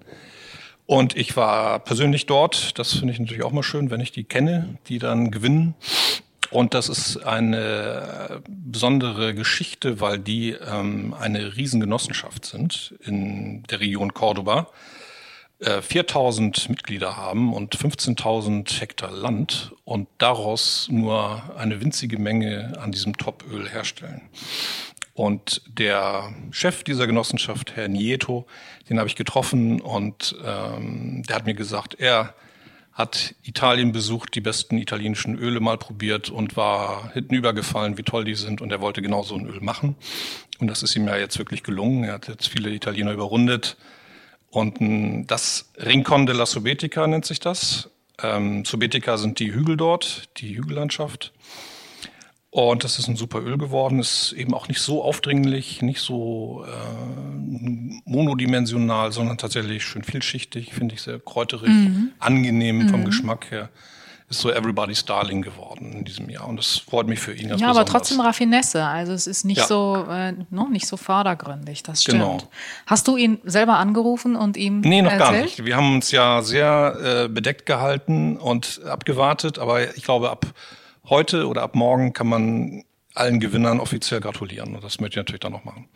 Und 0.93 1.17
ich 1.17 1.39
war 1.39 1.79
persönlich 1.79 2.27
dort. 2.27 2.79
Das 2.79 2.93
finde 2.93 3.15
ich 3.15 3.19
natürlich 3.19 3.45
auch 3.45 3.51
mal 3.51 3.63
schön, 3.63 3.91
wenn 3.91 4.03
ich 4.03 4.13
die 4.13 4.25
kenne, 4.25 4.77
die 4.89 4.99
dann 4.99 5.31
gewinnen. 5.31 5.75
Und 6.51 6.75
das 6.75 6.91
ist 6.91 7.17
eine 7.17 8.43
besondere 8.47 9.35
Geschichte, 9.35 10.03
weil 10.03 10.19
die 10.19 10.51
ähm, 10.51 11.15
eine 11.19 11.57
Riesengenossenschaft 11.57 12.45
sind 12.45 12.95
in 13.07 13.63
der 13.71 13.81
Region 13.81 14.13
Cordoba. 14.13 14.69
4000 15.61 16.67
äh, 16.67 16.69
Mitglieder 16.69 17.17
haben 17.17 17.55
und 17.55 17.75
15.000 17.75 18.79
Hektar 18.79 19.13
Land 19.13 19.73
und 19.85 20.09
daraus 20.19 20.89
nur 20.91 21.57
eine 21.57 21.81
winzige 21.81 22.19
Menge 22.19 22.75
an 22.79 22.93
diesem 22.93 23.17
Topöl 23.17 23.67
herstellen. 23.67 24.29
Und 25.15 25.63
der 25.67 26.33
Chef 26.51 26.85
dieser 26.85 27.07
Genossenschaft, 27.07 27.77
Herr 27.77 27.89
Nieto, 27.89 28.47
den 28.93 28.99
habe 28.99 29.09
ich 29.09 29.17
getroffen 29.17 29.81
und 29.81 30.37
ähm, 30.45 31.23
der 31.23 31.37
hat 31.37 31.47
mir 31.47 31.55
gesagt, 31.55 31.97
er 31.99 32.35
hat 32.93 33.35
Italien 33.43 33.93
besucht, 33.93 34.35
die 34.35 34.43
besten 34.43 34.77
italienischen 34.77 35.39
Öle 35.39 35.61
mal 35.61 35.79
probiert 35.79 36.29
und 36.29 36.59
war 36.59 37.11
hintenübergefallen, 37.15 37.97
wie 37.97 38.03
toll 38.03 38.25
die 38.25 38.35
sind 38.35 38.61
und 38.61 38.71
er 38.71 38.83
wollte 38.83 39.01
genau 39.01 39.23
so 39.23 39.35
ein 39.35 39.47
Öl 39.47 39.61
machen. 39.61 39.97
Und 40.59 40.67
das 40.67 40.83
ist 40.83 40.95
ihm 40.95 41.09
ja 41.09 41.17
jetzt 41.17 41.39
wirklich 41.39 41.63
gelungen. 41.63 42.05
Er 42.05 42.15
hat 42.15 42.29
jetzt 42.29 42.49
viele 42.49 42.71
Italiener 42.71 43.13
überrundet 43.13 43.79
und 44.51 45.27
das 45.27 45.73
Rincon 45.79 46.27
della 46.27 46.45
Subetica 46.45 47.07
nennt 47.07 47.25
sich 47.25 47.41
das. 47.41 47.89
Ähm, 48.23 48.67
Subetica 48.67 49.17
sind 49.17 49.39
die 49.39 49.55
Hügel 49.55 49.79
dort, 49.79 50.29
die 50.37 50.55
Hügellandschaft. 50.55 51.33
Und 52.55 52.85
das 52.85 52.99
ist 52.99 53.09
ein 53.09 53.17
super 53.17 53.41
Öl 53.41 53.57
geworden, 53.57 53.99
ist 53.99 54.33
eben 54.33 54.53
auch 54.53 54.69
nicht 54.69 54.83
so 54.83 55.03
aufdringlich, 55.03 55.81
nicht 55.81 56.01
so 56.01 56.67
äh, 56.69 58.01
monodimensional, 58.05 59.11
sondern 59.11 59.39
tatsächlich 59.39 59.83
schön 59.85 60.05
vielschichtig, 60.05 60.75
finde 60.75 60.95
ich 60.95 61.01
sehr 61.01 61.19
kräuterig, 61.19 61.71
mhm. 61.71 62.11
angenehm 62.19 62.81
mhm. 62.81 62.89
vom 62.91 63.05
Geschmack 63.07 63.51
her 63.51 63.71
ist 64.33 64.41
so 64.41 64.51
Everybody's 64.51 65.05
Darling 65.05 65.43
geworden 65.43 65.93
in 65.93 66.05
diesem 66.05 66.29
Jahr. 66.29 66.49
Und 66.49 66.57
das 66.57 66.79
freut 66.79 67.07
mich 67.07 67.21
für 67.21 67.33
ihn. 67.33 67.57
Ja, 67.57 67.69
aber 67.69 67.85
trotzdem 67.85 68.21
Raffinesse. 68.21 68.85
Also 68.85 69.13
es 69.13 69.27
ist 69.27 69.45
nicht 69.45 69.59
ja. 69.59 69.67
so, 69.67 70.07
äh, 70.11 70.33
no, 70.51 70.69
nicht 70.69 70.87
so 70.87 70.97
vordergründig. 70.97 71.83
Das 71.83 72.03
stimmt. 72.03 72.21
Genau. 72.21 72.39
Hast 72.87 73.09
du 73.09 73.17
ihn 73.17 73.39
selber 73.45 73.77
angerufen 73.77 74.35
und 74.35 74.57
ihm 74.57 74.81
Nee, 74.81 75.03
noch 75.03 75.13
erzählt? 75.13 75.31
gar 75.31 75.43
nicht. 75.43 75.65
Wir 75.65 75.77
haben 75.77 75.95
uns 75.95 76.11
ja 76.11 76.43
sehr 76.43 77.25
äh, 77.25 77.29
bedeckt 77.29 77.67
gehalten 77.67 78.37
und 78.37 78.81
abgewartet. 78.85 79.59
Aber 79.59 79.97
ich 79.97 80.03
glaube, 80.03 80.31
ab 80.31 80.47
heute 81.09 81.47
oder 81.47 81.63
ab 81.63 81.75
morgen 81.75 82.13
kann 82.13 82.29
man 82.29 82.85
allen 83.15 83.41
Gewinnern 83.41 83.81
offiziell 83.81 84.21
gratulieren. 84.21 84.75
Und 84.75 84.85
das 84.85 85.01
möchte 85.01 85.15
ich 85.15 85.25
natürlich 85.25 85.41
dann 85.41 85.53
noch 85.53 85.65
machen. 85.65 85.89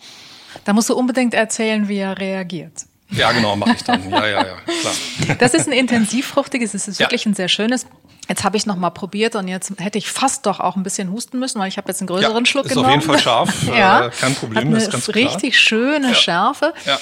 Da 0.64 0.72
musst 0.72 0.88
du 0.88 0.94
unbedingt 0.94 1.34
erzählen, 1.34 1.88
wie 1.88 1.98
er 1.98 2.18
reagiert. 2.18 2.86
Ja, 3.10 3.30
genau, 3.32 3.54
mache 3.54 3.74
ich 3.76 3.84
dann. 3.84 4.10
Ja, 4.10 4.26
ja, 4.26 4.46
ja, 4.46 4.54
klar. 4.64 5.36
Das 5.38 5.54
ist 5.54 5.68
ein 5.68 5.72
intensivfruchtiges, 5.72 6.74
es 6.74 6.88
ist 6.88 6.98
ja. 6.98 7.06
wirklich 7.06 7.24
ein 7.26 7.34
sehr 7.34 7.48
schönes. 7.48 7.86
Jetzt 8.28 8.42
habe 8.42 8.56
ich 8.56 8.66
noch 8.66 8.74
mal 8.74 8.90
probiert 8.90 9.36
und 9.36 9.46
jetzt 9.46 9.72
hätte 9.78 9.98
ich 9.98 10.10
fast 10.10 10.46
doch 10.46 10.58
auch 10.58 10.74
ein 10.74 10.82
bisschen 10.82 11.12
husten 11.12 11.38
müssen, 11.38 11.60
weil 11.60 11.68
ich 11.68 11.76
habe 11.76 11.88
jetzt 11.88 12.00
einen 12.00 12.08
größeren 12.08 12.44
ja, 12.44 12.46
Schluck 12.46 12.66
ist 12.66 12.70
genommen. 12.74 12.88
Ist 12.88 12.96
auf 12.96 13.02
jeden 13.02 13.12
Fall 13.12 13.18
scharf, 13.20 13.62
ja. 13.68 14.06
Äh, 14.06 14.10
kein 14.10 14.34
Problem, 14.34 14.58
Hat 14.58 14.66
eine 14.66 14.76
ist 14.78 14.90
ganz 14.90 15.08
richtig 15.10 15.52
klar. 15.52 15.52
schöne 15.52 16.08
ja. 16.08 16.14
Schärfe. 16.14 16.74
Ja. 16.84 16.98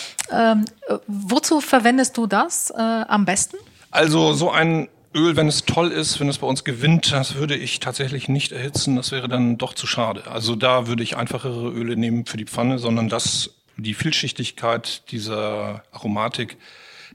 Ähm, 0.53 0.67
wozu 1.07 1.62
verwendest 1.62 2.17
du 2.19 2.27
das 2.27 2.71
äh, 2.71 2.83
am 2.83 3.25
besten? 3.25 3.57
Also 3.90 4.35
so 4.35 4.51
ein 4.51 4.88
Öl, 5.14 5.37
wenn 5.37 5.48
es 5.48 5.64
toll 5.64 5.92
ist, 5.92 6.18
wenn 6.18 6.29
es 6.29 6.38
bei 6.38 6.46
uns 6.46 6.64
gewinnt, 6.64 7.12
das 7.12 7.37
würde 7.37 7.55
ich 7.57 7.81
tatsächlich 7.81 8.29
nicht 8.29 8.53
erhitzen. 8.53 8.96
Das 8.96 9.12
wäre 9.12 9.29
dann 9.29 9.59
doch 9.59 9.74
zu 9.74 9.87
schade. 9.87 10.27
Also 10.27 10.57
da 10.57 10.87
würde 10.87 11.03
ich 11.03 11.16
einfachere 11.16 11.70
Öle 11.70 11.96
nehmen 11.96 12.27
für 12.27 12.37
die 12.37 12.46
Pfanne, 12.46 12.79
sondern 12.79 13.09
das 13.09 13.50
die 13.77 13.94
Vielschichtigkeit 13.94 15.11
dieser 15.11 15.83
Aromatik, 15.92 16.57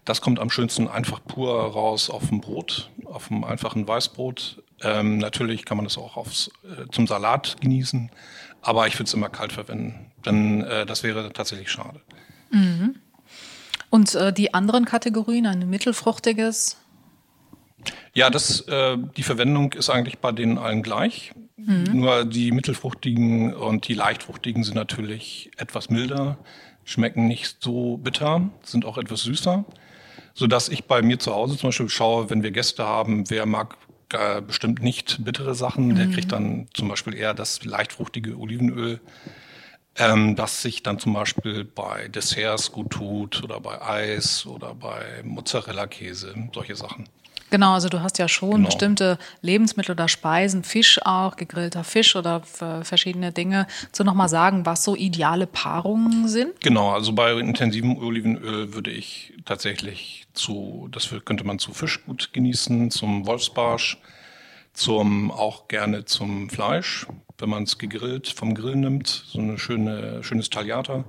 das 0.05 0.21
kommt 0.21 0.39
am 0.39 0.49
schönsten 0.49 0.87
einfach 0.87 1.19
pur 1.23 1.53
raus 1.53 2.09
auf 2.09 2.27
dem 2.29 2.41
Brot, 2.41 2.89
auf 3.05 3.27
dem 3.27 3.43
einfachen 3.43 3.87
Weißbrot. 3.87 4.63
Ähm, 4.81 5.17
natürlich 5.17 5.65
kann 5.65 5.77
man 5.77 5.85
das 5.85 5.97
auch 5.97 6.17
aufs, 6.17 6.49
äh, 6.63 6.89
zum 6.91 7.05
Salat 7.05 7.57
genießen, 7.59 8.09
aber 8.61 8.87
ich 8.87 8.95
würde 8.95 9.05
es 9.05 9.13
immer 9.13 9.29
kalt 9.29 9.51
verwenden, 9.51 10.11
denn 10.25 10.63
äh, 10.63 10.85
das 10.85 11.03
wäre 11.03 11.31
tatsächlich 11.33 11.69
schade. 11.69 12.01
Mhm. 12.51 12.95
Und 13.89 14.15
äh, 14.15 14.31
die 14.31 14.53
anderen 14.53 14.85
Kategorien, 14.85 15.47
ein 15.47 15.69
mittelfruchtiges? 15.69 16.77
Ja, 18.13 18.29
das, 18.29 18.61
äh, 18.61 18.97
die 19.17 19.23
Verwendung 19.23 19.73
ist 19.73 19.89
eigentlich 19.89 20.19
bei 20.19 20.31
denen 20.31 20.57
allen 20.57 20.83
gleich. 20.83 21.31
Mhm. 21.57 21.85
Nur 21.93 22.25
die 22.25 22.51
mittelfruchtigen 22.51 23.53
und 23.53 23.87
die 23.87 23.93
leichtfruchtigen 23.93 24.63
sind 24.63 24.75
natürlich 24.75 25.51
etwas 25.57 25.89
milder, 25.89 26.37
schmecken 26.83 27.27
nicht 27.27 27.57
so 27.59 27.97
bitter, 27.97 28.49
sind 28.63 28.85
auch 28.85 28.97
etwas 28.97 29.21
süßer. 29.23 29.65
Sodass 30.33 30.69
ich 30.69 30.85
bei 30.85 31.01
mir 31.01 31.19
zu 31.19 31.33
Hause 31.33 31.57
zum 31.57 31.69
Beispiel 31.69 31.89
schaue, 31.89 32.29
wenn 32.29 32.43
wir 32.43 32.51
Gäste 32.51 32.85
haben, 32.85 33.29
wer 33.29 33.45
mag 33.45 33.77
äh, 34.13 34.41
bestimmt 34.41 34.81
nicht 34.81 35.23
bittere 35.23 35.53
Sachen, 35.53 35.95
der 35.95 36.07
mhm. 36.07 36.13
kriegt 36.13 36.31
dann 36.31 36.67
zum 36.73 36.87
Beispiel 36.87 37.13
eher 37.13 37.33
das 37.33 37.63
leichtfruchtige 37.65 38.37
Olivenöl, 38.37 39.01
ähm, 39.97 40.35
das 40.35 40.61
sich 40.61 40.81
dann 40.81 40.97
zum 40.97 41.13
Beispiel 41.13 41.65
bei 41.65 42.07
Desserts 42.07 42.71
gut 42.71 42.91
tut 42.91 43.43
oder 43.43 43.59
bei 43.59 43.81
Eis 43.81 44.45
oder 44.45 44.73
bei 44.73 45.21
Mozzarella-Käse, 45.23 46.33
solche 46.53 46.75
Sachen. 46.75 47.07
Genau, 47.49 47.73
also 47.73 47.89
du 47.89 48.01
hast 48.01 48.17
ja 48.17 48.27
schon 48.27 48.51
genau. 48.51 48.65
bestimmte 48.65 49.17
Lebensmittel 49.41 49.91
oder 49.93 50.07
Speisen, 50.07 50.63
Fisch 50.63 50.99
auch, 51.03 51.35
gegrillter 51.35 51.83
Fisch 51.83 52.15
oder 52.15 52.41
verschiedene 52.41 53.31
Dinge. 53.31 53.67
Zu 53.91 54.03
nochmal 54.03 54.29
sagen, 54.29 54.65
was 54.65 54.83
so 54.83 54.95
ideale 54.95 55.47
Paarungen 55.47 56.27
sind? 56.27 56.59
Genau, 56.61 56.91
also 56.91 57.13
bei 57.13 57.33
intensivem 57.33 57.97
Olivenöl 57.97 58.73
würde 58.73 58.91
ich 58.91 59.33
tatsächlich 59.45 60.27
zu, 60.33 60.87
das 60.91 61.13
könnte 61.25 61.43
man 61.43 61.59
zu 61.59 61.73
Fisch 61.73 62.05
gut 62.05 62.33
genießen, 62.33 62.91
zum 62.91 63.25
Wolfsbarsch, 63.25 63.97
zum 64.73 65.31
auch 65.31 65.67
gerne 65.67 66.05
zum 66.05 66.49
Fleisch, 66.49 67.07
wenn 67.37 67.49
man 67.49 67.63
es 67.63 67.77
gegrillt 67.77 68.27
vom 68.27 68.53
Grill 68.53 68.75
nimmt, 68.75 69.07
so 69.07 69.39
eine 69.39 69.57
schöne, 69.57 70.23
schönes 70.23 70.49
Tagliata 70.49 71.05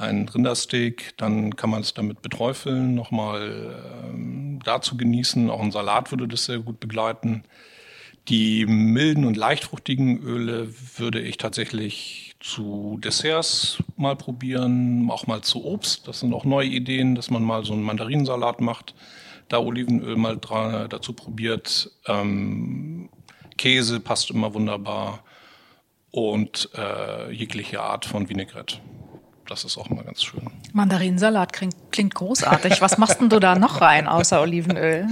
ein 0.00 0.28
Rindersteak, 0.28 1.14
dann 1.16 1.54
kann 1.56 1.70
man 1.70 1.82
es 1.82 1.94
damit 1.94 2.22
beträufeln, 2.22 2.94
nochmal 2.94 3.76
ähm, 4.04 4.60
dazu 4.64 4.96
genießen. 4.96 5.50
Auch 5.50 5.60
ein 5.60 5.70
Salat 5.70 6.10
würde 6.10 6.26
das 6.26 6.46
sehr 6.46 6.58
gut 6.58 6.80
begleiten. 6.80 7.44
Die 8.28 8.66
milden 8.66 9.24
und 9.24 9.36
leichtfruchtigen 9.36 10.22
Öle 10.22 10.68
würde 10.96 11.20
ich 11.20 11.36
tatsächlich 11.36 12.36
zu 12.40 12.98
Desserts 13.02 13.82
mal 13.96 14.16
probieren, 14.16 15.08
auch 15.10 15.26
mal 15.26 15.42
zu 15.42 15.64
Obst. 15.64 16.08
Das 16.08 16.20
sind 16.20 16.32
auch 16.32 16.44
neue 16.44 16.68
Ideen, 16.68 17.14
dass 17.14 17.30
man 17.30 17.42
mal 17.42 17.64
so 17.64 17.72
einen 17.72 17.82
Mandarinsalat 17.82 18.60
macht, 18.60 18.94
da 19.48 19.58
Olivenöl 19.58 20.16
mal 20.16 20.38
dran, 20.38 20.88
dazu 20.88 21.12
probiert. 21.12 21.90
Ähm, 22.06 23.10
Käse 23.58 24.00
passt 24.00 24.30
immer 24.30 24.54
wunderbar 24.54 25.22
und 26.10 26.70
äh, 26.74 27.30
jegliche 27.30 27.82
Art 27.82 28.06
von 28.06 28.28
Vinaigrette. 28.28 28.78
Das 29.50 29.64
ist 29.64 29.76
auch 29.76 29.90
immer 29.90 30.04
ganz 30.04 30.22
schön. 30.22 30.48
Mandarinsalat 30.72 31.52
klingt, 31.52 31.74
klingt 31.90 32.14
großartig. 32.14 32.80
Was 32.80 32.98
machst 32.98 33.20
denn 33.20 33.28
du 33.28 33.40
da 33.40 33.56
noch 33.56 33.80
rein 33.80 34.06
außer 34.06 34.40
Olivenöl? 34.40 35.08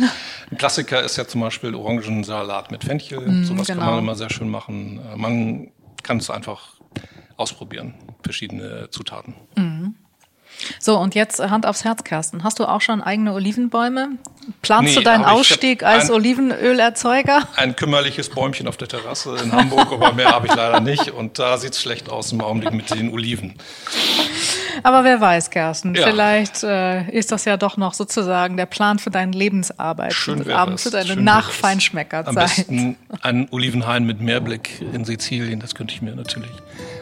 Ein 0.51 0.57
Klassiker 0.57 1.03
ist 1.03 1.17
ja 1.17 1.27
zum 1.27 1.41
Beispiel 1.41 1.75
Orangensalat 1.75 2.71
mit 2.71 2.85
Fenchel. 2.85 3.21
Mm, 3.21 3.45
Sowas 3.45 3.67
genau. 3.67 3.81
kann 3.81 3.91
man 3.91 3.99
immer 3.99 4.15
sehr 4.15 4.31
schön 4.31 4.49
machen. 4.49 5.01
Äh, 5.13 5.17
man 5.17 5.73
kann 6.05 6.19
es 6.19 6.31
einfach 6.31 6.75
ausprobieren, 7.37 7.95
verschiedene 8.23 8.89
Zutaten. 8.91 9.35
Mm. 9.57 9.95
So, 10.79 10.99
und 10.99 11.15
jetzt 11.15 11.41
Hand 11.41 11.67
aufs 11.67 11.85
Herz, 11.85 12.05
Kersten. 12.05 12.45
Hast 12.45 12.59
du 12.59 12.67
auch 12.67 12.81
schon 12.81 13.03
eigene 13.03 13.33
Olivenbäume? 13.33 14.11
Planst 14.63 14.91
nee, 14.91 14.95
du 14.95 15.03
deinen 15.03 15.25
Ausstieg 15.25 15.83
als 15.83 16.11
ein, 16.11 16.17
Olivenölerzeuger? 16.17 17.47
Ein 17.57 17.77
kümmerliches 17.77 18.31
Bäumchen 18.31 18.67
auf 18.67 18.77
der 18.77 18.89
Terrasse 18.89 19.37
in 19.43 19.53
Hamburg, 19.53 19.93
aber 19.93 20.13
mehr 20.13 20.33
habe 20.33 20.47
ich 20.47 20.55
leider 20.55 20.81
nicht. 20.81 21.11
Und 21.11 21.39
da 21.39 21.59
sieht 21.59 21.73
es 21.73 21.83
schlecht 21.83 22.09
aus 22.09 22.33
im 22.33 22.41
Augenblick 22.41 22.73
mit 22.73 22.91
den 22.91 23.13
Oliven. 23.13 23.55
Aber 24.83 25.05
wer 25.05 25.21
weiß, 25.21 25.51
Kersten, 25.51 25.95
ja. 25.95 26.07
vielleicht 26.07 26.63
äh, 26.63 27.11
ist 27.11 27.33
das 27.33 27.45
ja 27.45 27.57
doch 27.57 27.77
noch 27.77 27.95
sozusagen 27.95 28.57
der 28.57 28.67
Plan 28.67 28.99
für 28.99 29.11
deine 29.11 29.33
Lebensarbeit. 29.33 30.13
Schön 30.13 30.45
wäre 30.47 30.59
Abends 30.59 30.83
für 30.83 30.91
deine 30.91 31.17
Nachfeinschmeckerzeit. 31.17 32.29
Am 32.29 32.35
besten 32.35 33.49
Olivenhain 33.51 34.05
mit 34.05 34.21
Meerblick 34.21 34.81
in 34.93 35.05
Sizilien, 35.05 35.61
das 35.61 35.75
könnte 35.75 35.95
ich 35.95 36.03
mir 36.03 36.15
natürlich 36.15 36.51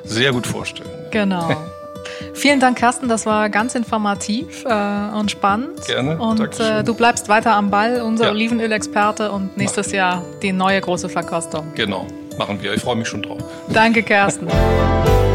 sehr 0.05 0.33
gut 0.33 0.47
vorstellen. 0.47 0.89
Genau. 1.11 1.57
Vielen 2.35 2.61
Dank, 2.61 2.79
Carsten. 2.79 3.09
Das 3.09 3.27
war 3.27 3.49
ganz 3.51 3.75
informativ 3.75 4.65
äh, 4.65 5.19
und 5.19 5.31
spannend. 5.31 5.87
Gerne. 5.87 6.19
Und 6.19 6.61
äh, 6.61 6.85
du 6.85 6.95
bleibst 6.95 7.29
weiter 7.29 7.55
am 7.55 7.71
Ball, 7.71 8.01
unser 8.03 8.27
ja. 8.27 8.31
Olivenölexperte 8.31 9.33
und 9.33 9.57
nächstes 9.57 9.93
Jahr 9.93 10.23
die 10.43 10.53
neue 10.53 10.81
große 10.81 11.09
Verkostung. 11.09 11.73
Genau, 11.75 12.07
machen 12.39 12.63
wir. 12.63 12.75
Ich 12.75 12.83
freue 12.83 12.97
mich 12.97 13.09
schon 13.09 13.23
drauf. 13.23 13.43
Danke, 13.69 14.03
Carsten. 14.03 14.49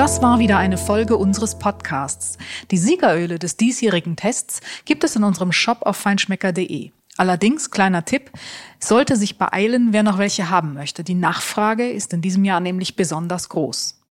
Das 0.00 0.22
war 0.22 0.38
wieder 0.38 0.56
eine 0.56 0.78
Folge 0.78 1.18
unseres 1.18 1.58
Podcasts. 1.58 2.38
Die 2.70 2.78
Siegeröle 2.78 3.38
des 3.38 3.58
diesjährigen 3.58 4.16
Tests 4.16 4.62
gibt 4.86 5.04
es 5.04 5.14
in 5.14 5.24
unserem 5.24 5.52
Shop 5.52 5.82
auf 5.82 5.98
feinschmecker.de. 5.98 6.92
Allerdings, 7.18 7.70
kleiner 7.70 8.06
Tipp, 8.06 8.30
sollte 8.78 9.16
sich 9.16 9.36
beeilen, 9.36 9.88
wer 9.90 10.02
noch 10.02 10.16
welche 10.16 10.48
haben 10.48 10.72
möchte. 10.72 11.04
Die 11.04 11.14
Nachfrage 11.14 11.86
ist 11.86 12.14
in 12.14 12.22
diesem 12.22 12.46
Jahr 12.46 12.60
nämlich 12.60 12.96
besonders 12.96 13.50
groß. 13.50 13.99